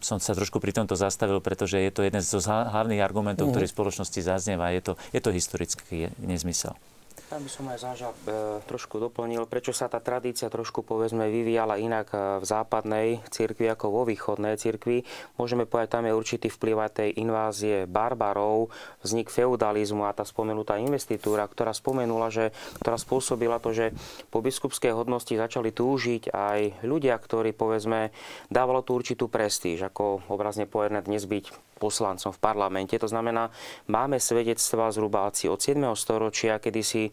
Som 0.05 0.17
sa 0.21 0.37
trošku 0.37 0.61
pri 0.61 0.73
tomto 0.73 0.93
zastavil, 0.93 1.41
pretože 1.41 1.81
je 1.81 1.91
to 1.91 2.05
jeden 2.05 2.21
z 2.21 2.37
hlavných 2.45 3.01
argumentov, 3.01 3.49
ktorý 3.49 3.65
v 3.65 3.75
spoločnosti 3.75 4.19
zaznieva. 4.21 4.69
Je 4.73 4.81
to, 4.81 4.93
je 5.09 5.21
to 5.21 5.33
historický 5.33 6.13
nezmysel. 6.21 6.77
Ja 7.25 7.41
by 7.41 7.49
som 7.49 7.65
aj 7.73 7.79
zážal 7.81 8.13
e, 8.29 8.61
trošku 8.69 9.01
doplnil, 9.01 9.49
prečo 9.49 9.73
sa 9.73 9.89
tá 9.89 9.97
tradícia 9.97 10.45
trošku 10.45 10.85
povedzme 10.85 11.25
vyvíjala 11.25 11.81
inak 11.81 12.13
e, 12.13 12.37
v 12.37 12.45
západnej 12.45 13.07
cirkvi 13.33 13.65
ako 13.65 13.89
vo 13.89 14.01
východnej 14.05 14.61
cirkvi. 14.61 15.01
Môžeme 15.41 15.65
povedať, 15.65 15.89
tam 15.89 16.05
je 16.05 16.13
určitý 16.13 16.53
vplyv 16.53 16.85
aj 16.85 16.91
tej 17.01 17.09
invázie 17.17 17.89
barbarov, 17.89 18.69
vznik 19.01 19.33
feudalizmu 19.33 20.05
a 20.05 20.13
tá 20.13 20.21
spomenutá 20.21 20.77
investitúra, 20.77 21.49
ktorá 21.49 21.73
spomenula, 21.73 22.29
že, 22.29 22.53
ktorá 22.77 23.01
spôsobila 23.01 23.57
to, 23.57 23.73
že 23.73 23.97
po 24.29 24.45
biskupskej 24.45 24.93
hodnosti 24.93 25.33
začali 25.33 25.73
túžiť 25.73 26.29
aj 26.29 26.85
ľudia, 26.85 27.17
ktorí 27.17 27.57
povedzme 27.57 28.13
dávalo 28.53 28.85
tú 28.85 29.01
určitú 29.01 29.33
prestíž, 29.33 29.81
ako 29.89 30.29
obrazne 30.29 30.69
povedané 30.69 31.01
dnes 31.01 31.25
byť 31.25 31.74
poslancom 31.75 32.31
v 32.31 32.39
parlamente. 32.39 32.95
To 32.95 33.07
znamená, 33.07 33.51
máme 33.91 34.17
svedectva 34.17 34.89
zhruba 34.95 35.27
asi 35.27 35.51
od 35.51 35.59
7. 35.59 35.77
storočia, 35.99 36.57
kedy 36.57 36.81
si 36.81 37.11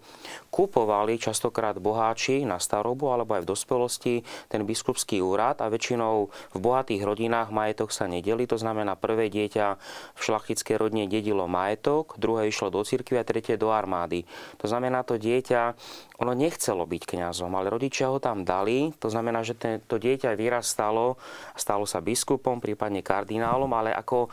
kupovali 0.55 1.19
častokrát 1.19 1.77
boháči 1.83 2.47
na 2.47 2.63
starobu 2.63 3.11
alebo 3.11 3.35
aj 3.35 3.43
v 3.43 3.51
dospelosti 3.51 4.15
ten 4.47 4.63
biskupský 4.63 5.19
úrad 5.19 5.59
a 5.59 5.67
väčšinou 5.67 6.31
v 6.31 6.59
bohatých 6.59 7.03
rodinách 7.03 7.51
majetok 7.51 7.91
sa 7.91 8.07
nedeli. 8.07 8.47
To 8.47 8.57
znamená, 8.57 8.95
prvé 8.95 9.29
dieťa 9.29 9.67
v 10.15 10.21
šlachtickej 10.21 10.77
rodine 10.79 11.05
dedilo 11.11 11.51
majetok, 11.51 12.15
druhé 12.17 12.47
išlo 12.49 12.71
do 12.71 12.87
cirkvi 12.87 13.19
a 13.19 13.27
tretie 13.27 13.59
do 13.59 13.75
armády. 13.75 14.25
To 14.63 14.71
znamená, 14.71 15.03
to 15.03 15.19
dieťa 15.19 15.75
ono 16.23 16.39
nechcelo 16.39 16.87
byť 16.87 17.03
kňazom, 17.03 17.51
ale 17.59 17.67
rodičia 17.67 18.07
ho 18.07 18.23
tam 18.23 18.47
dali. 18.47 18.95
To 19.03 19.11
znamená, 19.11 19.43
že 19.43 19.59
to 19.59 19.99
dieťa 19.99 20.39
vyrastalo, 20.39 21.19
stalo 21.59 21.83
sa 21.83 21.99
biskupom, 21.99 22.63
prípadne 22.63 23.03
kardinálom, 23.03 23.71
ale 23.75 23.91
ako 23.91 24.31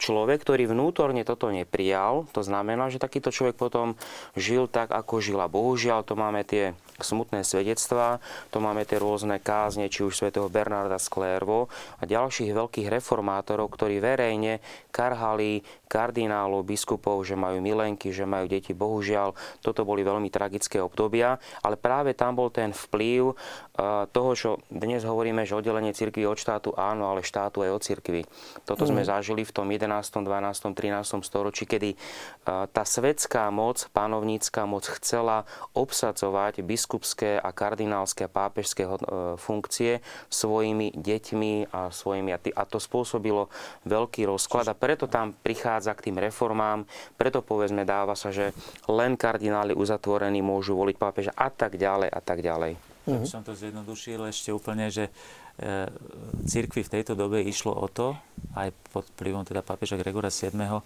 človek, 0.00 0.40
ktorý 0.40 0.72
vnútorne 0.72 1.22
toto 1.22 1.52
neprijal, 1.52 2.24
to 2.32 2.40
znamená, 2.40 2.88
že 2.88 2.98
takýto 2.98 3.28
človek 3.28 3.60
potom 3.60 4.00
žil 4.34 4.66
tak, 4.66 4.88
ako 4.88 5.20
žila. 5.20 5.52
Bohužiaľ, 5.52 6.02
to 6.02 6.16
máme 6.16 6.40
tie 6.48 6.72
smutné 7.02 7.42
svedectvá. 7.42 8.20
To 8.54 8.58
máme 8.62 8.84
tie 8.84 9.00
rôzne 9.00 9.40
kázne, 9.40 9.88
či 9.88 10.04
už 10.06 10.16
svätého 10.16 10.46
Bernarda 10.52 11.00
z 11.00 11.08
Klérvo 11.08 11.72
a 11.98 12.06
ďalších 12.06 12.52
veľkých 12.52 12.88
reformátorov, 12.88 13.72
ktorí 13.72 13.98
verejne 13.98 14.60
karhali 14.90 15.64
kardinálov, 15.90 16.62
biskupov, 16.62 17.26
že 17.26 17.34
majú 17.34 17.58
milenky, 17.58 18.14
že 18.14 18.22
majú 18.22 18.46
deti. 18.46 18.70
Bohužiaľ, 18.70 19.34
toto 19.58 19.82
boli 19.82 20.06
veľmi 20.06 20.30
tragické 20.30 20.78
obdobia, 20.78 21.34
ale 21.66 21.74
práve 21.74 22.14
tam 22.14 22.38
bol 22.38 22.46
ten 22.54 22.70
vplyv 22.70 23.34
toho, 24.14 24.30
čo 24.38 24.50
dnes 24.70 25.02
hovoríme, 25.02 25.42
že 25.42 25.58
oddelenie 25.58 25.90
cirkvi 25.90 26.28
od 26.28 26.38
štátu 26.38 26.76
áno, 26.78 27.10
ale 27.10 27.26
štátu 27.26 27.66
aj 27.66 27.70
od 27.74 27.82
cirkvi. 27.82 28.22
Toto 28.62 28.86
sme 28.86 29.02
mm. 29.02 29.08
zažili 29.08 29.42
v 29.42 29.50
tom 29.50 29.66
11., 29.66 30.22
12., 30.22 30.78
13. 30.78 31.26
storočí, 31.26 31.66
kedy 31.66 31.98
tá 32.46 32.82
svetská 32.86 33.50
moc, 33.50 33.90
pánovnícka 33.90 34.68
moc 34.70 34.86
chcela 35.00 35.48
obsadzovať 35.74 36.62
biskupské 36.90 37.38
a 37.38 37.54
kardinálske 37.54 38.26
a 38.26 38.32
pápežské 38.32 38.82
e, 38.82 38.90
funkcie 39.38 40.02
svojimi 40.26 40.90
deťmi 40.98 41.70
a 41.70 41.94
svojimi. 41.94 42.34
A 42.34 42.62
to 42.66 42.82
spôsobilo 42.82 43.46
veľký 43.86 44.26
rozklad 44.26 44.66
a 44.66 44.74
preto 44.74 45.06
tam 45.06 45.30
prichádza 45.30 45.94
k 45.94 46.10
tým 46.10 46.18
reformám, 46.18 46.82
preto 47.14 47.46
povedzme 47.46 47.86
dáva 47.86 48.18
sa, 48.18 48.34
že 48.34 48.50
len 48.90 49.14
kardináli 49.14 49.70
uzatvorení 49.70 50.42
môžu 50.42 50.74
voliť 50.74 50.96
pápeža 50.98 51.32
a 51.38 51.46
tak 51.46 51.78
ďalej 51.78 52.10
a 52.10 52.20
tak 52.20 52.42
ďalej. 52.42 52.74
Uh-huh. 53.06 53.24
som 53.24 53.46
to 53.46 53.54
zjednodušil 53.54 54.26
ešte 54.26 54.50
úplne, 54.50 54.90
že 54.90 55.06
e, 55.06 55.86
církvi 56.42 56.82
v 56.82 56.92
tejto 56.98 57.14
dobe 57.14 57.38
išlo 57.46 57.70
o 57.70 57.86
to, 57.86 58.18
aj 58.58 58.74
pod 58.90 59.06
vplyvom 59.14 59.46
teda 59.46 59.62
pápeža 59.62 59.94
Gregora 59.94 60.28
VII, 60.28 60.82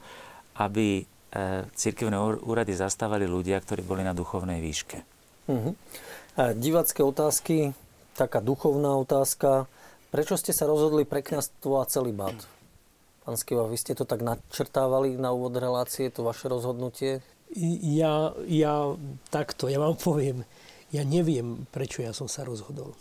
aby 0.61 1.01
e, 1.01 1.05
církevné 1.73 2.45
úrady 2.45 2.77
zastávali 2.77 3.25
ľudia, 3.25 3.57
ktorí 3.57 3.81
boli 3.81 4.05
na 4.05 4.13
duchovnej 4.13 4.61
výške. 4.61 5.14
Uh-huh. 5.51 5.74
A 6.34 6.53
divacké 6.57 7.05
otázky, 7.05 7.76
taká 8.18 8.42
duchovná 8.42 8.97
otázka. 8.99 9.70
Prečo 10.11 10.38
ste 10.38 10.55
sa 10.55 10.66
rozhodli 10.66 11.07
pre 11.07 11.22
kniazstvo 11.22 11.82
a 11.82 11.88
celibát? 11.90 12.36
Pán 13.24 13.36
Skiva, 13.40 13.66
vy 13.66 13.78
ste 13.80 13.97
to 13.97 14.05
tak 14.05 14.20
načrtávali 14.20 15.16
na 15.16 15.32
úvod 15.32 15.57
relácie, 15.57 16.12
to 16.12 16.26
vaše 16.26 16.47
rozhodnutie? 16.47 17.24
Ja, 17.82 18.34
ja 18.49 18.99
takto, 19.30 19.70
ja 19.70 19.78
vám 19.78 19.97
poviem 19.97 20.42
ja 20.95 21.03
neviem, 21.03 21.66
prečo 21.74 22.07
ja 22.07 22.14
som 22.14 22.30
sa 22.30 22.47
rozhodol. 22.47 22.95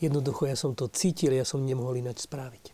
Jednoducho 0.00 0.48
ja 0.48 0.56
som 0.56 0.72
to 0.72 0.88
cítil, 0.88 1.36
ja 1.36 1.44
som 1.44 1.60
nemohol 1.60 2.00
ináč 2.00 2.24
spraviť. 2.24 2.64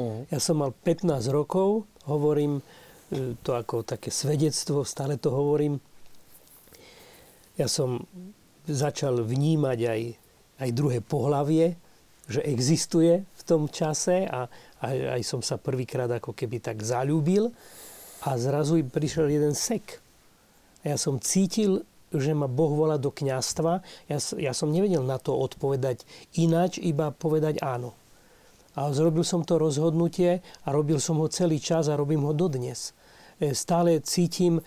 Uh-huh. 0.00 0.24
Ja 0.32 0.40
som 0.40 0.64
mal 0.64 0.72
15 0.72 1.28
rokov, 1.28 1.84
hovorím 2.08 2.64
e, 3.12 3.36
to 3.44 3.52
ako 3.52 3.84
také 3.84 4.08
svedectvo, 4.08 4.88
stále 4.88 5.20
to 5.20 5.28
hovorím. 5.28 5.76
Ja 7.60 7.68
som 7.68 8.08
začal 8.68 9.24
vnímať 9.24 9.78
aj, 9.88 10.00
aj 10.60 10.70
druhé 10.76 11.00
pohlavie, 11.00 11.74
že 12.28 12.44
existuje 12.44 13.24
v 13.24 13.42
tom 13.42 13.72
čase 13.72 14.28
a 14.28 14.46
aj, 14.84 14.96
aj 15.18 15.22
som 15.24 15.40
sa 15.40 15.56
prvýkrát 15.56 16.12
ako 16.12 16.36
keby 16.36 16.60
tak 16.60 16.84
zalúbil 16.84 17.50
a 18.22 18.36
zrazu 18.36 18.84
prišiel 18.84 19.32
jeden 19.32 19.56
sek. 19.56 19.98
A 20.84 20.94
ja 20.94 20.96
som 21.00 21.16
cítil 21.18 21.82
že 22.08 22.32
ma 22.32 22.48
Boh 22.48 22.72
volá 22.72 22.96
do 22.96 23.12
kňastva, 23.12 23.84
ja, 24.08 24.18
ja 24.40 24.52
som 24.56 24.72
nevedel 24.72 25.04
na 25.04 25.20
to 25.20 25.36
odpovedať 25.36 26.08
ináč, 26.40 26.80
iba 26.80 27.12
povedať 27.12 27.60
áno. 27.60 27.92
A 28.78 28.88
zrobil 28.94 29.26
som 29.26 29.42
to 29.42 29.58
rozhodnutie 29.58 30.40
a 30.64 30.68
robil 30.70 31.02
som 31.02 31.18
ho 31.20 31.28
celý 31.28 31.58
čas 31.58 31.90
a 31.90 31.98
robím 31.98 32.24
ho 32.24 32.32
dodnes. 32.32 32.94
E, 33.42 33.52
stále 33.52 34.00
cítim, 34.00 34.62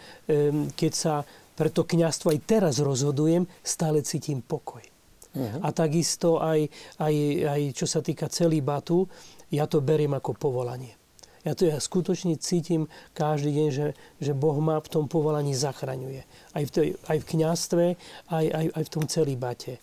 keď 0.76 0.92
sa 0.92 1.16
pre 1.62 1.70
to 1.70 1.86
kňastvo 1.86 2.34
aj 2.34 2.40
teraz 2.50 2.82
rozhodujem, 2.82 3.46
stále 3.62 4.02
cítim 4.02 4.42
pokoj. 4.42 4.82
Uh-huh. 4.82 5.62
A 5.62 5.70
takisto 5.70 6.42
aj, 6.42 6.66
aj, 6.98 7.14
aj 7.46 7.62
čo 7.78 7.86
sa 7.86 8.02
týka 8.02 8.26
celibatu, 8.34 9.06
ja 9.54 9.70
to 9.70 9.78
beriem 9.78 10.18
ako 10.18 10.34
povolanie. 10.34 10.98
Ja 11.46 11.54
to 11.54 11.70
ja 11.70 11.78
skutočne 11.78 12.34
cítim 12.42 12.90
každý 13.14 13.54
deň, 13.54 13.68
že, 13.70 13.88
že 14.18 14.34
Boh 14.34 14.58
ma 14.58 14.82
v 14.82 14.90
tom 14.90 15.06
povolaní 15.06 15.54
zachraňuje. 15.54 16.26
Aj 16.58 16.64
v, 16.66 16.72
tej, 16.74 16.88
aj 17.06 17.18
v 17.22 17.30
kniastve, 17.30 17.86
aj, 18.34 18.46
aj, 18.50 18.66
aj 18.74 18.84
v 18.86 18.94
tom 18.94 19.06
celibate. 19.06 19.78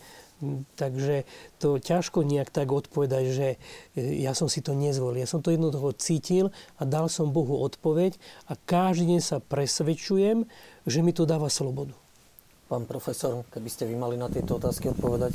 Takže 0.78 1.26
to 1.58 1.82
ťažko 1.82 2.22
nejak 2.22 2.54
tak 2.54 2.70
odpovedať, 2.70 3.24
že 3.34 3.48
e, 3.98 4.22
ja 4.22 4.38
som 4.38 4.46
si 4.46 4.62
to 4.62 4.70
nezvolil. 4.70 5.18
Ja 5.18 5.26
som 5.26 5.42
to 5.42 5.50
jednoducho 5.50 5.98
cítil 5.98 6.54
a 6.78 6.86
dal 6.86 7.10
som 7.10 7.34
Bohu 7.34 7.58
odpoveď 7.58 8.14
a 8.46 8.54
každý 8.54 9.18
deň 9.18 9.20
sa 9.22 9.42
presvedčujem, 9.42 10.46
že 10.88 11.04
mi 11.04 11.12
to 11.12 11.28
dáva 11.28 11.52
slobodu. 11.52 11.92
Pán 12.68 12.84
profesor, 12.84 13.44
keby 13.48 13.68
ste 13.72 13.88
vy 13.88 13.96
mali 13.96 14.20
na 14.20 14.28
tieto 14.28 14.60
otázky 14.60 14.92
odpovedať? 14.92 15.32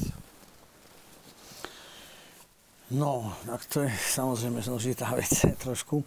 No, 2.94 3.34
tak 3.42 3.66
to 3.66 3.82
je 3.82 3.90
samozrejme 3.90 4.62
zložitá 4.62 5.10
vec 5.18 5.34
trošku. 5.58 6.06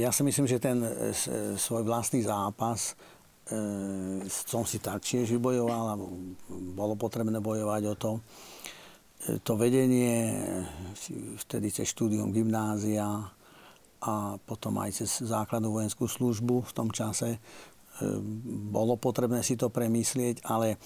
Ja 0.00 0.12
si 0.12 0.24
myslím, 0.24 0.48
že 0.48 0.56
ten 0.56 0.80
e, 0.80 0.88
e, 0.88 0.92
svoj 1.60 1.84
vlastný 1.84 2.24
zápas 2.24 2.96
e, 3.52 4.24
som 4.28 4.64
si 4.64 4.80
taktiež 4.80 5.28
vybojoval, 5.28 5.84
alebo 5.92 6.16
bolo 6.72 6.96
potrebné 6.96 7.36
bojovať 7.36 7.82
o 7.92 7.94
to. 7.96 8.12
E, 8.16 8.20
to 9.44 9.60
vedenie, 9.60 10.32
vtedy 11.44 11.68
cez 11.68 11.92
štúdium 11.92 12.32
gymnázia 12.32 13.04
a 14.00 14.36
potom 14.40 14.76
aj 14.80 15.04
cez 15.04 15.20
základnú 15.24 15.72
vojenskú 15.72 16.08
službu 16.08 16.64
v 16.64 16.72
tom 16.72 16.88
čase, 16.88 17.40
bolo 18.70 19.00
potrebné 19.00 19.40
si 19.40 19.56
to 19.56 19.72
premyslieť, 19.72 20.44
ale 20.44 20.76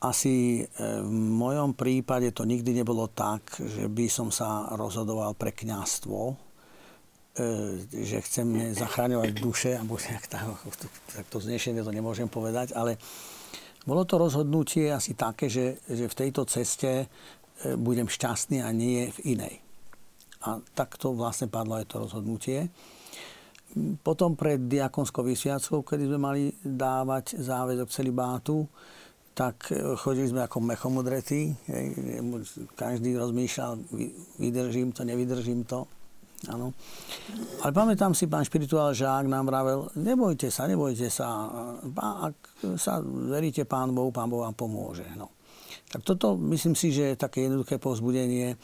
asi 0.00 0.64
e, 0.64 0.64
v 1.04 1.12
mojom 1.12 1.76
prípade 1.76 2.32
to 2.32 2.48
nikdy 2.48 2.72
nebolo 2.72 3.12
tak, 3.12 3.44
že 3.60 3.84
by 3.86 4.08
som 4.08 4.32
sa 4.32 4.72
rozhodoval 4.72 5.36
pre 5.36 5.52
kňastvo, 5.52 6.18
e, 6.24 6.34
že 8.00 8.24
chcem 8.24 8.72
zachráňovať 8.72 9.30
duše, 9.36 9.76
alebo 9.76 10.00
tak, 10.00 10.24
tak 11.14 11.24
to 11.28 11.38
znešenie 11.38 11.84
to 11.84 11.92
nemôžem 11.92 12.32
povedať, 12.32 12.72
ale 12.72 12.96
bolo 13.84 14.08
to 14.08 14.16
rozhodnutie 14.16 14.88
asi 14.88 15.12
také, 15.12 15.52
že, 15.52 15.80
že 15.88 16.08
v 16.08 16.18
tejto 16.26 16.44
ceste 16.48 17.08
budem 17.60 18.08
šťastný 18.08 18.64
a 18.64 18.72
nie 18.72 19.12
v 19.20 19.36
inej. 19.36 19.54
A 20.48 20.64
takto 20.72 21.12
vlastne 21.12 21.52
padlo 21.52 21.76
aj 21.76 21.88
to 21.92 22.00
rozhodnutie. 22.00 22.72
Potom 24.02 24.34
pred 24.34 24.58
diakonskou 24.66 25.22
vysviackou, 25.22 25.86
kedy 25.86 26.10
sme 26.10 26.18
mali 26.18 26.42
dávať 26.58 27.38
záväzok 27.38 27.88
celibátu, 27.90 28.66
tak 29.30 29.70
e, 29.70 29.94
chodili 29.94 30.26
sme 30.26 30.42
ako 30.42 30.58
mechomudretí. 30.58 31.54
Každý 32.74 33.14
rozmýšľal, 33.14 33.78
vydržím 34.42 34.90
to, 34.90 35.06
nevydržím 35.06 35.62
to. 35.64 35.86
Áno. 36.48 36.72
Ale 37.60 37.72
pamätám 37.76 38.16
si, 38.16 38.24
pán 38.24 38.48
špirituál 38.48 38.96
Žák 38.96 39.28
nám 39.28 39.44
vravel, 39.52 39.92
nebojte 40.00 40.48
sa, 40.48 40.64
nebojte 40.64 41.12
sa. 41.12 41.52
Ak 42.00 42.36
sa 42.80 43.04
veríte 43.04 43.68
pán 43.68 43.92
Bohu, 43.92 44.08
pán 44.08 44.32
Boh 44.32 44.48
vám 44.48 44.56
pomôže. 44.56 45.04
No. 45.20 45.28
Tak 45.92 46.00
toto, 46.00 46.40
myslím 46.40 46.72
si, 46.72 46.96
že 46.96 47.18
také 47.20 47.44
jednoduché 47.44 47.76
povzbudenie 47.76 48.56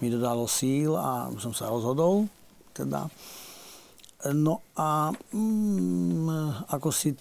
mi 0.00 0.08
dodalo 0.08 0.48
síl 0.48 0.96
a 0.96 1.28
som 1.36 1.52
sa 1.52 1.68
rozhodol. 1.68 2.24
Teda. 2.72 3.10
No 4.34 4.66
a 4.74 5.14
mm, 5.14 6.66
ako 6.74 6.88
si 6.90 7.14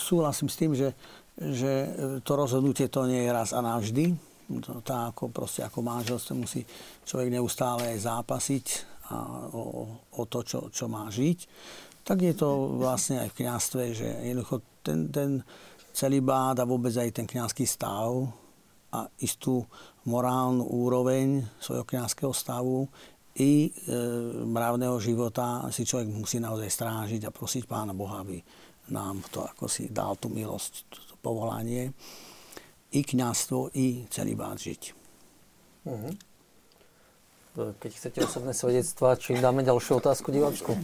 súhlasím 0.00 0.48
s 0.48 0.56
tým, 0.56 0.72
že 0.72 0.96
že 1.38 1.94
to 2.26 2.32
rozhodnutie 2.34 2.90
to 2.90 3.06
nie 3.06 3.22
je 3.22 3.30
raz 3.30 3.54
a 3.54 3.62
navždy. 3.62 4.10
To, 4.48 4.80
tá 4.82 5.12
ako, 5.12 5.30
proste 5.30 5.62
ako 5.62 5.84
manželstvo 5.84 6.34
musí 6.34 6.64
človek 7.04 7.30
neustále 7.30 7.94
aj 7.94 7.98
zápasiť 8.10 8.66
a 9.12 9.16
o, 9.54 9.86
o 10.18 10.22
to, 10.26 10.40
čo, 10.42 10.72
čo 10.72 10.88
má 10.88 11.06
žiť. 11.12 11.38
Tak 12.02 12.18
je 12.24 12.34
to 12.34 12.80
vlastne 12.80 13.22
aj 13.22 13.28
v 13.32 13.38
kniastve, 13.44 13.82
že 13.92 14.08
jednoducho 14.24 14.64
ten, 14.80 15.12
ten 15.12 15.44
bád 16.24 16.64
a 16.64 16.68
vôbec 16.68 16.96
aj 16.96 17.12
ten 17.12 17.26
kniazský 17.28 17.68
stav 17.68 18.08
a 18.88 19.04
istú 19.20 19.68
morálnu 20.08 20.64
úroveň 20.64 21.44
svojho 21.60 21.84
kniazského 21.84 22.32
stavu 22.32 22.88
i 23.38 23.70
e, 23.70 23.96
mravného 24.42 24.98
života 24.98 25.62
si 25.70 25.86
človek 25.86 26.10
musí 26.10 26.42
naozaj 26.42 26.66
strážiť 26.66 27.22
a 27.30 27.34
prosiť 27.34 27.70
Pána 27.70 27.94
Boha, 27.94 28.26
aby 28.26 28.42
nám 28.90 29.22
to 29.30 29.46
ako 29.46 29.70
si 29.70 29.86
dal 29.94 30.18
tú 30.18 30.26
milosť, 30.26 30.84
povolanie 31.22 31.94
i 32.90 33.00
kňazstvo, 33.04 33.70
i 33.76 34.08
celibát 34.10 34.56
žiť. 34.58 34.82
Uh-huh. 35.86 36.12
Keď 37.56 37.90
chcete 37.94 38.18
osobné 38.24 38.52
svedectvá, 38.52 39.16
či 39.16 39.38
dáme 39.38 39.64
ďalšiu 39.64 40.02
otázku 40.02 40.28
diváčku? 40.30 40.76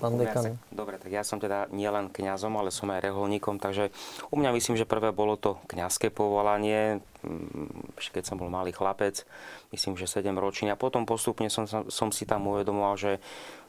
Pán 0.00 0.16
dekan. 0.16 0.56
Dobre, 0.72 0.96
tak 0.96 1.12
ja 1.12 1.20
som 1.20 1.36
teda 1.36 1.68
nielen 1.68 2.08
kňazom, 2.08 2.56
ale 2.56 2.72
som 2.72 2.88
aj 2.88 3.04
reholníkom, 3.04 3.60
takže 3.60 3.92
u 4.32 4.40
mňa 4.40 4.56
myslím, 4.56 4.80
že 4.80 4.88
prvé 4.88 5.12
bolo 5.12 5.36
to 5.36 5.60
kňazské 5.68 6.08
povolanie. 6.08 7.04
mm, 7.20 8.00
keď 8.00 8.24
som 8.24 8.40
bol 8.40 8.48
malý 8.48 8.72
chlapec, 8.72 9.28
myslím, 9.76 10.00
že 10.00 10.08
7 10.08 10.32
ročný. 10.40 10.72
A 10.72 10.80
potom 10.80 11.04
postupne 11.04 11.52
som, 11.52 11.68
som 11.68 12.08
si 12.08 12.24
tam 12.24 12.48
uvedomoval, 12.48 12.96
že 12.96 13.12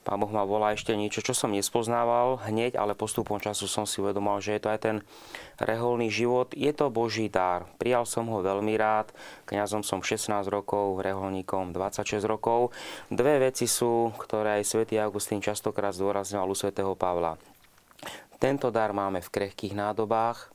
Pán 0.01 0.17
Boh 0.17 0.33
ma 0.33 0.41
volá 0.41 0.73
ešte 0.73 0.97
niečo, 0.97 1.21
čo 1.21 1.37
som 1.37 1.53
nespoznával 1.53 2.41
hneď, 2.49 2.73
ale 2.73 2.97
postupom 2.97 3.37
času 3.37 3.69
som 3.69 3.85
si 3.85 4.01
uvedomal, 4.01 4.41
že 4.41 4.57
je 4.57 4.61
to 4.65 4.73
aj 4.73 4.79
ten 4.81 4.97
reholný 5.61 6.09
život. 6.09 6.49
Je 6.57 6.73
to 6.73 6.89
Boží 6.89 7.29
dar. 7.29 7.69
Prijal 7.77 8.09
som 8.09 8.25
ho 8.33 8.41
veľmi 8.41 8.73
rád. 8.81 9.13
Kňazom 9.45 9.85
som 9.85 10.01
16 10.01 10.49
rokov, 10.49 11.05
reholníkom 11.05 11.69
26 11.69 12.25
rokov. 12.25 12.73
Dve 13.13 13.37
veci 13.45 13.69
sú, 13.69 14.09
ktoré 14.17 14.57
aj 14.57 14.73
svätý 14.73 14.97
Augustín 14.97 15.37
častokrát 15.37 15.93
zdôrazňoval 15.93 16.49
u 16.49 16.57
svätého 16.57 16.93
Pavla. 16.97 17.37
Tento 18.41 18.73
dar 18.73 18.97
máme 18.97 19.21
v 19.21 19.29
krehkých 19.29 19.77
nádobách, 19.77 20.49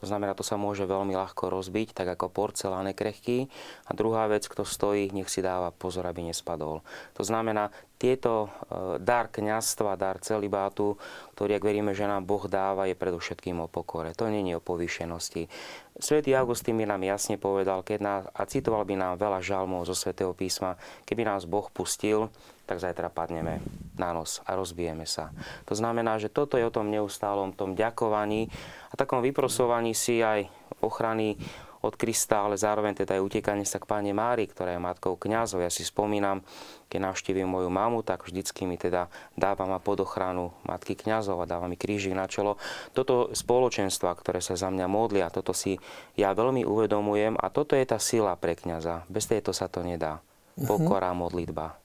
to 0.00 0.04
znamená, 0.08 0.32
to 0.32 0.46
sa 0.46 0.56
môže 0.56 0.88
veľmi 0.88 1.12
ľahko 1.12 1.52
rozbiť, 1.52 1.92
tak 1.92 2.08
ako 2.16 2.32
porceláne 2.32 2.96
krehký. 2.96 3.52
A 3.86 3.90
druhá 3.92 4.24
vec, 4.30 4.48
kto 4.48 4.64
stojí, 4.64 5.12
nech 5.12 5.28
si 5.28 5.44
dáva 5.44 5.74
pozor, 5.74 6.08
aby 6.08 6.32
nespadol. 6.32 6.80
To 7.18 7.22
znamená, 7.22 7.68
tieto 8.00 8.48
e, 8.48 8.48
dar 8.96 9.28
kňazstva, 9.28 10.00
dar 10.00 10.16
celibátu, 10.24 10.96
ktorý, 11.36 11.60
ak 11.60 11.68
veríme, 11.68 11.92
že 11.92 12.08
nám 12.08 12.24
Boh 12.24 12.48
dáva, 12.48 12.88
je 12.88 12.96
predovšetkým 12.96 13.60
o 13.60 13.68
pokore. 13.68 14.16
To 14.16 14.24
je 14.24 14.56
o 14.56 14.64
povýšenosti. 14.64 15.52
Svetý 16.00 16.32
Augustín 16.32 16.80
by 16.80 16.88
nám 16.88 17.04
jasne 17.04 17.36
povedal, 17.36 17.84
keď 17.84 17.98
nás, 18.00 18.22
a 18.32 18.42
citoval 18.48 18.88
by 18.88 18.96
nám 18.96 19.20
veľa 19.20 19.44
žalmov 19.44 19.84
zo 19.84 19.92
Svetého 19.92 20.32
písma, 20.32 20.80
keby 21.04 21.28
nás 21.28 21.44
Boh 21.44 21.68
pustil, 21.68 22.32
tak 22.64 22.80
zajtra 22.80 23.12
padneme 23.12 23.60
na 24.00 24.16
nos 24.16 24.40
a 24.48 24.56
rozbijeme 24.56 25.04
sa. 25.04 25.34
To 25.68 25.76
znamená, 25.76 26.16
že 26.16 26.32
toto 26.32 26.56
je 26.56 26.64
o 26.64 26.72
tom 26.72 26.88
neustálom 26.88 27.52
tom 27.52 27.76
ďakovaní 27.76 28.48
a 28.90 28.94
takom 28.96 29.20
vyprosovaní 29.20 29.92
si 29.92 30.24
aj 30.24 30.48
ochrany 30.80 31.36
od 31.80 31.96
Krista, 31.96 32.44
ale 32.44 32.60
zároveň 32.60 32.92
teda 33.04 33.16
aj 33.16 33.24
utekanie 33.24 33.64
sa 33.64 33.80
k 33.80 33.88
Páne 33.88 34.12
Mári, 34.12 34.44
ktorá 34.44 34.76
je 34.76 34.80
matkou 34.80 35.16
kňazov. 35.16 35.64
Ja 35.64 35.72
si 35.72 35.80
spomínam, 35.80 36.44
keď 36.92 37.08
navštívim 37.08 37.48
moju 37.48 37.72
mamu, 37.72 38.04
tak 38.04 38.28
vždycky 38.28 38.68
mi 38.68 38.76
teda 38.76 39.08
dáva 39.32 39.64
ma 39.64 39.80
pod 39.80 40.04
ochranu 40.04 40.52
matky 40.68 40.92
kňazov 40.92 41.40
a 41.40 41.48
dáva 41.48 41.70
mi 41.70 41.80
krížik 41.80 42.12
na 42.12 42.28
čelo. 42.28 42.60
Toto 42.92 43.32
spoločenstva, 43.32 44.12
ktoré 44.16 44.44
sa 44.44 44.60
za 44.60 44.68
mňa 44.68 44.86
modlia, 44.90 45.32
toto 45.32 45.56
si 45.56 45.80
ja 46.18 46.36
veľmi 46.36 46.68
uvedomujem 46.68 47.40
a 47.40 47.46
toto 47.48 47.72
je 47.72 47.84
tá 47.88 47.96
sila 47.96 48.36
pre 48.36 48.56
kňaza. 48.56 49.08
Bez 49.08 49.28
tejto 49.30 49.56
sa 49.56 49.70
to 49.72 49.80
nedá. 49.80 50.20
Mhm. 50.60 50.66
Pokora, 50.68 51.16
modlitba. 51.16 51.80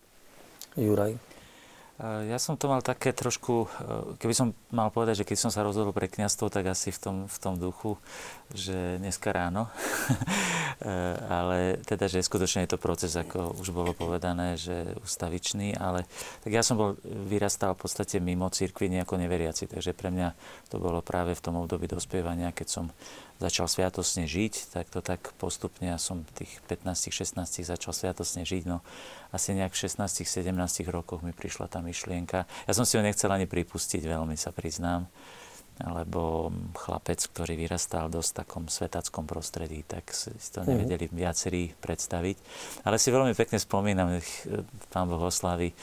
Juraj. 0.75 1.34
Eh, 1.95 2.27
ja 2.27 2.35
som 2.43 2.59
to 2.59 2.67
mal 2.67 2.83
také 2.83 3.15
trošku, 3.15 3.71
eh, 3.71 4.19
keby 4.19 4.33
som 4.35 4.47
mal 4.67 4.91
povedať, 4.91 5.23
že 5.23 5.27
keď 5.31 5.37
som 5.47 5.51
sa 5.51 5.63
rozhodol 5.63 5.95
pre 5.95 6.11
kniazstvo, 6.11 6.51
tak 6.51 6.67
asi 6.67 6.91
v 6.91 6.99
tom, 6.99 7.15
v 7.31 7.37
tom 7.39 7.55
duchu, 7.55 7.95
že 8.51 8.99
dneska 8.99 9.31
ráno. 9.31 9.71
Eh, 10.75 11.17
ale 11.31 11.79
teda, 11.87 12.11
že 12.11 12.19
skutočne 12.19 12.67
je 12.67 12.75
to 12.75 12.77
proces, 12.77 13.15
ako 13.15 13.55
už 13.63 13.71
bolo 13.71 13.95
povedané, 13.95 14.59
že 14.59 14.91
ustavičný, 15.07 15.71
ale 15.79 16.03
tak 16.43 16.51
ja 16.51 16.59
som 16.67 16.75
bol, 16.75 16.99
vyrastal 17.01 17.79
v 17.79 17.87
podstate 17.87 18.19
mimo 18.19 18.51
církvy 18.51 18.91
nejako 18.91 19.15
neveriaci, 19.15 19.71
takže 19.71 19.95
pre 19.95 20.11
mňa 20.11 20.35
to 20.67 20.75
bolo 20.75 20.99
práve 20.99 21.31
v 21.31 21.39
tom 21.41 21.63
období 21.63 21.87
dospievania, 21.87 22.51
keď 22.51 22.67
som 22.67 22.85
začal 23.39 23.67
sviatosne 23.67 24.23
žiť, 24.25 24.71
tak 24.71 24.87
to 24.87 25.03
tak 25.03 25.35
postupne, 25.35 25.91
ja 25.91 25.99
som 25.99 26.23
tých 26.39 26.63
15-16 26.71 27.67
začal 27.67 27.91
sviatosne 27.91 28.47
žiť, 28.47 28.63
no 28.63 28.79
asi 29.35 29.51
nejak 29.51 29.75
v 29.75 29.81
16-17 29.91 30.55
rokoch 30.87 31.19
mi 31.19 31.35
prišla 31.35 31.67
tá 31.67 31.83
myšlienka. 31.83 32.47
Ja 32.47 32.73
som 32.73 32.87
si 32.87 32.95
ho 32.95 33.03
nechcel 33.03 33.27
ani 33.27 33.43
pripustiť, 33.43 34.07
veľmi 34.07 34.39
sa 34.39 34.55
priznám, 34.55 35.11
lebo 35.83 36.53
chlapec, 36.71 37.19
ktorý 37.19 37.59
vyrastal 37.59 38.07
v 38.07 38.21
dosť 38.21 38.31
takom 38.45 38.71
svetackom 38.71 39.27
prostredí, 39.27 39.83
tak 39.83 40.07
si 40.15 40.31
to 40.51 40.63
mhm. 40.63 40.67
nevedeli 40.71 41.05
viacerí 41.11 41.75
predstaviť. 41.83 42.37
Ale 42.87 42.95
si 42.95 43.11
veľmi 43.11 43.35
pekne 43.35 43.59
spomínam, 43.59 44.15
pán 44.91 45.11
Boh 45.11 45.19
oslaví 45.19 45.75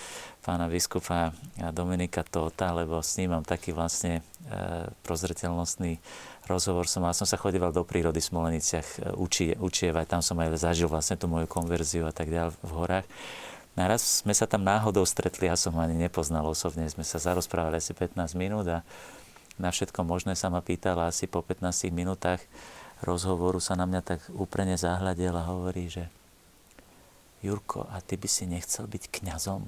pána 0.43 0.67
biskupa 0.67 1.31
Dominika 1.71 2.27
Tóta, 2.27 2.75
lebo 2.75 2.99
s 2.99 3.15
ním 3.15 3.31
mám 3.31 3.47
taký 3.47 3.71
vlastne 3.71 4.27
e, 4.51 4.91
prozreteľnostný 5.07 6.03
rozhovor 6.51 6.91
som 6.91 7.07
mal, 7.07 7.15
som 7.15 7.31
sa 7.31 7.39
chodíval 7.39 7.71
do 7.71 7.87
prírody 7.87 8.19
v 8.19 8.27
Smoleniciach 8.27 8.89
e, 8.99 8.99
uči, 9.15 9.55
učievať, 9.55 10.11
tam 10.11 10.19
som 10.19 10.35
aj 10.43 10.59
zažil 10.59 10.91
vlastne 10.91 11.15
tú 11.15 11.31
moju 11.31 11.47
konverziu 11.47 12.11
a 12.11 12.15
tak 12.15 12.27
ďalej 12.27 12.59
v 12.59 12.73
horách. 12.75 13.07
Naraz 13.79 14.21
sme 14.27 14.35
sa 14.37 14.45
tam 14.45 14.67
náhodou 14.67 15.07
stretli, 15.07 15.49
ja 15.49 15.57
som 15.57 15.79
ani 15.79 15.97
nepoznal 15.97 16.45
osobne, 16.45 16.91
sme 16.91 17.07
sa 17.07 17.23
zarozprávali 17.23 17.79
asi 17.79 17.95
15 17.95 18.35
minút 18.35 18.67
a 18.69 18.85
na 19.63 19.71
všetko 19.71 20.03
možné 20.03 20.35
sa 20.35 20.51
ma 20.51 20.59
pýtala 20.59 21.07
asi 21.07 21.31
po 21.31 21.39
15 21.39 21.95
minútach 21.95 22.43
rozhovoru 23.07 23.63
sa 23.63 23.79
na 23.79 23.87
mňa 23.87 24.01
tak 24.03 24.21
úprene 24.35 24.75
zahľadil 24.75 25.31
a 25.39 25.47
hovorí, 25.47 25.87
že 25.87 26.11
Jurko, 27.43 27.87
a 27.91 27.99
ty 28.03 28.19
by 28.19 28.27
si 28.31 28.47
nechcel 28.47 28.87
byť 28.87 29.11
kňazom? 29.11 29.63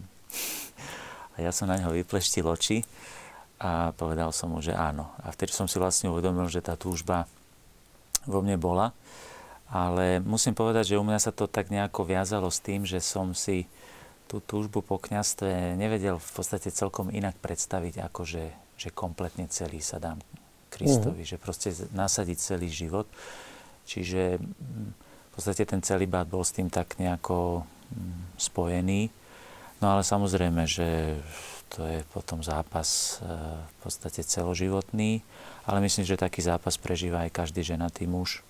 A 1.34 1.42
ja 1.42 1.50
som 1.50 1.66
na 1.66 1.74
neho 1.74 1.90
vypleštil 1.90 2.46
oči 2.46 2.86
a 3.58 3.90
povedal 3.98 4.30
som 4.30 4.54
mu, 4.54 4.62
že 4.62 4.70
áno. 4.70 5.10
A 5.18 5.34
vtedy 5.34 5.50
som 5.50 5.66
si 5.66 5.82
vlastne 5.82 6.06
uvedomil, 6.06 6.46
že 6.46 6.62
tá 6.62 6.78
túžba 6.78 7.26
vo 8.22 8.38
mne 8.38 8.54
bola. 8.54 8.94
Ale 9.66 10.22
musím 10.22 10.54
povedať, 10.54 10.94
že 10.94 11.00
u 11.00 11.02
mňa 11.02 11.18
sa 11.18 11.34
to 11.34 11.50
tak 11.50 11.74
nejako 11.74 12.06
viazalo 12.06 12.46
s 12.54 12.62
tým, 12.62 12.86
že 12.86 13.02
som 13.02 13.34
si 13.34 13.66
tú 14.30 14.38
túžbu 14.38 14.78
po 14.78 15.02
kniastve 15.02 15.74
nevedel 15.74 16.22
v 16.22 16.30
podstate 16.30 16.70
celkom 16.70 17.10
inak 17.10 17.34
predstaviť, 17.42 17.98
ako 18.06 18.22
že, 18.22 18.54
že 18.84 18.92
kompletne 18.92 19.48
celý 19.48 19.80
sa 19.80 19.96
dám 19.96 20.20
Kristovi, 20.68 21.24
uh-huh. 21.24 21.32
že 21.32 21.40
proste 21.40 21.72
nasadiť 21.96 22.36
celý 22.36 22.68
život. 22.68 23.08
Čiže 23.88 24.36
mm, 24.36 24.88
v 24.92 25.30
podstate 25.32 25.64
ten 25.64 25.80
celý 25.80 26.04
bát 26.04 26.28
bol 26.28 26.44
s 26.44 26.52
tým 26.52 26.68
tak 26.68 27.00
nejako 27.00 27.64
mm, 27.64 28.36
spojený. 28.36 29.08
No 29.80 29.96
ale 29.96 30.04
samozrejme, 30.04 30.68
že 30.68 31.16
to 31.72 31.88
je 31.88 32.04
potom 32.12 32.44
zápas 32.44 33.18
e, 33.18 33.26
v 33.64 33.74
podstate 33.82 34.22
celoživotný, 34.22 35.24
ale 35.66 35.78
myslím, 35.82 36.06
že 36.06 36.20
taký 36.20 36.44
zápas 36.44 36.78
prežíva 36.78 37.24
aj 37.26 37.34
každý 37.34 37.66
ženatý 37.66 38.06
muž, 38.06 38.40
e, 38.40 38.42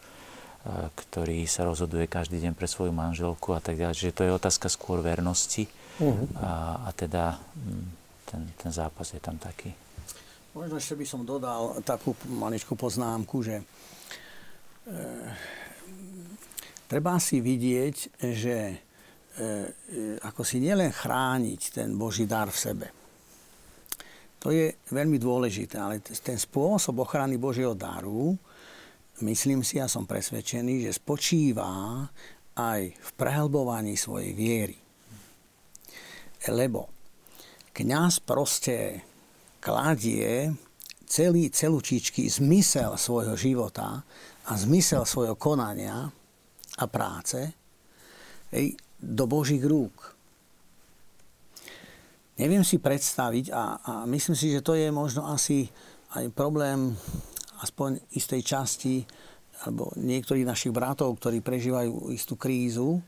ktorý 0.93 1.47
sa 1.49 1.64
rozhoduje 1.64 2.11
každý 2.11 2.43
deň 2.43 2.53
pre 2.53 2.68
svoju 2.68 2.93
manželku 2.93 3.57
a 3.57 3.61
tak 3.62 3.80
ďalej. 3.80 3.97
Čiže 3.97 4.16
to 4.16 4.24
je 4.26 4.37
otázka 4.37 4.68
skôr 4.68 5.01
vernosti 5.01 5.70
uh-huh. 5.99 6.26
a, 6.41 6.53
a 6.85 6.91
teda 6.93 7.41
mm, 7.57 7.85
ten, 8.28 8.43
ten 8.61 8.70
zápas 8.74 9.09
je 9.14 9.20
tam 9.22 9.41
taký. 9.41 9.84
Možno 10.55 10.79
ešte 10.79 10.95
by 10.95 11.07
som 11.07 11.27
dodal 11.27 11.83
takú 11.83 12.15
maličkú 12.31 12.79
poznámku, 12.79 13.43
že 13.43 13.59
e, 13.59 13.65
treba 16.87 17.19
si 17.19 17.43
vidieť, 17.43 17.97
že 18.23 18.57
e, 18.71 18.77
ako 20.23 20.47
si 20.47 20.63
nielen 20.63 20.95
chrániť 20.95 21.61
ten 21.75 21.99
Boží 21.99 22.23
dar 22.31 22.55
v 22.55 22.59
sebe, 22.71 22.87
to 24.45 24.53
je 24.53 24.77
veľmi 24.93 25.17
dôležité, 25.17 25.81
ale 25.81 26.05
ten 26.05 26.37
spôsob 26.37 27.01
ochrany 27.01 27.41
Božieho 27.41 27.73
daru, 27.73 28.37
myslím 29.25 29.65
si 29.65 29.81
a 29.81 29.89
som 29.89 30.05
presvedčený, 30.05 30.85
že 30.85 31.01
spočíva 31.01 32.05
aj 32.53 32.81
v 32.93 33.11
prehlbovaní 33.17 33.97
svojej 33.97 34.37
viery. 34.37 34.77
Lebo 36.53 36.93
kňaz 37.73 38.21
proste 38.21 39.01
kladie 39.65 40.53
celý, 41.09 41.49
celúčičky 41.49 42.29
zmysel 42.29 43.01
svojho 43.01 43.33
života 43.33 44.05
a 44.45 44.53
zmysel 44.53 45.09
svojho 45.09 45.41
konania 45.41 46.05
a 46.77 46.85
práce 46.85 47.57
do 49.01 49.25
Božích 49.25 49.65
rúk. 49.65 50.12
Neviem 52.35 52.67
si 52.67 52.83
predstaviť 52.83 53.55
a, 53.55 53.62
a 53.79 53.93
myslím 54.11 54.37
si, 54.37 54.53
že 54.53 54.61
to 54.61 54.75
je 54.77 54.91
možno 54.91 55.25
asi 55.31 55.71
aj 56.19 56.35
problém 56.35 56.93
aspoň 57.62 58.03
istej 58.12 58.43
časti 58.43 58.97
alebo 59.65 59.95
niektorých 59.97 60.45
našich 60.45 60.75
bratov, 60.75 61.15
ktorí 61.17 61.41
prežívajú 61.41 62.11
istú 62.11 62.35
krízu, 62.35 62.99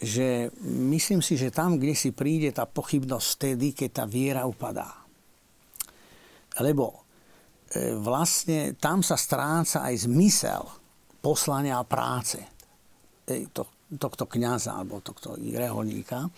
že 0.00 0.48
myslím 0.64 1.20
si, 1.20 1.36
že 1.36 1.52
tam, 1.52 1.76
kde 1.76 1.92
si 1.92 2.10
príde 2.10 2.50
tá 2.56 2.64
pochybnosť 2.64 3.26
vtedy, 3.36 3.76
keď 3.76 3.90
tá 3.92 4.04
viera 4.08 4.48
upadá. 4.48 5.07
Lebo 6.60 7.06
e, 7.72 7.94
vlastne 7.98 8.74
tam 8.78 9.02
sa 9.04 9.14
stráca 9.14 9.86
aj 9.86 10.08
zmysel 10.08 10.62
poslania 11.18 11.82
a 11.82 11.88
práce 11.88 12.38
to, 13.52 13.68
tohto 13.96 14.24
kniaza 14.24 14.76
alebo 14.76 15.04
tohto 15.04 15.36
reholníka. 15.36 16.28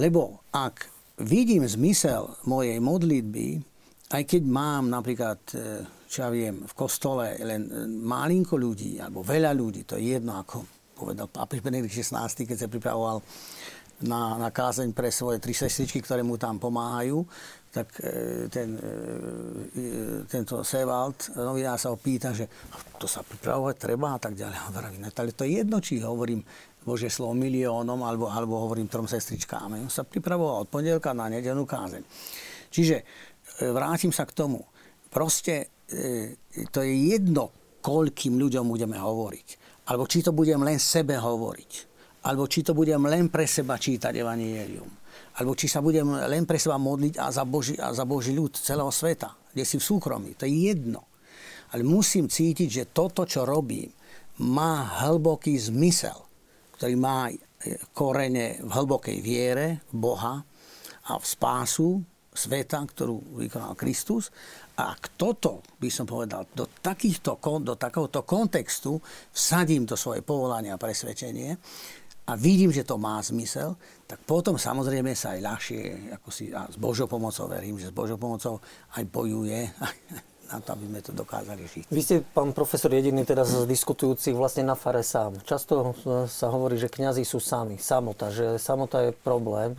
Lebo 0.00 0.48
ak 0.52 0.88
vidím 1.20 1.68
zmysel 1.68 2.28
mojej 2.48 2.80
modlitby, 2.80 3.60
aj 4.12 4.22
keď 4.28 4.42
mám 4.44 4.88
napríklad, 4.92 5.40
e, 5.56 5.84
čo 6.08 6.28
ja 6.28 6.30
viem, 6.32 6.64
v 6.64 6.74
kostole 6.76 7.36
len 7.40 7.62
e, 7.68 7.72
malinko 7.88 8.56
ľudí, 8.56 9.00
alebo 9.00 9.24
veľa 9.24 9.52
ľudí, 9.56 9.88
to 9.88 9.96
je 9.96 10.16
jedno, 10.16 10.36
ako 10.40 10.64
povedal 10.96 11.28
pápež 11.28 11.64
Benedikt 11.64 11.92
XVI, 11.92 12.28
keď 12.28 12.56
sa 12.56 12.68
pripravoval 12.68 13.24
na, 14.04 14.36
na 14.36 14.48
kázeň 14.52 14.92
pre 14.92 15.08
svoje 15.08 15.40
tri 15.40 15.56
sestričky, 15.56 16.04
ktoré 16.04 16.20
mu 16.20 16.36
tam 16.36 16.60
pomáhajú, 16.60 17.24
tak 17.72 17.88
e, 18.04 18.52
ten, 18.52 18.76
e, 18.76 20.28
tento 20.28 20.60
Sevald, 20.60 21.32
novinár 21.40 21.80
sa 21.80 21.88
ho 21.88 21.96
pýta, 21.96 22.36
že 22.36 22.44
to 23.00 23.08
sa 23.08 23.24
pripravovať 23.24 23.76
treba 23.80 24.12
a 24.12 24.20
tak 24.20 24.36
ďalej. 24.36 24.58
Hovorím, 24.68 25.00
ale 25.08 25.32
to 25.32 25.48
je 25.48 25.52
jedno, 25.56 25.80
či 25.80 26.04
hovorím 26.04 26.44
Bože 26.84 27.08
slovo 27.08 27.32
miliónom, 27.32 27.96
alebo, 28.04 28.28
alebo 28.28 28.60
hovorím 28.60 28.92
trom 28.92 29.08
sestričkám. 29.08 29.72
On 29.80 29.88
sa 29.88 30.04
pripravoval 30.04 30.64
od 30.64 30.68
pondelka 30.68 31.16
na 31.16 31.32
nedelnú 31.32 31.64
kázeň. 31.64 32.04
Čiže 32.68 32.96
e, 33.00 33.04
vrátim 33.72 34.12
sa 34.12 34.28
k 34.28 34.36
tomu. 34.36 34.60
Proste 35.08 35.72
to 36.72 36.80
je 36.80 36.94
jedno, 37.12 37.52
koľkým 37.84 38.40
ľuďom 38.40 38.64
budeme 38.64 38.96
hovoriť. 38.96 39.48
Alebo 39.92 40.08
či 40.08 40.24
to 40.24 40.32
budem 40.32 40.64
len 40.64 40.80
sebe 40.80 41.20
hovoriť. 41.20 41.72
Alebo 42.24 42.48
či 42.48 42.64
to 42.64 42.72
budem 42.72 43.04
len 43.04 43.28
pre 43.28 43.44
seba 43.44 43.76
čítať 43.76 44.16
Evangelium. 44.16 45.01
Alebo 45.40 45.56
či 45.56 45.64
sa 45.70 45.80
budem 45.80 46.04
len 46.28 46.44
pre 46.44 46.60
seba 46.60 46.76
modliť 46.76 47.16
a 47.16 47.32
za 47.32 47.44
Boží, 47.48 47.74
a 47.80 47.92
za 47.96 48.04
Boží 48.04 48.36
ľud 48.36 48.52
celého 48.52 48.92
sveta, 48.92 49.32
kde 49.52 49.64
si 49.64 49.80
v 49.80 49.86
súkromí. 49.86 50.36
To 50.36 50.44
je 50.44 50.72
jedno. 50.72 51.08
Ale 51.72 51.88
musím 51.88 52.28
cítiť, 52.28 52.68
že 52.68 52.90
toto, 52.92 53.24
čo 53.24 53.48
robím, 53.48 53.88
má 54.44 55.04
hlboký 55.04 55.56
zmysel, 55.56 56.16
ktorý 56.76 56.94
má 57.00 57.32
korene 57.96 58.60
v 58.60 58.70
hlbokej 58.70 59.18
viere 59.24 59.86
v 59.88 59.96
Boha 59.96 60.34
a 61.08 61.12
v 61.16 61.24
spásu 61.24 62.02
sveta, 62.32 62.80
ktorú 62.80 63.40
vykonal 63.44 63.76
Kristus. 63.76 64.32
A 64.80 64.96
ak 64.96 65.20
toto, 65.20 65.60
by 65.76 65.88
som 65.92 66.08
povedal, 66.08 66.48
do, 66.56 66.64
takýchto, 66.80 67.36
do 67.60 67.76
takéhoto 67.76 68.24
kontextu 68.24 68.96
vsadím 69.30 69.84
to 69.84 70.00
svoje 70.00 70.24
povolanie 70.24 70.72
a 70.72 70.80
presvedčenie 70.80 71.60
a 72.22 72.32
vidím, 72.38 72.70
že 72.70 72.86
to 72.86 72.94
má 72.98 73.18
zmysel, 73.18 73.74
tak 74.06 74.22
potom 74.22 74.54
samozrejme 74.54 75.10
sa 75.18 75.34
aj 75.34 75.40
ľahšie, 75.42 75.80
ako 76.14 76.28
si, 76.30 76.54
a 76.54 76.70
s 76.70 76.78
Božou 76.78 77.10
pomocou 77.10 77.50
verím, 77.50 77.82
že 77.82 77.90
s 77.90 77.94
Božou 77.94 78.14
pomocou 78.14 78.62
aj 78.94 79.02
bojuje 79.10 79.66
na 80.52 80.60
to, 80.60 80.76
aby 80.76 80.84
sme 80.84 81.00
to 81.00 81.12
dokázali 81.16 81.64
žiť. 81.64 81.84
Vy 81.88 82.00
ste, 82.04 82.14
pán 82.20 82.52
profesor, 82.52 82.92
jediný 82.92 83.24
teraz 83.24 83.50
z 83.50 83.64
diskutujúcich 83.64 84.36
vlastne 84.36 84.68
na 84.68 84.76
fare 84.76 85.00
sám. 85.00 85.40
Často 85.42 85.96
sa 86.28 86.46
hovorí, 86.52 86.76
že 86.76 86.92
kňazi 86.92 87.24
sú 87.24 87.40
sami, 87.40 87.80
samota, 87.80 88.28
že 88.28 88.60
samota 88.60 89.08
je 89.08 89.16
problém. 89.16 89.72